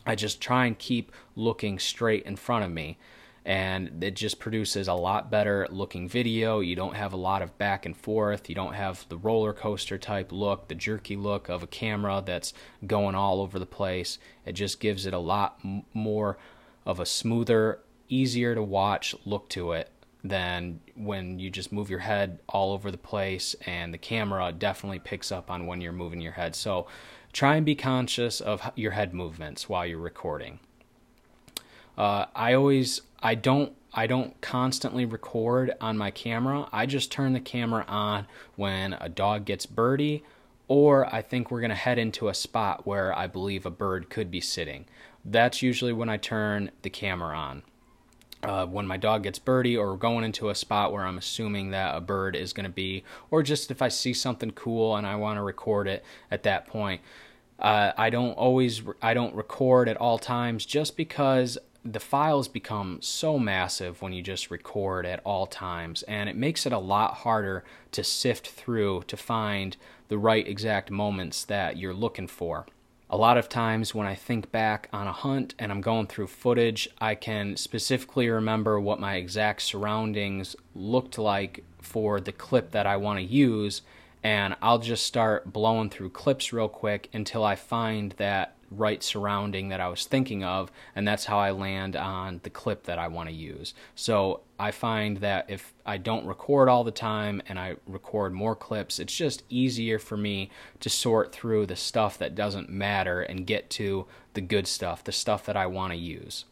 I 0.05 0.15
just 0.15 0.41
try 0.41 0.67
and 0.67 0.79
keep 0.79 1.13
looking 1.37 1.79
straight 1.79 2.25
in 2.25 2.37
front 2.37 2.65
of 2.65 2.71
me. 2.71 2.99
And 3.45 4.03
it 4.05 4.15
just 4.15 4.39
produces 4.39 4.87
a 4.87 4.95
lot 4.95 5.31
better 5.31 5.67
looking 5.71 6.09
video. 6.09 6.61
You 6.61 6.77
don't 6.77 6.95
have 6.95 7.13
a 7.13 7.17
lot 7.17 7.43
of 7.43 7.59
back 7.59 7.85
and 7.85 7.97
forth. 7.97 8.49
You 8.49 8.55
don't 8.55 8.75
have 8.75 9.05
the 9.09 9.17
roller 9.17 9.53
coaster 9.53 9.99
type 9.99 10.31
look, 10.31 10.69
the 10.69 10.77
jerky 10.77 11.17
look 11.17 11.49
of 11.49 11.63
a 11.63 11.67
camera 11.67 12.23
that's 12.25 12.55
going 12.87 13.17
all 13.17 13.41
over 13.41 13.59
the 13.59 13.67
place. 13.67 14.19
It 14.47 14.53
just 14.53 14.79
gives 14.79 15.07
it 15.07 15.15
a 15.15 15.19
lot 15.19 15.61
more 15.93 16.39
of 16.87 17.01
a 17.01 17.07
smoother, 17.07 17.81
easier 18.09 18.55
to 18.55 18.63
watch 18.63 19.15
look 19.25 19.49
to 19.51 19.73
it 19.73 19.91
than 20.25 20.81
when 20.95 21.39
you 21.39 21.51
just 21.51 21.73
move 21.73 21.91
your 21.91 21.99
head 21.99 22.39
all 22.49 22.73
over 22.73 22.91
the 22.91 22.99
place 22.99 23.57
and 23.67 23.93
the 23.93 23.99
camera 23.99 24.53
definitely 24.53 24.99
picks 24.99 25.33
up 25.33 25.51
on 25.51 25.67
when 25.67 25.81
you're 25.81 25.93
moving 25.93 26.21
your 26.21 26.33
head. 26.33 26.55
So 26.55 26.87
try 27.33 27.57
and 27.57 27.67
be 27.67 27.75
conscious 27.75 28.41
of 28.41 28.71
your 28.77 28.93
head 28.93 29.13
movements 29.13 29.69
while 29.69 29.85
you're 29.85 29.99
recording. 29.99 30.61
Uh, 31.99 32.27
I 32.35 32.55
always 32.55 33.03
I 33.23 33.35
don't 33.35 33.73
I 33.95 34.07
don't 34.07 34.41
constantly 34.41 35.05
record 35.05 35.73
on 35.81 35.99
my 35.99 36.11
camera. 36.11 36.69
I 36.73 36.87
just 36.87 37.13
turn 37.13 37.33
the 37.33 37.41
camera 37.41 37.85
on 37.89 38.27
when 38.57 38.95
a 38.95 39.09
dog 39.09 39.45
gets 39.45 39.67
birdie 39.67 40.25
or 40.69 41.13
I 41.15 41.21
think 41.21 41.51
we're 41.51 41.61
going 41.61 41.71
to 41.71 41.77
head 41.77 41.99
into 41.99 42.29
a 42.29 42.35
spot 42.35 42.87
where 42.87 43.17
I 43.17 43.27
believe 43.27 43.67
a 43.67 43.71
bird 43.71 44.09
could 44.09 44.31
be 44.31 44.41
sitting. 44.41 44.87
That's 45.25 45.61
usually 45.61 45.93
when 45.93 46.09
I 46.09 46.17
turn 46.17 46.71
the 46.81 46.89
camera 46.89 47.37
on. 47.37 47.63
Uh, 48.43 48.67
when 48.67 48.87
my 48.87 48.97
dog 48.97 49.23
gets 49.23 49.39
birdie 49.39 49.77
or 49.77 49.97
going 49.97 50.25
into 50.25 50.51
a 50.51 50.55
spot 50.55 50.93
where 50.93 51.05
I'm 51.05 51.17
assuming 51.17 51.71
that 51.71 51.97
a 51.97 52.01
bird 52.01 52.35
is 52.35 52.53
going 52.53 52.65
to 52.65 52.71
be, 52.71 53.05
or 53.31 53.41
just 53.43 53.71
if 53.71 53.81
I 53.81 53.89
see 53.89 54.13
something 54.13 54.51
cool 54.51 54.97
and 54.97 55.07
I 55.07 55.15
want 55.15 55.37
to 55.37 55.43
record 55.43 55.87
it 55.87 56.05
at 56.29 56.43
that 56.43 56.67
point. 56.67 57.01
Uh, 57.59 57.93
I 57.97 58.11
don't 58.11 58.33
always 58.33 58.83
I 59.01 59.15
don't 59.15 59.37
record 59.37 59.89
at 59.89 59.97
all 59.97 60.19
times 60.19 60.67
just 60.67 60.97
because 60.97 61.57
the 61.85 62.01
files 62.01 62.49
become 62.49 62.99
so 63.01 63.39
massive 63.39 64.03
when 64.03 64.13
you 64.13 64.23
just 64.23 64.51
record 64.51 65.05
at 65.07 65.21
all 65.25 65.47
times, 65.47 66.03
and 66.05 66.29
it 66.29 66.37
makes 66.37 66.67
it 66.67 66.73
a 66.73 66.79
lot 66.79 67.15
harder 67.19 67.65
to 67.93 68.05
sift 68.05 68.49
through 68.49 69.05
to 69.07 69.17
find 69.17 69.77
the 70.09 70.19
right 70.19 70.47
exact 70.47 70.91
moments 70.91 71.45
that 71.45 71.77
you're 71.77 71.95
looking 71.95 72.27
for. 72.27 72.67
A 73.13 73.19
lot 73.19 73.37
of 73.37 73.51
times 73.51 73.95
when 73.95 74.07
I 74.07 74.15
think 74.15 74.51
back 74.51 74.89
on 74.91 75.07
a 75.07 75.13
hunt 75.13 75.55
and 75.59 75.71
I'm 75.71 75.83
going 75.83 76.07
through 76.07 76.29
footage, 76.29 76.89
I 76.99 77.15
can 77.15 77.59
specifically 77.59 78.31
remember 78.31 78.81
what 78.81 79.01
my 79.01 79.17
exact 79.17 79.61
surroundings 79.61 80.57
looked 80.75 81.19
like 81.19 81.63
for 81.79 82.23
the 82.23 82.33
clip 82.33 82.71
that 82.71 82.87
I 82.87 82.97
want 82.97 83.19
to 83.19 83.25
use, 83.27 83.83
and 84.23 84.57
I'll 84.63 84.79
just 84.79 85.05
start 85.05 85.53
blowing 85.53 85.91
through 85.91 86.09
clips 86.09 86.55
real 86.55 86.71
quick 86.71 87.11
until 87.13 87.45
I 87.45 87.55
find 87.55 88.13
that 88.13 88.57
right 88.79 89.03
surrounding 89.03 89.69
that 89.69 89.81
I 89.81 89.89
was 89.89 90.05
thinking 90.05 90.45
of, 90.45 90.71
and 90.95 91.07
that's 91.07 91.25
how 91.25 91.39
I 91.39 91.51
land 91.51 91.97
on 91.97 92.41
the 92.43 92.51
clip 92.51 92.85
that 92.85 92.99
I 92.99 93.09
want 93.09 93.29
to 93.29 93.35
use. 93.35 93.75
So 93.95 94.41
I 94.59 94.71
find 94.71 95.19
that 95.19 95.47
if 95.49 95.73
I 95.85 95.99
don't 95.99 96.27
record 96.27 96.69
all 96.69 96.85
the 96.85 96.91
time 96.91 97.43
and 97.49 97.59
I 97.59 97.77
record 97.87 98.33
more 98.33 98.55
clips, 98.55 98.99
it's 98.99 99.15
just 99.15 99.43
easier 99.49 99.99
for 99.99 100.17
me 100.17 100.51
to 100.81 100.89
sort 100.89 101.33
through 101.33 101.67
the 101.67 101.77
stuff 101.77 102.19
that 102.19 102.35
doesn't 102.35 102.69
matter 102.69 103.23
and 103.23 103.47
get 103.47 103.71
to 103.71 104.07
the 104.35 104.41
good 104.41 104.67
stuff, 104.67 105.05
the 105.05 105.13
stuff 105.13 105.45
that 105.47 105.57
I 105.57 105.67
want 105.67 105.93
to 105.93 105.99
use. 105.99 106.45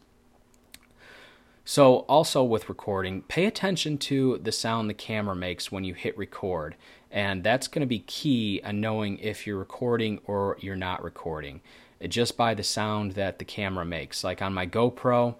So, 1.63 1.99
also 2.09 2.43
with 2.43 2.69
recording, 2.69 3.21
pay 3.21 3.45
attention 3.45 3.97
to 3.99 4.39
the 4.39 4.51
sound 4.51 4.89
the 4.89 4.95
camera 4.95 5.35
makes 5.35 5.71
when 5.71 5.83
you 5.83 5.93
hit 5.93 6.17
record, 6.17 6.75
and 7.11 7.43
that's 7.43 7.67
going 7.67 7.81
to 7.81 7.87
be 7.87 7.99
key 7.99 8.61
in 8.63 8.81
knowing 8.81 9.19
if 9.19 9.45
you're 9.45 9.59
recording 9.59 10.19
or 10.25 10.57
you're 10.59 10.75
not 10.75 11.03
recording 11.03 11.61
just 12.09 12.37
by 12.37 12.53
the 12.53 12.63
sound 12.63 13.13
that 13.13 13.39
the 13.39 13.45
camera 13.45 13.85
makes. 13.85 14.23
Like 14.23 14.41
on 14.41 14.53
my 14.53 14.67
GoPro, 14.67 15.35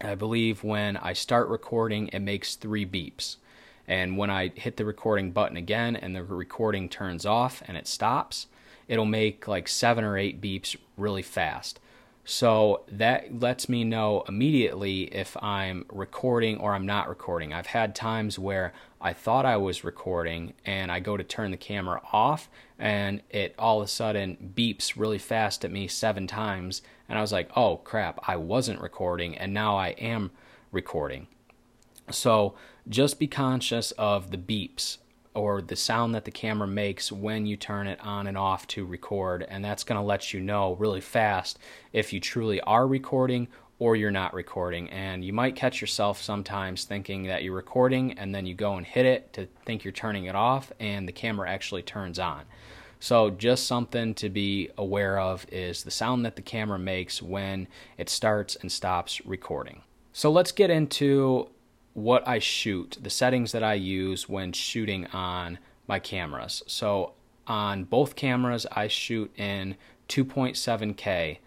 I 0.00 0.14
believe 0.14 0.64
when 0.64 0.96
I 0.96 1.12
start 1.12 1.48
recording, 1.48 2.08
it 2.08 2.20
makes 2.20 2.54
three 2.54 2.86
beeps. 2.86 3.36
And 3.86 4.16
when 4.16 4.30
I 4.30 4.52
hit 4.54 4.76
the 4.76 4.84
recording 4.84 5.32
button 5.32 5.56
again 5.56 5.96
and 5.96 6.14
the 6.14 6.22
recording 6.22 6.88
turns 6.88 7.26
off 7.26 7.62
and 7.66 7.76
it 7.76 7.86
stops, 7.86 8.46
it'll 8.88 9.04
make 9.04 9.48
like 9.48 9.68
seven 9.68 10.04
or 10.04 10.16
eight 10.16 10.40
beeps 10.40 10.76
really 10.96 11.22
fast. 11.22 11.80
So 12.24 12.84
that 12.88 13.40
lets 13.40 13.68
me 13.68 13.82
know 13.82 14.24
immediately 14.28 15.02
if 15.14 15.36
I'm 15.42 15.84
recording 15.90 16.58
or 16.58 16.74
I'm 16.74 16.86
not 16.86 17.08
recording. 17.08 17.52
I've 17.52 17.66
had 17.66 17.94
times 17.94 18.38
where 18.38 18.72
I 19.00 19.12
thought 19.12 19.46
I 19.46 19.56
was 19.56 19.82
recording 19.82 20.52
and 20.64 20.92
I 20.92 21.00
go 21.00 21.16
to 21.16 21.24
turn 21.24 21.50
the 21.50 21.56
camera 21.56 22.00
off 22.12 22.48
and 22.78 23.22
it 23.30 23.54
all 23.58 23.80
of 23.80 23.86
a 23.86 23.88
sudden 23.88 24.52
beeps 24.54 24.92
really 24.96 25.18
fast 25.18 25.64
at 25.64 25.72
me 25.72 25.88
seven 25.88 26.26
times. 26.26 26.82
And 27.08 27.18
I 27.18 27.20
was 27.20 27.32
like, 27.32 27.50
oh 27.56 27.78
crap, 27.78 28.20
I 28.28 28.36
wasn't 28.36 28.80
recording 28.80 29.36
and 29.36 29.52
now 29.52 29.76
I 29.76 29.88
am 29.90 30.30
recording. 30.70 31.26
So 32.10 32.54
just 32.88 33.18
be 33.18 33.26
conscious 33.26 33.92
of 33.92 34.30
the 34.30 34.38
beeps 34.38 34.98
or 35.34 35.62
the 35.62 35.76
sound 35.76 36.14
that 36.14 36.24
the 36.24 36.30
camera 36.30 36.66
makes 36.66 37.12
when 37.12 37.46
you 37.46 37.56
turn 37.56 37.86
it 37.86 38.00
on 38.00 38.26
and 38.26 38.36
off 38.36 38.66
to 38.68 38.84
record. 38.84 39.46
And 39.48 39.64
that's 39.64 39.84
going 39.84 40.00
to 40.00 40.04
let 40.04 40.32
you 40.32 40.40
know 40.40 40.74
really 40.76 41.00
fast 41.00 41.58
if 41.92 42.12
you 42.12 42.20
truly 42.20 42.60
are 42.62 42.86
recording 42.86 43.48
or 43.78 43.96
you're 43.96 44.10
not 44.10 44.34
recording. 44.34 44.90
And 44.90 45.24
you 45.24 45.32
might 45.32 45.56
catch 45.56 45.80
yourself 45.80 46.20
sometimes 46.20 46.84
thinking 46.84 47.24
that 47.24 47.42
you're 47.42 47.54
recording 47.54 48.12
and 48.18 48.34
then 48.34 48.46
you 48.46 48.54
go 48.54 48.74
and 48.74 48.86
hit 48.86 49.06
it 49.06 49.32
to 49.34 49.46
think 49.64 49.84
you're 49.84 49.92
turning 49.92 50.24
it 50.24 50.34
off 50.34 50.72
and 50.80 51.06
the 51.06 51.12
camera 51.12 51.48
actually 51.48 51.82
turns 51.82 52.18
on. 52.18 52.42
So, 53.02 53.30
just 53.30 53.66
something 53.66 54.12
to 54.16 54.28
be 54.28 54.68
aware 54.76 55.18
of 55.18 55.46
is 55.50 55.84
the 55.84 55.90
sound 55.90 56.26
that 56.26 56.36
the 56.36 56.42
camera 56.42 56.78
makes 56.78 57.22
when 57.22 57.66
it 57.96 58.10
starts 58.10 58.56
and 58.56 58.70
stops 58.70 59.24
recording. 59.24 59.80
So, 60.12 60.30
let's 60.30 60.52
get 60.52 60.68
into 60.68 61.48
what 61.94 62.26
I 62.26 62.38
shoot, 62.38 62.98
the 63.00 63.10
settings 63.10 63.52
that 63.52 63.62
I 63.62 63.74
use 63.74 64.28
when 64.28 64.52
shooting 64.52 65.06
on 65.08 65.58
my 65.86 65.98
cameras. 65.98 66.62
So 66.66 67.12
on 67.46 67.84
both 67.84 68.14
cameras, 68.16 68.66
I 68.72 68.88
shoot 68.88 69.30
in 69.36 69.76
2.7K, 70.08 71.38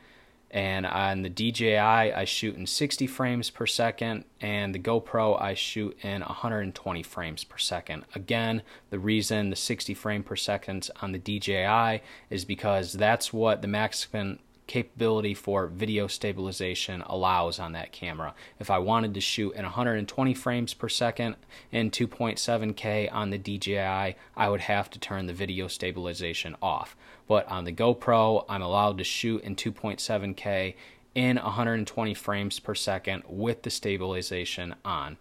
and 0.52 0.86
on 0.86 1.24
the 1.24 1.30
DJI, 1.30 1.78
I 1.78 2.26
shoot 2.26 2.56
in 2.56 2.68
60 2.68 3.08
frames 3.08 3.50
per 3.50 3.66
second, 3.66 4.26
and 4.40 4.76
the 4.76 4.80
GoPro, 4.80 5.42
I 5.42 5.56
shoot 5.56 5.98
in 6.04 6.22
120 6.22 7.04
frames 7.04 7.44
per 7.44 7.58
second. 7.58 8.04
Again, 8.14 8.62
the 8.92 9.00
reason 9.00 9.50
the 9.50 9.56
60 9.56 9.94
frame 9.96 10.22
per 10.22 10.36
second 10.36 10.90
on 11.02 11.12
the 11.12 11.18
DJI 11.18 12.04
is 12.30 12.46
because 12.46 12.94
that's 12.94 13.34
what 13.34 13.62
the 13.62 13.68
maximum 13.68 14.40
capability 14.68 15.34
for 15.34 15.68
video 15.68 16.08
stabilization 16.08 17.02
allows 17.06 17.60
on 17.60 17.74
that 17.74 17.92
camera. 17.92 18.34
If 18.60 18.70
I 18.70 18.80
wanted 18.80 19.14
to 19.14 19.22
shoot 19.22 19.56
in 19.56 19.64
120 19.64 20.34
frames 20.34 20.74
per 20.74 20.90
second 20.90 21.36
in 21.72 21.92
2.7K 21.92 23.10
on 23.12 23.30
the 23.30 23.38
DJI, 23.38 24.16
I 24.36 24.50
would 24.50 24.62
have 24.62 24.90
to 24.92 25.00
turn 25.00 25.26
the 25.26 25.34
video 25.34 25.68
stabilization 25.68 26.56
off. 26.62 26.96
But 27.28 27.48
on 27.48 27.64
the 27.64 27.74
GoPro, 27.74 28.46
I'm 28.50 28.62
allowed 28.62 28.98
to 28.98 29.04
shoot 29.04 29.44
in 29.44 29.56
2.7K 29.56 30.76
in 31.16 31.38
120 31.38 32.14
frames 32.14 32.60
per 32.60 32.76
second 32.76 33.24
with 33.28 33.64
the 33.64 33.70
stabilization 33.70 34.76
on. 34.84 35.18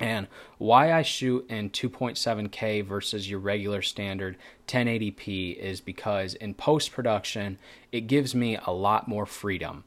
And 0.00 0.26
why 0.56 0.92
I 0.92 1.02
shoot 1.02 1.46
in 1.50 1.68
2.7K 1.70 2.84
versus 2.84 3.30
your 3.30 3.38
regular 3.38 3.82
standard 3.82 4.38
1080p 4.66 5.56
is 5.56 5.82
because 5.82 6.32
in 6.34 6.54
post 6.54 6.90
production, 6.90 7.58
it 7.92 8.06
gives 8.06 8.34
me 8.34 8.58
a 8.64 8.72
lot 8.72 9.06
more 9.06 9.26
freedom. 9.26 9.84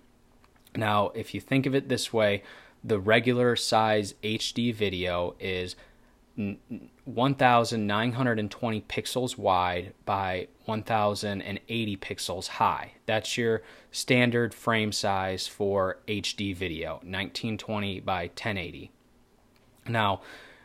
Now, 0.76 1.10
if 1.16 1.34
you 1.34 1.42
think 1.42 1.66
of 1.66 1.74
it 1.74 1.90
this 1.90 2.14
way, 2.14 2.44
the 2.84 3.00
regular 3.00 3.56
size 3.56 4.14
HD 4.24 4.72
video 4.74 5.36
is 5.40 5.76
1920 6.36 8.82
pixels 8.82 9.38
wide 9.38 9.94
by 10.06 10.48
1080 10.66 11.98
pixels 11.98 12.48
high. 12.48 12.94
That's 13.06 13.38
your 13.38 13.62
standard 13.92 14.54
frame 14.54 14.92
size 14.92 15.48
for 15.48 16.00
HD 16.08 16.56
video, 16.56 16.94
1920 17.04 18.00
by 18.02 18.28
1080. 18.28 18.92
Now, 19.88 20.22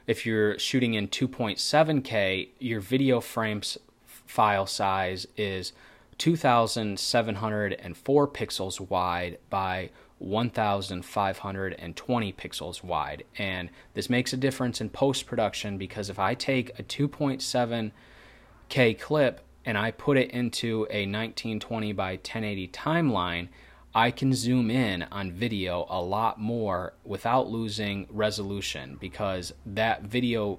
if 0.07 0.25
you're 0.25 0.59
shooting 0.59 0.95
in 0.95 1.09
2.7K, 1.09 2.49
your 2.59 2.81
video 2.81 3.21
frames 3.21 3.77
file 4.07 4.66
size 4.66 5.27
is 5.37 5.73
2,704 6.19 8.29
pixels 8.29 8.81
wide 8.81 9.39
by 9.51 9.91
1,520 10.19 12.33
pixels 12.33 12.83
wide. 12.83 13.25
And 13.39 13.71
this 13.95 14.11
makes 14.11 14.33
a 14.33 14.37
difference 14.37 14.81
in 14.81 14.91
post 14.91 15.27
production 15.27 15.79
because 15.79 16.11
if 16.11 16.19
I 16.19 16.35
take 16.35 16.77
a 16.79 16.83
2.7K 16.83 18.99
clip 18.99 19.41
and 19.64 19.79
I 19.79 19.93
put 19.93 20.16
it 20.16 20.31
into 20.31 20.87
a 20.91 21.07
1920 21.07 21.93
by 21.93 22.12
1080 22.12 22.69
timeline, 22.69 23.49
I 23.95 24.11
can 24.11 24.34
zoom 24.34 24.70
in 24.70 25.05
on 25.05 25.32
video 25.32 25.86
a 25.89 26.01
lot 26.01 26.39
more 26.39 26.93
without 27.05 27.49
losing 27.49 28.07
resolution 28.11 28.99
because 29.01 29.53
that 29.64 30.03
video 30.03 30.59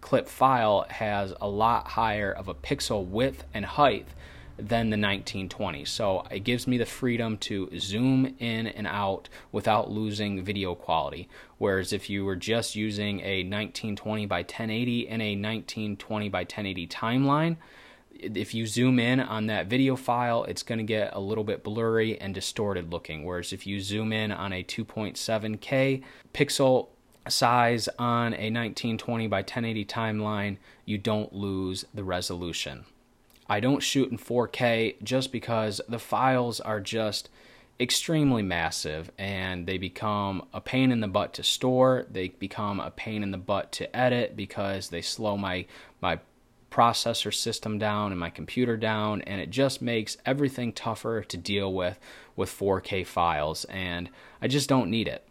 clip 0.00 0.28
file 0.28 0.86
has 0.88 1.32
a 1.40 1.48
lot 1.48 1.88
higher 1.88 2.32
of 2.32 2.48
a 2.48 2.54
pixel 2.54 3.06
width 3.06 3.44
and 3.54 3.64
height 3.64 4.08
than 4.56 4.90
the 4.90 4.96
1920. 4.96 5.84
So 5.84 6.24
it 6.30 6.40
gives 6.40 6.66
me 6.66 6.76
the 6.76 6.86
freedom 6.86 7.38
to 7.38 7.70
zoom 7.78 8.34
in 8.38 8.66
and 8.66 8.86
out 8.86 9.28
without 9.52 9.90
losing 9.90 10.42
video 10.44 10.74
quality. 10.74 11.28
Whereas 11.58 11.92
if 11.92 12.10
you 12.10 12.24
were 12.24 12.36
just 12.36 12.74
using 12.74 13.20
a 13.20 13.42
1920 13.44 14.26
by 14.26 14.40
1080 14.40 15.08
and 15.08 15.22
a 15.22 15.30
1920 15.30 16.28
by 16.28 16.40
1080 16.40 16.86
timeline, 16.88 17.56
if 18.22 18.54
you 18.54 18.66
zoom 18.66 18.98
in 18.98 19.20
on 19.20 19.46
that 19.46 19.66
video 19.66 19.96
file, 19.96 20.44
it's 20.44 20.62
going 20.62 20.78
to 20.78 20.84
get 20.84 21.14
a 21.14 21.20
little 21.20 21.44
bit 21.44 21.64
blurry 21.64 22.20
and 22.20 22.34
distorted 22.34 22.92
looking. 22.92 23.24
Whereas 23.24 23.52
if 23.52 23.66
you 23.66 23.80
zoom 23.80 24.12
in 24.12 24.32
on 24.32 24.52
a 24.52 24.62
2.7K 24.62 26.02
pixel 26.34 26.88
size 27.28 27.88
on 27.98 28.32
a 28.34 28.50
1920 28.50 29.26
by 29.28 29.38
1080 29.38 29.84
timeline, 29.84 30.56
you 30.84 30.98
don't 30.98 31.32
lose 31.32 31.84
the 31.94 32.04
resolution. 32.04 32.84
I 33.48 33.60
don't 33.60 33.82
shoot 33.82 34.10
in 34.10 34.18
4K 34.18 35.02
just 35.02 35.32
because 35.32 35.80
the 35.88 35.98
files 35.98 36.60
are 36.60 36.80
just 36.80 37.28
extremely 37.80 38.42
massive 38.42 39.10
and 39.18 39.66
they 39.66 39.78
become 39.78 40.46
a 40.52 40.60
pain 40.60 40.92
in 40.92 41.00
the 41.00 41.08
butt 41.08 41.32
to 41.34 41.42
store. 41.42 42.06
They 42.10 42.28
become 42.28 42.78
a 42.78 42.90
pain 42.90 43.22
in 43.22 43.30
the 43.30 43.38
butt 43.38 43.72
to 43.72 43.96
edit 43.96 44.36
because 44.36 44.90
they 44.90 45.00
slow 45.00 45.36
my 45.36 45.66
my 46.00 46.20
processor 46.70 47.34
system 47.34 47.78
down 47.78 48.12
and 48.12 48.20
my 48.20 48.30
computer 48.30 48.76
down 48.76 49.22
and 49.22 49.40
it 49.40 49.50
just 49.50 49.82
makes 49.82 50.16
everything 50.24 50.72
tougher 50.72 51.22
to 51.22 51.36
deal 51.36 51.72
with 51.72 51.98
with 52.36 52.50
4K 52.50 53.06
files 53.06 53.64
and 53.66 54.08
I 54.40 54.48
just 54.48 54.68
don't 54.68 54.90
need 54.90 55.08
it. 55.08 55.26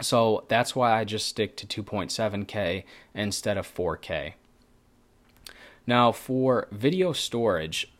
So 0.00 0.44
that's 0.48 0.74
why 0.74 0.98
I 0.98 1.04
just 1.04 1.26
stick 1.26 1.56
to 1.56 1.82
2.7K 1.82 2.84
instead 3.14 3.58
of 3.58 3.72
4K. 3.72 4.34
Now 5.86 6.12
for 6.12 6.68
video 6.70 7.12
storage, 7.12 7.92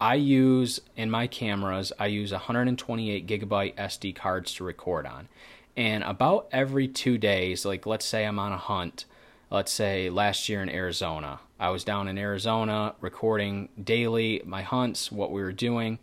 I 0.00 0.16
use 0.16 0.80
in 0.96 1.10
my 1.10 1.26
cameras, 1.26 1.92
I 1.98 2.06
use 2.06 2.32
128 2.32 3.26
gigabyte 3.26 3.76
SD 3.76 4.14
cards 4.16 4.52
to 4.54 4.64
record 4.64 5.06
on. 5.06 5.28
And 5.76 6.04
about 6.04 6.48
every 6.52 6.88
two 6.88 7.18
days, 7.18 7.64
like 7.64 7.86
let's 7.86 8.04
say 8.04 8.26
I'm 8.26 8.38
on 8.38 8.52
a 8.52 8.58
hunt, 8.58 9.04
let's 9.50 9.72
say 9.72 10.10
last 10.10 10.48
year 10.48 10.62
in 10.62 10.68
Arizona, 10.68 11.40
I 11.62 11.70
was 11.70 11.84
down 11.84 12.08
in 12.08 12.18
Arizona 12.18 12.96
recording 13.00 13.68
daily 13.80 14.42
my 14.44 14.62
hunts, 14.62 15.12
what 15.12 15.30
we 15.30 15.40
were 15.40 15.52
doing. 15.52 16.00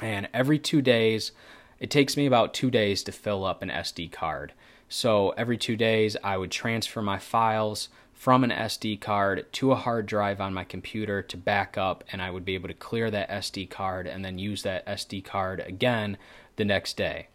And 0.00 0.28
every 0.32 0.60
two 0.60 0.80
days, 0.80 1.32
it 1.80 1.90
takes 1.90 2.16
me 2.16 2.26
about 2.26 2.54
two 2.54 2.70
days 2.70 3.02
to 3.02 3.10
fill 3.10 3.44
up 3.44 3.60
an 3.60 3.70
SD 3.70 4.12
card. 4.12 4.52
So 4.88 5.30
every 5.30 5.58
two 5.58 5.74
days, 5.74 6.16
I 6.22 6.36
would 6.36 6.52
transfer 6.52 7.02
my 7.02 7.18
files 7.18 7.88
from 8.14 8.44
an 8.44 8.50
SD 8.50 9.00
card 9.00 9.52
to 9.54 9.72
a 9.72 9.74
hard 9.74 10.06
drive 10.06 10.40
on 10.40 10.54
my 10.54 10.62
computer 10.62 11.22
to 11.22 11.36
back 11.36 11.76
up, 11.76 12.04
and 12.12 12.22
I 12.22 12.30
would 12.30 12.44
be 12.44 12.54
able 12.54 12.68
to 12.68 12.74
clear 12.74 13.10
that 13.10 13.30
SD 13.30 13.68
card 13.68 14.06
and 14.06 14.24
then 14.24 14.38
use 14.38 14.62
that 14.62 14.86
SD 14.86 15.24
card 15.24 15.58
again 15.58 16.18
the 16.54 16.64
next 16.64 16.96
day. 16.96 17.26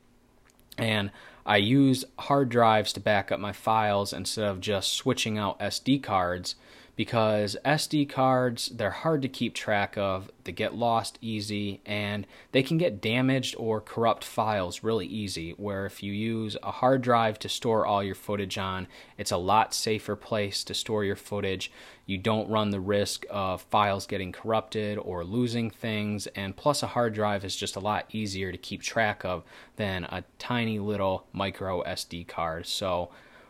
And 0.77 1.11
I 1.45 1.57
use 1.57 2.05
hard 2.19 2.47
drives 2.47 2.93
to 2.93 3.01
back 3.01 3.33
up 3.33 3.39
my 3.41 3.51
files 3.51 4.13
instead 4.13 4.45
of 4.45 4.61
just 4.61 4.93
switching 4.93 5.37
out 5.37 5.59
SD 5.59 6.01
cards 6.01 6.55
because 6.95 7.57
SD 7.65 8.07
cards, 8.07 8.69
they're 8.69 8.91
hard 8.91 9.23
to 9.23 9.27
keep 9.27 9.55
track 9.55 9.97
of, 9.97 10.29
they 10.43 10.51
get 10.51 10.75
lost 10.75 11.17
easy, 11.21 11.81
and 11.85 12.27
they 12.51 12.61
can 12.61 12.77
get 12.77 13.01
damaged 13.01 13.55
or 13.57 13.81
corrupt 13.81 14.23
files 14.23 14.83
really 14.83 15.07
easy. 15.07 15.51
Where 15.51 15.87
if 15.87 16.03
you 16.03 16.13
use 16.13 16.55
a 16.61 16.71
hard 16.71 17.01
drive 17.01 17.39
to 17.39 17.49
store 17.49 17.85
all 17.85 18.03
your 18.03 18.13
footage 18.15 18.59
on, 18.59 18.87
it's 19.17 19.31
a 19.31 19.37
lot 19.37 19.73
safer 19.73 20.15
place 20.15 20.63
to 20.65 20.75
store 20.75 21.03
your 21.03 21.15
footage. 21.15 21.71
You 22.05 22.19
don't 22.19 22.49
run 22.49 22.69
the 22.69 22.79
risk 22.79 23.25
of 23.29 23.63
files 23.63 24.05
getting 24.05 24.31
corrupted 24.31 24.99
or 24.99 25.23
losing 25.23 25.71
things, 25.71 26.27
and 26.27 26.55
plus, 26.55 26.83
a 26.83 26.87
hard 26.87 27.15
drive 27.15 27.43
is 27.43 27.55
just 27.55 27.75
a 27.75 27.79
lot 27.79 28.05
easier 28.11 28.51
to 28.51 28.57
keep 28.57 28.83
track 28.83 29.25
of 29.25 29.43
than 29.77 30.03
a 30.03 30.25
tiny 30.37 30.77
little 30.77 31.25
micro 31.33 31.81
SD 31.83 32.27
card. 32.27 32.67
So, 32.67 33.09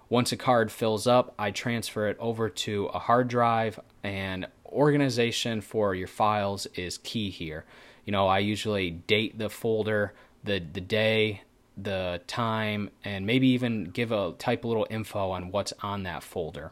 once 0.10 0.32
a 0.32 0.38
card 0.38 0.72
fills 0.72 1.08
up, 1.08 1.34
I 1.40 1.52
transfer 1.52 2.08
it 2.08 2.18
over 2.20 2.50
to 2.50 2.86
a 2.88 3.00
hard 3.00 3.28
drive, 3.28 3.80
and 4.04 4.48
organization 4.68 5.62
for 5.62 5.96
your 5.96 6.08
files 6.08 6.68
is 6.76 6.98
key 7.00 7.30
here. 7.30 7.66
You 8.06 8.12
know, 8.12 8.28
I 8.28 8.40
usually 8.40 8.92
date 8.92 9.38
the 9.38 9.50
folder, 9.50 10.14
the 10.44 10.60
the 10.60 10.82
day, 10.82 11.42
the 11.78 12.22
time, 12.28 12.90
and 13.04 13.26
maybe 13.26 13.48
even 13.50 13.86
give 13.86 14.12
a 14.12 14.34
type 14.38 14.64
a 14.64 14.68
little 14.68 14.88
info 14.90 15.32
on 15.32 15.52
what's 15.52 15.74
on 15.82 16.04
that 16.04 16.24
folder. 16.24 16.72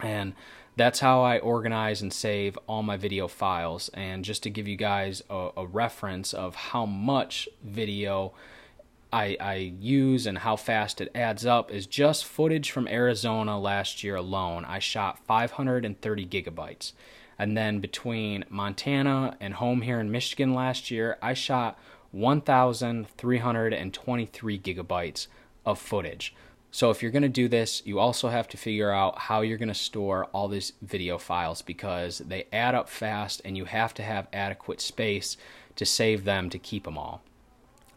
And 0.00 0.34
that's 0.76 1.00
how 1.00 1.22
I 1.22 1.38
organize 1.38 2.02
and 2.02 2.12
save 2.12 2.58
all 2.66 2.82
my 2.82 2.96
video 2.96 3.28
files. 3.28 3.88
And 3.94 4.24
just 4.24 4.42
to 4.42 4.50
give 4.50 4.66
you 4.66 4.76
guys 4.76 5.22
a, 5.30 5.50
a 5.56 5.66
reference 5.66 6.34
of 6.34 6.54
how 6.54 6.84
much 6.84 7.48
video 7.62 8.32
I, 9.14 9.36
I 9.38 9.54
use 9.78 10.26
and 10.26 10.38
how 10.38 10.56
fast 10.56 11.00
it 11.00 11.12
adds 11.14 11.46
up 11.46 11.70
is 11.70 11.86
just 11.86 12.24
footage 12.24 12.72
from 12.72 12.88
Arizona 12.88 13.60
last 13.60 14.02
year 14.02 14.16
alone. 14.16 14.64
I 14.64 14.80
shot 14.80 15.20
530 15.20 16.26
gigabytes. 16.26 16.94
And 17.38 17.56
then 17.56 17.78
between 17.78 18.44
Montana 18.48 19.36
and 19.40 19.54
home 19.54 19.82
here 19.82 20.00
in 20.00 20.10
Michigan 20.10 20.52
last 20.52 20.90
year, 20.90 21.16
I 21.22 21.32
shot 21.32 21.78
1,323 22.10 24.58
gigabytes 24.58 25.28
of 25.64 25.78
footage. 25.78 26.34
So 26.72 26.90
if 26.90 27.00
you're 27.00 27.12
going 27.12 27.22
to 27.22 27.28
do 27.28 27.46
this, 27.46 27.86
you 27.86 28.00
also 28.00 28.30
have 28.30 28.48
to 28.48 28.56
figure 28.56 28.90
out 28.90 29.16
how 29.16 29.42
you're 29.42 29.58
going 29.58 29.68
to 29.68 29.74
store 29.74 30.24
all 30.32 30.48
these 30.48 30.72
video 30.82 31.18
files 31.18 31.62
because 31.62 32.18
they 32.18 32.48
add 32.52 32.74
up 32.74 32.88
fast 32.88 33.40
and 33.44 33.56
you 33.56 33.66
have 33.66 33.94
to 33.94 34.02
have 34.02 34.26
adequate 34.32 34.80
space 34.80 35.36
to 35.76 35.86
save 35.86 36.24
them 36.24 36.50
to 36.50 36.58
keep 36.58 36.82
them 36.82 36.98
all 36.98 37.22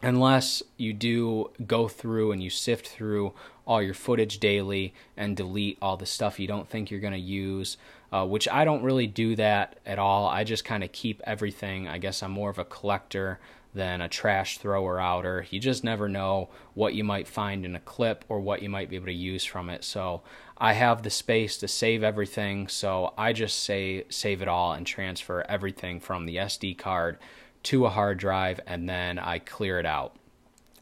unless 0.01 0.61
you 0.77 0.93
do 0.93 1.51
go 1.65 1.87
through 1.87 2.31
and 2.31 2.41
you 2.43 2.49
sift 2.49 2.87
through 2.87 3.33
all 3.65 3.81
your 3.81 3.93
footage 3.93 4.39
daily 4.39 4.93
and 5.15 5.35
delete 5.35 5.77
all 5.81 5.97
the 5.97 6.05
stuff 6.05 6.39
you 6.39 6.47
don't 6.47 6.69
think 6.69 6.89
you're 6.89 6.99
going 6.99 7.13
to 7.13 7.19
use, 7.19 7.77
uh, 8.13 8.25
which 8.25 8.47
I 8.47 8.63
don't 8.63 8.83
really 8.83 9.07
do 9.07 9.35
that 9.35 9.79
at 9.85 9.99
all. 9.99 10.27
I 10.27 10.43
just 10.43 10.63
kind 10.63 10.83
of 10.83 10.91
keep 10.91 11.21
everything. 11.25 11.87
I 11.87 11.97
guess 11.97 12.23
I'm 12.23 12.31
more 12.31 12.49
of 12.49 12.59
a 12.59 12.65
collector 12.65 13.39
than 13.73 14.01
a 14.01 14.07
trash 14.07 14.57
thrower 14.57 14.99
outer. 14.99 15.45
You 15.49 15.59
just 15.59 15.83
never 15.83 16.07
know 16.07 16.49
what 16.73 16.93
you 16.93 17.03
might 17.03 17.27
find 17.27 17.65
in 17.65 17.75
a 17.75 17.79
clip 17.79 18.23
or 18.29 18.39
what 18.39 18.61
you 18.61 18.69
might 18.69 18.89
be 18.89 18.95
able 18.95 19.07
to 19.07 19.13
use 19.13 19.43
from 19.43 19.69
it. 19.69 19.83
So 19.83 20.21
I 20.57 20.73
have 20.73 21.03
the 21.03 21.09
space 21.09 21.57
to 21.57 21.67
save 21.67 22.03
everything, 22.03 22.67
so 22.69 23.13
I 23.17 23.33
just 23.33 23.59
say 23.59 24.05
save 24.09 24.41
it 24.41 24.47
all 24.47 24.73
and 24.73 24.87
transfer 24.87 25.45
everything 25.47 25.99
from 25.99 26.25
the 26.25 26.37
SD 26.37 26.77
card 26.77 27.19
to 27.67 27.85
a 27.85 27.89
hard 27.89 28.17
drive 28.17 28.61
and 28.65 28.87
then 28.87 29.19
I 29.19 29.39
clear 29.39 29.77
it 29.77 29.85
out. 29.85 30.15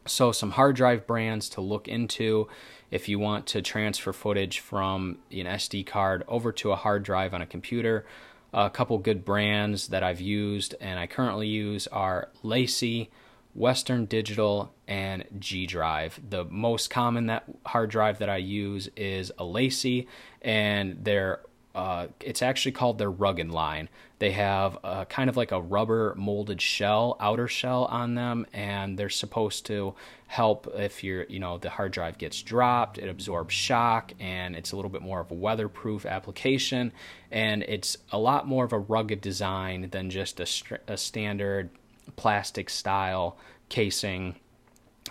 So, 0.05 0.31
some 0.31 0.51
hard 0.51 0.75
drive 0.75 1.07
brands 1.07 1.49
to 1.49 1.61
look 1.61 1.87
into 1.87 2.47
if 2.91 3.09
you 3.09 3.17
want 3.17 3.47
to 3.47 3.63
transfer 3.63 4.13
footage 4.13 4.59
from 4.59 5.17
an 5.31 5.47
SD 5.47 5.87
card 5.87 6.23
over 6.27 6.51
to 6.51 6.71
a 6.71 6.75
hard 6.75 7.01
drive 7.01 7.33
on 7.33 7.41
a 7.41 7.47
computer. 7.47 8.05
A 8.53 8.69
couple 8.69 8.99
good 8.99 9.25
brands 9.25 9.87
that 9.87 10.03
I've 10.03 10.21
used 10.21 10.75
and 10.79 10.99
I 10.99 11.07
currently 11.07 11.47
use 11.47 11.87
are 11.87 12.29
LaCie, 12.43 13.07
Western 13.55 14.05
Digital, 14.05 14.71
and 14.87 15.25
G 15.39 15.65
Drive. 15.65 16.19
The 16.29 16.45
most 16.45 16.91
common 16.91 17.25
that 17.25 17.45
hard 17.65 17.89
drive 17.89 18.19
that 18.19 18.29
I 18.29 18.37
use 18.37 18.89
is 18.95 19.31
a 19.39 19.43
LaCie, 19.43 20.05
and 20.43 20.99
they're 21.03 21.39
uh, 21.75 22.07
it's 22.21 22.41
actually 22.41 22.71
called 22.71 22.97
their 22.97 23.11
rugged 23.11 23.51
line. 23.51 23.89
They 24.19 24.31
have 24.31 24.77
a, 24.81 25.05
kind 25.05 25.29
of 25.29 25.35
like 25.35 25.51
a 25.51 25.61
rubber 25.61 26.15
molded 26.17 26.61
shell, 26.61 27.17
outer 27.19 27.49
shell 27.49 27.83
on 27.85 28.15
them, 28.15 28.47
and 28.53 28.97
they're 28.97 29.09
supposed 29.09 29.65
to 29.65 29.93
help 30.27 30.67
if 30.73 31.03
you're, 31.03 31.25
you 31.25 31.39
know, 31.39 31.57
the 31.57 31.69
hard 31.69 31.91
drive 31.91 32.17
gets 32.17 32.41
dropped, 32.41 32.97
it 32.97 33.09
absorbs 33.09 33.53
shock, 33.53 34.13
and 34.21 34.55
it's 34.55 34.71
a 34.71 34.77
little 34.77 34.89
bit 34.89 35.01
more 35.01 35.19
of 35.19 35.31
a 35.31 35.33
weatherproof 35.33 36.05
application, 36.05 36.93
and 37.29 37.61
it's 37.63 37.97
a 38.09 38.17
lot 38.17 38.47
more 38.47 38.63
of 38.63 38.71
a 38.71 38.79
rugged 38.79 39.19
design 39.19 39.89
than 39.91 40.09
just 40.09 40.39
a, 40.39 40.47
a 40.87 40.95
standard 40.95 41.69
plastic 42.15 42.69
style 42.69 43.37
casing 43.67 44.35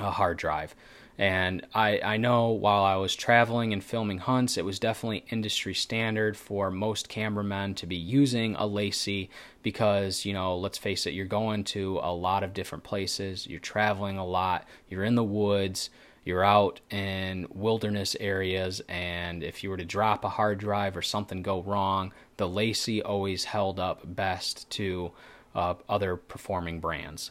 a 0.01 0.11
hard 0.11 0.39
drive. 0.39 0.75
And 1.17 1.65
I, 1.73 2.01
I 2.01 2.17
know 2.17 2.49
while 2.49 2.83
I 2.83 2.97
was 2.97 3.15
traveling 3.15 3.73
and 3.73 3.85
filming 3.85 4.19
hunts, 4.19 4.57
it 4.57 4.65
was 4.65 4.81
definitely 4.81 5.25
industry 5.31 5.75
standard 5.75 6.37
for 6.37 6.71
most 6.71 7.09
cameramen 7.09 7.75
to 7.77 7.87
be 7.87 7.97
using 7.97 8.57
a 8.57 8.63
LaCie 8.63 9.29
because, 9.63 10.25
you 10.25 10.33
know, 10.33 10.57
let's 10.57 10.79
face 10.79 11.07
it, 11.07 11.15
you're 11.15 11.27
going 11.27 11.63
to 11.65 12.01
a 12.03 12.13
lot 12.13 12.43
of 12.43 12.53
different 12.53 12.83
places, 12.83 13.47
you're 13.47 13.61
traveling 13.61 14.19
a 14.19 14.27
lot, 14.27 14.67
you're 14.89 15.05
in 15.05 15.15
the 15.15 15.23
woods, 15.23 15.89
you're 16.25 16.45
out 16.45 16.81
in 16.91 17.47
wilderness 17.51 18.17
areas, 18.19 18.83
and 18.89 19.45
if 19.45 19.63
you 19.63 19.71
were 19.71 19.77
to 19.77 19.85
drop 19.85 20.25
a 20.25 20.29
hard 20.31 20.59
drive 20.59 20.97
or 20.97 21.03
something 21.03 21.43
go 21.43 21.63
wrong, 21.63 22.13
the 22.39 22.49
LaCie 22.49 23.03
always 23.05 23.45
held 23.45 23.79
up 23.79 24.01
best 24.05 24.69
to 24.71 25.13
uh, 25.55 25.75
other 25.89 26.17
performing 26.17 26.81
brands. 26.81 27.31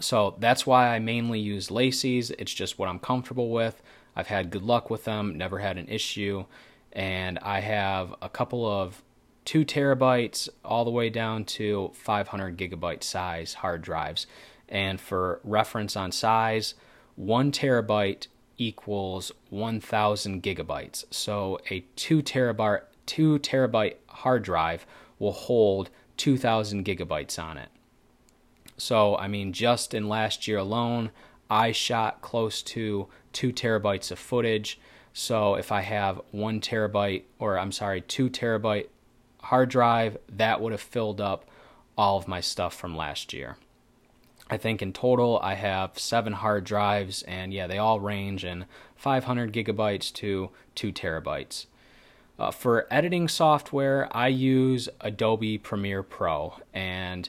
So 0.00 0.36
that's 0.38 0.66
why 0.66 0.94
I 0.94 0.98
mainly 0.98 1.40
use 1.40 1.68
LaCies. 1.68 2.32
It's 2.38 2.52
just 2.52 2.78
what 2.78 2.88
I'm 2.88 2.98
comfortable 2.98 3.50
with. 3.50 3.82
I've 4.16 4.26
had 4.26 4.50
good 4.50 4.62
luck 4.62 4.90
with 4.90 5.04
them, 5.04 5.36
never 5.36 5.58
had 5.58 5.78
an 5.78 5.88
issue. 5.88 6.44
And 6.92 7.38
I 7.40 7.60
have 7.60 8.14
a 8.20 8.28
couple 8.28 8.66
of 8.66 9.02
two 9.44 9.64
terabytes 9.64 10.48
all 10.64 10.84
the 10.84 10.90
way 10.90 11.08
down 11.08 11.44
to 11.44 11.90
500 11.94 12.58
gigabyte 12.58 13.02
size 13.02 13.54
hard 13.54 13.82
drives. 13.82 14.26
And 14.68 15.00
for 15.00 15.40
reference 15.44 15.96
on 15.96 16.12
size, 16.12 16.74
one 17.16 17.50
terabyte 17.50 18.26
equals 18.58 19.32
1000 19.50 20.42
gigabytes. 20.42 21.04
So 21.10 21.60
a 21.70 21.80
two 21.96 22.22
terabyte, 22.22 22.82
two 23.06 23.38
terabyte 23.38 23.96
hard 24.08 24.42
drive 24.42 24.84
will 25.18 25.32
hold 25.32 25.90
2000 26.16 26.84
gigabytes 26.84 27.42
on 27.42 27.56
it. 27.56 27.68
So, 28.78 29.16
I 29.16 29.28
mean, 29.28 29.52
just 29.52 29.92
in 29.92 30.08
last 30.08 30.48
year 30.48 30.58
alone, 30.58 31.10
I 31.50 31.72
shot 31.72 32.22
close 32.22 32.62
to 32.62 33.08
two 33.32 33.52
terabytes 33.52 34.10
of 34.10 34.18
footage. 34.18 34.78
So, 35.12 35.56
if 35.56 35.72
I 35.72 35.80
have 35.82 36.20
one 36.30 36.60
terabyte, 36.60 37.24
or 37.38 37.58
I'm 37.58 37.72
sorry, 37.72 38.00
two 38.00 38.30
terabyte 38.30 38.86
hard 39.42 39.68
drive, 39.68 40.16
that 40.28 40.60
would 40.60 40.72
have 40.72 40.80
filled 40.80 41.20
up 41.20 41.44
all 41.96 42.16
of 42.16 42.28
my 42.28 42.40
stuff 42.40 42.74
from 42.74 42.96
last 42.96 43.32
year. 43.32 43.56
I 44.50 44.56
think 44.56 44.80
in 44.80 44.92
total 44.92 45.38
I 45.42 45.54
have 45.54 45.98
seven 45.98 46.32
hard 46.32 46.64
drives, 46.64 47.22
and 47.22 47.52
yeah, 47.52 47.66
they 47.66 47.78
all 47.78 48.00
range 48.00 48.44
in 48.44 48.66
500 48.96 49.52
gigabytes 49.52 50.12
to 50.14 50.50
2 50.74 50.92
terabytes. 50.92 51.66
Uh, 52.38 52.50
for 52.52 52.86
editing 52.90 53.26
software, 53.28 54.08
I 54.16 54.28
use 54.28 54.88
Adobe 55.00 55.58
Premiere 55.58 56.04
Pro. 56.04 56.54
And 56.72 57.28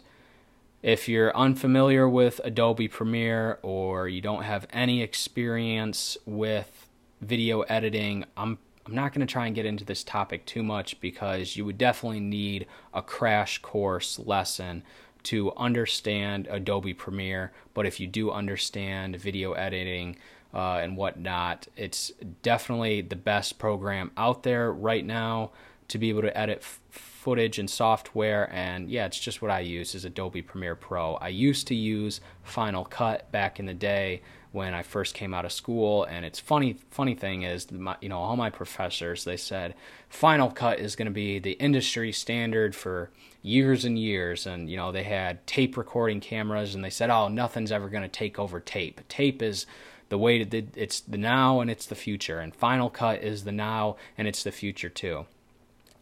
if 0.81 1.09
you're 1.09 1.35
unfamiliar 1.35 2.07
with 2.07 2.39
Adobe 2.43 2.87
Premiere 2.87 3.59
or 3.61 4.07
you 4.07 4.21
don't 4.21 4.43
have 4.43 4.65
any 4.71 5.01
experience 5.01 6.17
with 6.25 6.87
video 7.21 7.61
editing, 7.61 8.25
I'm 8.37 8.57
I'm 8.85 8.95
not 8.95 9.13
going 9.13 9.25
to 9.25 9.31
try 9.31 9.45
and 9.45 9.53
get 9.53 9.67
into 9.67 9.85
this 9.85 10.03
topic 10.03 10.47
too 10.47 10.63
much 10.63 10.99
because 10.99 11.55
you 11.55 11.63
would 11.63 11.77
definitely 11.77 12.21
need 12.21 12.65
a 12.91 13.03
crash 13.03 13.59
course 13.59 14.17
lesson 14.17 14.83
to 15.23 15.53
understand 15.55 16.47
Adobe 16.49 16.95
Premiere. 16.95 17.51
But 17.75 17.85
if 17.85 17.99
you 17.99 18.07
do 18.07 18.31
understand 18.31 19.15
video 19.17 19.53
editing 19.53 20.17
uh, 20.55 20.77
and 20.77 20.97
whatnot, 20.97 21.67
it's 21.75 22.11
definitely 22.41 23.01
the 23.01 23.15
best 23.15 23.59
program 23.59 24.09
out 24.17 24.41
there 24.41 24.71
right 24.71 25.05
now 25.05 25.51
to 25.89 25.99
be 25.99 26.09
able 26.09 26.23
to 26.23 26.35
edit 26.35 26.59
f- 26.61 26.79
footage 27.19 27.59
and 27.59 27.69
software. 27.69 28.49
And 28.53 28.89
yeah, 28.89 29.05
it's 29.05 29.19
just 29.19 29.41
what 29.41 29.51
I 29.51 29.59
use 29.59 29.93
is 29.93 30.05
Adobe 30.05 30.41
Premiere 30.41 30.75
Pro. 30.75 31.15
I 31.15 31.27
used 31.27 31.67
to 31.67 31.75
use 31.75 32.21
Final 32.43 32.85
Cut 32.85 33.29
back 33.31 33.59
in 33.59 33.65
the 33.65 33.73
day 33.73 34.21
when 34.53 34.73
I 34.73 34.83
first 34.83 35.13
came 35.13 35.33
out 35.33 35.43
of 35.43 35.51
school. 35.51 36.05
And 36.05 36.25
it's 36.25 36.39
funny. 36.39 36.77
Funny 36.91 37.15
thing 37.15 37.43
is, 37.43 37.69
my, 37.71 37.97
you 37.99 38.07
know, 38.07 38.19
all 38.19 38.37
my 38.37 38.49
professors 38.49 39.25
they 39.25 39.35
said 39.35 39.75
Final 40.07 40.49
Cut 40.49 40.79
is 40.79 40.95
going 40.95 41.07
to 41.07 41.11
be 41.11 41.39
the 41.39 41.51
industry 41.53 42.13
standard 42.13 42.73
for 42.73 43.11
years 43.41 43.83
and 43.83 43.99
years. 43.99 44.47
And 44.47 44.69
you 44.69 44.77
know, 44.77 44.93
they 44.93 45.03
had 45.03 45.45
tape 45.45 45.75
recording 45.75 46.21
cameras, 46.21 46.73
and 46.73 46.83
they 46.83 46.89
said, 46.89 47.09
oh, 47.09 47.27
nothing's 47.27 47.71
ever 47.71 47.89
going 47.89 48.03
to 48.03 48.07
take 48.07 48.39
over 48.39 48.61
tape. 48.61 49.01
Tape 49.09 49.41
is 49.41 49.65
the 50.07 50.17
way 50.17 50.43
to, 50.43 50.63
it's 50.75 51.01
the 51.01 51.17
now 51.17 51.59
and 51.59 51.69
it's 51.69 51.85
the 51.85 51.95
future, 51.95 52.39
and 52.39 52.55
Final 52.55 52.89
Cut 52.89 53.21
is 53.21 53.43
the 53.43 53.51
now 53.51 53.97
and 54.17 54.27
it's 54.27 54.43
the 54.43 54.51
future 54.51 54.89
too. 54.89 55.25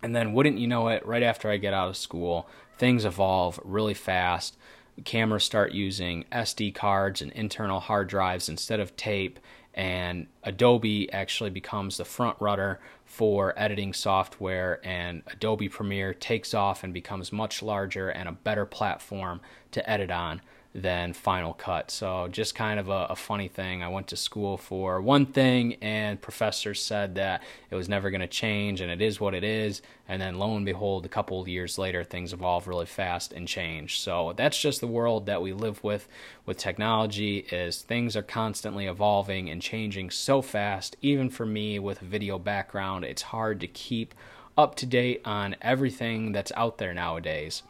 And 0.04 0.16
then, 0.16 0.34
wouldn't 0.34 0.60
you 0.60 0.68
know 0.68 0.88
it, 0.90 1.06
right 1.06 1.24
after 1.24 1.50
I 1.50 1.58
get 1.58 1.74
out 1.74 1.90
of 1.90 1.98
school, 1.98 2.48
things 2.78 3.06
evolve 3.06 3.60
really 3.64 3.94
fast. 3.94 4.58
Cameras 5.04 5.44
start 5.44 5.72
using 5.74 6.26
SD 6.32 6.74
cards 6.74 7.22
and 7.22 7.32
internal 7.34 7.80
hard 7.80 8.08
drives 8.08 8.50
instead 8.50 8.80
of 8.80 8.96
tape, 8.96 9.40
and 9.74 10.28
Adobe 10.44 11.12
actually 11.12 11.52
becomes 11.52 11.98
the 11.98 12.06
front 12.06 12.36
runner 12.40 12.80
for 13.06 13.54
editing 13.58 13.94
software, 13.94 14.80
and 14.84 15.22
Adobe 15.28 15.70
Premiere 15.70 16.14
takes 16.14 16.54
off 16.54 16.84
and 16.84 16.94
becomes 16.94 17.32
much 17.32 17.62
larger 17.62 18.10
and 18.10 18.28
a 18.28 18.32
better 18.32 18.66
platform 18.66 19.40
to 19.72 19.88
edit 19.88 20.10
on 20.10 20.42
than 20.78 21.12
Final 21.12 21.54
Cut. 21.54 21.90
So, 21.90 22.28
just 22.28 22.54
kind 22.54 22.80
of 22.80 22.88
a, 22.88 23.08
a, 23.10 23.16
funny 23.16 23.48
thing. 23.48 23.82
I 23.82 23.88
went 23.88 24.08
to 24.10 24.16
school 24.16 24.58
for 24.58 25.02
one 25.02 25.26
thing, 25.26 25.74
and 25.82 26.22
professors 26.22 26.80
said 26.82 27.16
that 27.16 27.42
it 27.72 27.76
was 27.76 27.90
never 27.90 28.12
going 28.12 28.22
to 28.22 28.28
change, 28.28 28.80
and 28.80 28.92
it 28.92 29.02
is 29.02 29.20
what 29.20 29.34
it 29.34 29.44
is. 29.44 29.82
And 30.08 30.22
then, 30.22 30.38
lo 30.38 30.56
and 30.56 30.66
behold, 30.66 31.04
a 31.04 31.10
couple 31.10 31.42
of 31.42 31.48
years 31.48 31.80
later, 31.80 32.04
things 32.04 32.32
evolve 32.32 32.68
really 32.68 32.86
fast 32.86 33.34
and 33.34 33.48
change. 33.48 34.00
So, 34.00 34.34
that's 34.38 34.62
just 34.62 34.80
the 34.80 34.88
world 34.88 35.26
that 35.26 35.42
we 35.42 35.52
live 35.52 35.84
with 35.84 36.08
with 36.46 36.58
technology. 36.58 37.40
Is 37.52 37.82
things 37.82 38.16
are 38.16 38.22
constantly 38.22 38.86
evolving 38.86 39.50
and 39.50 39.60
changing 39.60 40.12
so 40.12 40.44
fast. 40.44 40.96
Even 41.02 41.32
for 41.32 41.48
me, 41.48 41.80
with 41.80 42.04
a 42.04 42.06
video 42.06 42.38
background, 42.38 43.04
it's 43.04 43.24
hard 43.24 43.60
to 43.62 43.68
keep 43.68 44.14
up 44.56 44.76
to 44.76 44.86
date 44.86 45.22
on 45.26 45.56
everything 45.60 46.34
that's 46.34 46.52
out 46.56 46.78
there 46.78 46.94
nowadays. 46.94 47.64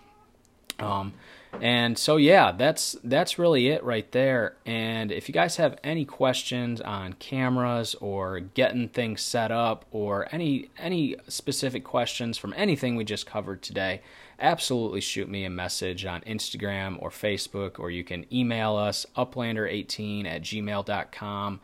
Um, 0.80 1.14
and 1.62 1.98
so 1.98 2.18
yeah, 2.18 2.52
that's 2.52 2.96
that's 3.04 3.40
really 3.40 3.68
it 3.68 3.84
right 3.84 4.12
there. 4.12 4.58
And 4.66 5.12
if 5.12 5.28
you 5.28 5.34
guys 5.34 5.58
have 5.58 5.78
any 5.84 6.06
questions 6.06 6.82
on 6.82 7.14
cameras 7.14 7.96
or 7.96 8.40
getting 8.40 8.90
things 8.90 9.22
set 9.22 9.52
up 9.52 9.86
or 9.92 10.28
any 10.32 10.70
any 10.78 11.16
specific 11.28 11.84
questions 11.84 12.38
from 12.38 12.54
anything 12.56 12.96
we 12.96 13.04
just 13.04 13.26
covered 13.26 13.62
today, 13.62 14.02
absolutely 14.40 15.02
shoot 15.02 15.30
me 15.30 15.46
a 15.46 15.50
message 15.50 16.06
on 16.06 16.22
Instagram 16.22 17.02
or 17.02 17.10
Facebook 17.10 17.80
or 17.80 17.90
you 17.90 18.04
can 18.04 18.32
email 18.34 18.76
us 18.76 19.06
uplander18 19.16 20.26
at 20.28 20.42
gmail.com 20.42 21.60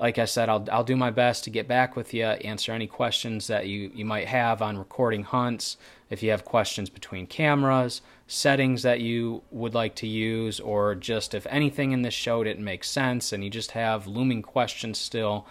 like 0.00 0.18
I 0.18 0.26
said, 0.26 0.48
I'll 0.48 0.64
I'll 0.70 0.84
do 0.84 0.96
my 0.96 1.10
best 1.10 1.44
to 1.44 1.50
get 1.50 1.66
back 1.66 1.96
with 1.96 2.14
you, 2.14 2.24
answer 2.24 2.72
any 2.72 2.86
questions 2.86 3.48
that 3.48 3.66
you, 3.66 3.90
you 3.94 4.04
might 4.04 4.28
have 4.28 4.62
on 4.62 4.78
recording 4.78 5.24
hunts. 5.24 5.76
If 6.08 6.22
you 6.22 6.30
have 6.30 6.44
questions 6.44 6.88
between 6.88 7.26
cameras, 7.26 8.00
settings 8.28 8.82
that 8.82 9.00
you 9.00 9.42
would 9.50 9.74
like 9.74 9.94
to 9.96 10.06
use, 10.06 10.60
or 10.60 10.94
just 10.94 11.34
if 11.34 11.46
anything 11.48 11.92
in 11.92 12.02
this 12.02 12.14
show 12.14 12.44
didn't 12.44 12.62
make 12.62 12.84
sense 12.84 13.32
and 13.32 13.42
you 13.42 13.50
just 13.50 13.72
have 13.72 14.06
looming 14.06 14.42
questions 14.42 14.98
still, 14.98 15.46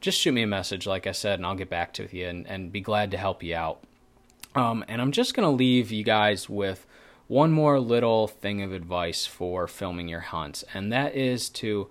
just 0.00 0.18
shoot 0.20 0.32
me 0.32 0.42
a 0.42 0.46
message, 0.46 0.86
like 0.86 1.06
I 1.06 1.12
said, 1.12 1.38
and 1.38 1.46
I'll 1.46 1.54
get 1.54 1.70
back 1.70 1.94
to 1.94 2.08
you 2.14 2.26
and, 2.26 2.46
and 2.46 2.72
be 2.72 2.80
glad 2.80 3.12
to 3.12 3.16
help 3.16 3.42
you 3.42 3.54
out. 3.54 3.82
Um, 4.56 4.84
and 4.88 5.00
I'm 5.00 5.12
just 5.12 5.34
going 5.34 5.46
to 5.48 5.56
leave 5.56 5.92
you 5.92 6.02
guys 6.02 6.48
with 6.48 6.84
one 7.28 7.52
more 7.52 7.78
little 7.78 8.26
thing 8.26 8.60
of 8.60 8.72
advice 8.72 9.24
for 9.24 9.68
filming 9.68 10.08
your 10.08 10.20
hunts, 10.20 10.64
and 10.74 10.92
that 10.92 11.14
is 11.14 11.48
to 11.50 11.88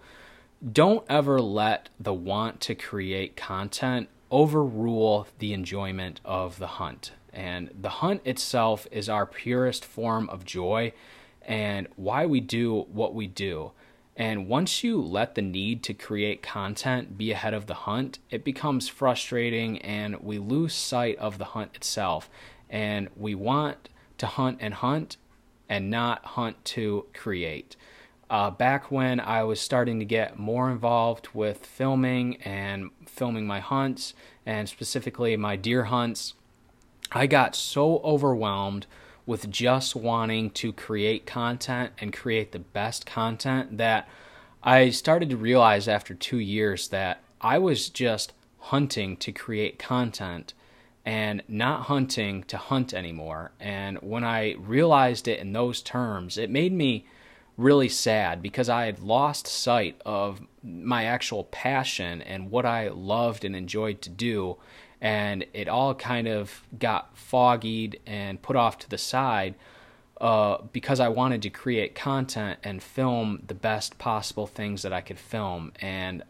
don't 0.72 1.06
ever 1.10 1.40
let 1.40 1.90
the 2.00 2.14
want 2.14 2.60
to 2.62 2.76
create 2.76 3.36
content 3.36 4.10
overrule 4.32 5.28
the 5.40 5.54
enjoyment 5.54 6.20
of 6.26 6.60
the 6.60 6.68
hunt. 6.68 7.12
And 7.36 7.70
the 7.80 7.90
hunt 7.90 8.22
itself 8.26 8.88
is 8.92 9.10
our 9.10 9.26
purest 9.26 9.84
form 9.84 10.30
of 10.30 10.46
joy 10.46 10.94
and 11.42 11.88
why 11.98 12.26
we 12.26 12.40
do 12.40 12.88
what 12.92 13.14
we 13.14 13.28
do. 13.28 13.74
And 14.16 14.48
once 14.48 14.84
you 14.84 15.02
let 15.02 15.36
the 15.36 15.42
need 15.42 15.84
to 15.84 15.94
create 15.94 16.42
content 16.42 17.18
be 17.18 17.32
ahead 17.32 17.54
of 17.54 17.66
the 17.66 17.74
hunt, 17.74 18.20
it 18.30 18.46
becomes 18.46 18.88
frustrating 18.88 19.78
and 19.80 20.22
we 20.22 20.40
lose 20.40 20.74
sight 20.74 21.18
of 21.18 21.38
the 21.38 21.46
hunt 21.46 21.76
itself. 21.76 22.30
And 22.70 23.10
we 23.18 23.36
want 23.36 23.90
to 24.18 24.28
hunt 24.28 24.60
and 24.62 24.74
hunt 24.74 25.18
and 25.68 25.90
not 25.90 26.24
hunt 26.26 26.64
to 26.64 27.06
create. 27.14 27.76
Uh, 28.30 28.50
back 28.50 28.90
when 28.90 29.20
I 29.20 29.44
was 29.44 29.60
starting 29.60 30.00
to 30.00 30.06
get 30.06 30.40
more 30.40 30.72
involved 30.72 31.28
with 31.34 31.66
filming 31.66 32.38
and 32.38 32.90
filming 33.06 33.46
my 33.46 33.60
hunts, 33.60 34.14
and 34.46 34.68
specifically 34.68 35.38
my 35.38 35.56
deer 35.56 35.86
hunts, 35.86 36.34
I 37.12 37.28
got 37.28 37.56
so 37.56 38.00
overwhelmed 38.00 38.88
with 39.26 39.50
just 39.50 39.96
wanting 39.96 40.52
to 40.52 40.72
create 40.72 41.26
content 41.26 41.94
and 42.00 42.14
create 42.14 42.52
the 42.52 42.60
best 42.60 43.06
content 43.06 43.78
that 43.78 44.08
I 44.64 44.90
started 44.90 45.30
to 45.30 45.38
realize 45.38 45.88
after 45.88 46.14
two 46.14 46.40
years 46.40 46.88
that 46.90 47.22
I 47.42 47.58
was 47.58 47.90
just 47.90 48.34
hunting 48.60 49.18
to 49.18 49.32
create 49.32 49.78
content 49.78 50.54
and 51.06 51.44
not 51.48 51.84
hunting 51.84 52.44
to 52.46 52.58
hunt 52.58 52.94
anymore. 52.94 53.52
And 53.60 53.98
when 54.00 54.24
I 54.24 54.56
realized 54.56 55.28
it 55.28 55.40
in 55.40 55.54
those 55.54 55.82
terms, 55.82 56.38
it 56.38 56.50
made 56.50 56.74
me 56.74 57.06
really 57.58 57.90
sad 57.90 58.42
because 58.42 58.68
I 58.70 58.86
had 58.86 59.00
lost 59.00 59.48
sight 59.48 60.02
of 60.06 60.42
my 60.64 61.06
actual 61.06 61.46
passion 61.46 62.22
and 62.24 62.50
what 62.50 62.66
I 62.66 62.90
loved 62.90 63.46
and 63.46 63.56
enjoyed 63.56 64.02
to 64.02 64.10
do 64.10 64.58
and 65.02 65.46
it 65.54 65.68
all 65.68 65.94
kind 65.94 66.28
of 66.28 66.64
got 66.78 67.16
foggied 67.16 68.00
and 68.06 68.42
put 68.42 68.56
off 68.56 68.78
to 68.80 68.90
the 68.90 68.98
side 68.98 69.56
uh, 70.22 70.60
because 70.72 71.00
I 71.00 71.10
wanted 71.10 71.42
to 71.44 71.50
create 71.50 71.94
content 71.96 72.60
and 72.64 72.82
film 72.82 73.44
the 73.48 73.54
best 73.54 73.98
possible 73.98 74.48
things 74.48 74.82
that 74.84 74.94
I 74.94 75.02
could 75.02 75.20
film. 75.20 75.74
And 75.82 76.24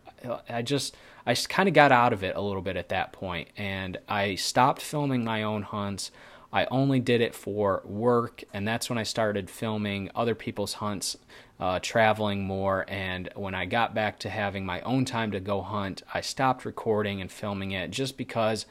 I 0.50 0.62
just, 0.62 0.96
I 1.26 1.36
kind 1.36 1.70
of 1.70 1.76
got 1.76 1.92
out 1.92 2.14
of 2.14 2.24
it 2.24 2.36
a 2.36 2.42
little 2.42 2.62
bit 2.62 2.78
at 2.78 2.90
that 2.90 3.14
point, 3.14 3.50
and 3.58 3.98
I 4.10 4.36
stopped 4.36 4.82
filming 4.82 5.24
my 5.24 5.44
own 5.44 5.62
hunts. 5.62 6.12
I 6.52 6.66
only 6.72 7.00
did 7.00 7.22
it 7.22 7.36
for 7.36 7.82
work, 7.86 8.44
and 8.54 8.68
that's 8.68 8.90
when 8.90 8.98
I 8.98 9.04
started 9.04 9.50
filming 9.50 10.10
other 10.16 10.36
people's 10.36 10.74
hunts 10.74 11.18
uh, 11.60 11.80
traveling 11.82 12.44
more. 12.44 12.86
And 12.88 13.30
when 13.36 13.56
I 13.56 13.66
got 13.66 13.94
back 13.94 14.20
to 14.20 14.30
having 14.30 14.66
my 14.66 14.82
own 14.82 15.06
time 15.06 15.32
to 15.32 15.40
go 15.40 15.62
hunt, 15.62 16.04
I 16.14 16.22
stopped 16.22 16.66
recording 16.66 17.22
and 17.22 17.32
filming 17.32 17.72
it 17.72 17.92
just 17.92 18.18
because, 18.18 18.66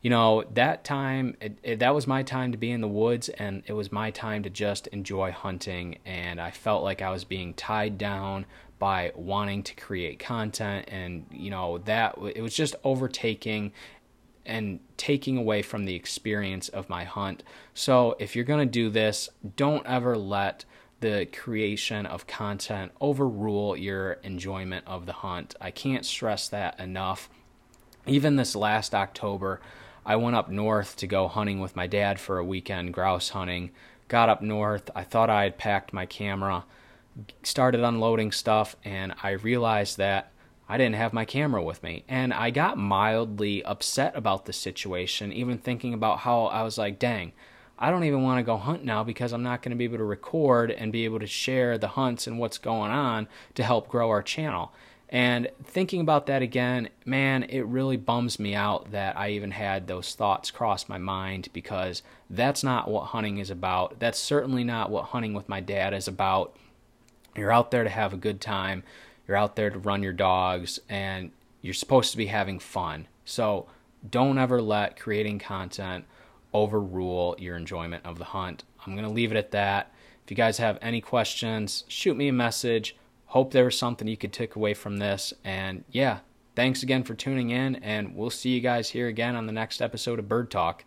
you 0.00 0.10
know, 0.10 0.44
that 0.54 0.84
time, 0.84 1.36
it, 1.40 1.58
it, 1.62 1.78
that 1.80 1.94
was 1.94 2.06
my 2.06 2.22
time 2.22 2.52
to 2.52 2.58
be 2.58 2.70
in 2.70 2.80
the 2.80 2.88
woods 2.88 3.28
and 3.28 3.62
it 3.66 3.74
was 3.74 3.92
my 3.92 4.10
time 4.10 4.42
to 4.44 4.50
just 4.50 4.86
enjoy 4.88 5.32
hunting. 5.32 5.98
And 6.06 6.40
I 6.40 6.50
felt 6.50 6.82
like 6.82 7.02
I 7.02 7.10
was 7.10 7.24
being 7.24 7.52
tied 7.54 7.98
down 7.98 8.46
by 8.78 9.12
wanting 9.14 9.62
to 9.62 9.74
create 9.74 10.18
content. 10.18 10.88
And, 10.88 11.26
you 11.30 11.50
know, 11.50 11.78
that 11.78 12.16
it 12.34 12.42
was 12.42 12.54
just 12.54 12.74
overtaking 12.84 13.72
and 14.46 14.80
taking 14.96 15.36
away 15.38 15.62
from 15.62 15.84
the 15.84 15.94
experience 15.94 16.68
of 16.68 16.88
my 16.88 17.04
hunt. 17.04 17.42
So 17.72 18.16
if 18.18 18.34
you're 18.34 18.44
going 18.44 18.66
to 18.66 18.70
do 18.70 18.90
this, 18.90 19.28
don't 19.56 19.86
ever 19.86 20.16
let 20.16 20.64
the 21.04 21.26
creation 21.26 22.06
of 22.06 22.26
content 22.26 22.90
overrule 22.98 23.76
your 23.76 24.12
enjoyment 24.22 24.82
of 24.86 25.04
the 25.04 25.12
hunt. 25.12 25.54
I 25.60 25.70
can't 25.70 26.06
stress 26.06 26.48
that 26.48 26.80
enough. 26.80 27.28
Even 28.06 28.36
this 28.36 28.56
last 28.56 28.94
October, 28.94 29.60
I 30.06 30.16
went 30.16 30.34
up 30.34 30.48
north 30.48 30.96
to 30.96 31.06
go 31.06 31.28
hunting 31.28 31.60
with 31.60 31.76
my 31.76 31.86
dad 31.86 32.18
for 32.18 32.38
a 32.38 32.44
weekend, 32.44 32.94
grouse 32.94 33.28
hunting. 33.28 33.70
Got 34.08 34.30
up 34.30 34.40
north. 34.40 34.90
I 34.94 35.04
thought 35.04 35.28
I 35.28 35.42
had 35.42 35.58
packed 35.58 35.92
my 35.92 36.06
camera, 36.06 36.64
started 37.42 37.82
unloading 37.82 38.32
stuff, 38.32 38.74
and 38.82 39.12
I 39.22 39.32
realized 39.32 39.98
that 39.98 40.32
I 40.70 40.78
didn't 40.78 40.96
have 40.96 41.12
my 41.12 41.26
camera 41.26 41.62
with 41.62 41.82
me. 41.82 42.04
And 42.08 42.32
I 42.32 42.48
got 42.48 42.78
mildly 42.78 43.62
upset 43.62 44.16
about 44.16 44.46
the 44.46 44.54
situation, 44.54 45.34
even 45.34 45.58
thinking 45.58 45.92
about 45.92 46.20
how 46.20 46.44
I 46.46 46.62
was 46.62 46.78
like, 46.78 46.98
dang, 46.98 47.32
I 47.78 47.90
don't 47.90 48.04
even 48.04 48.22
want 48.22 48.38
to 48.38 48.44
go 48.44 48.56
hunt 48.56 48.84
now 48.84 49.02
because 49.02 49.32
I'm 49.32 49.42
not 49.42 49.62
going 49.62 49.70
to 49.70 49.76
be 49.76 49.84
able 49.84 49.98
to 49.98 50.04
record 50.04 50.70
and 50.70 50.92
be 50.92 51.04
able 51.04 51.18
to 51.18 51.26
share 51.26 51.76
the 51.76 51.88
hunts 51.88 52.26
and 52.26 52.38
what's 52.38 52.58
going 52.58 52.92
on 52.92 53.26
to 53.54 53.64
help 53.64 53.88
grow 53.88 54.10
our 54.10 54.22
channel. 54.22 54.72
And 55.08 55.48
thinking 55.62 56.00
about 56.00 56.26
that 56.26 56.42
again, 56.42 56.88
man, 57.04 57.44
it 57.44 57.66
really 57.66 57.96
bums 57.96 58.38
me 58.38 58.54
out 58.54 58.90
that 58.92 59.16
I 59.16 59.30
even 59.30 59.52
had 59.52 59.86
those 59.86 60.14
thoughts 60.14 60.50
cross 60.50 60.88
my 60.88 60.98
mind 60.98 61.48
because 61.52 62.02
that's 62.30 62.64
not 62.64 62.90
what 62.90 63.06
hunting 63.06 63.38
is 63.38 63.50
about. 63.50 64.00
That's 64.00 64.18
certainly 64.18 64.64
not 64.64 64.90
what 64.90 65.06
hunting 65.06 65.34
with 65.34 65.48
my 65.48 65.60
dad 65.60 65.94
is 65.94 66.08
about. 66.08 66.56
You're 67.36 67.52
out 67.52 67.70
there 67.70 67.84
to 67.84 67.90
have 67.90 68.12
a 68.12 68.16
good 68.16 68.40
time. 68.40 68.82
You're 69.26 69.36
out 69.36 69.56
there 69.56 69.70
to 69.70 69.78
run 69.78 70.02
your 70.02 70.12
dogs 70.12 70.80
and 70.88 71.30
you're 71.60 71.74
supposed 71.74 72.10
to 72.12 72.16
be 72.16 72.26
having 72.26 72.58
fun. 72.58 73.06
So 73.24 73.66
don't 74.08 74.38
ever 74.38 74.60
let 74.60 74.98
creating 74.98 75.38
content 75.38 76.04
overrule 76.54 77.34
your 77.38 77.56
enjoyment 77.56 78.06
of 78.06 78.18
the 78.18 78.24
hunt. 78.24 78.64
I'm 78.86 78.94
going 78.94 79.06
to 79.06 79.12
leave 79.12 79.32
it 79.32 79.36
at 79.36 79.50
that. 79.50 79.92
If 80.24 80.30
you 80.30 80.36
guys 80.36 80.58
have 80.58 80.78
any 80.80 81.00
questions, 81.02 81.84
shoot 81.88 82.16
me 82.16 82.28
a 82.28 82.32
message. 82.32 82.96
Hope 83.26 83.52
there 83.52 83.64
was 83.64 83.76
something 83.76 84.08
you 84.08 84.16
could 84.16 84.32
take 84.32 84.56
away 84.56 84.72
from 84.72 84.98
this. 84.98 85.34
And 85.42 85.84
yeah, 85.90 86.20
thanks 86.54 86.82
again 86.82 87.02
for 87.02 87.14
tuning 87.14 87.50
in, 87.50 87.76
and 87.76 88.14
we'll 88.14 88.30
see 88.30 88.50
you 88.50 88.60
guys 88.60 88.90
here 88.90 89.08
again 89.08 89.36
on 89.36 89.46
the 89.46 89.52
next 89.52 89.82
episode 89.82 90.18
of 90.18 90.28
Bird 90.28 90.50
Talk. 90.50 90.84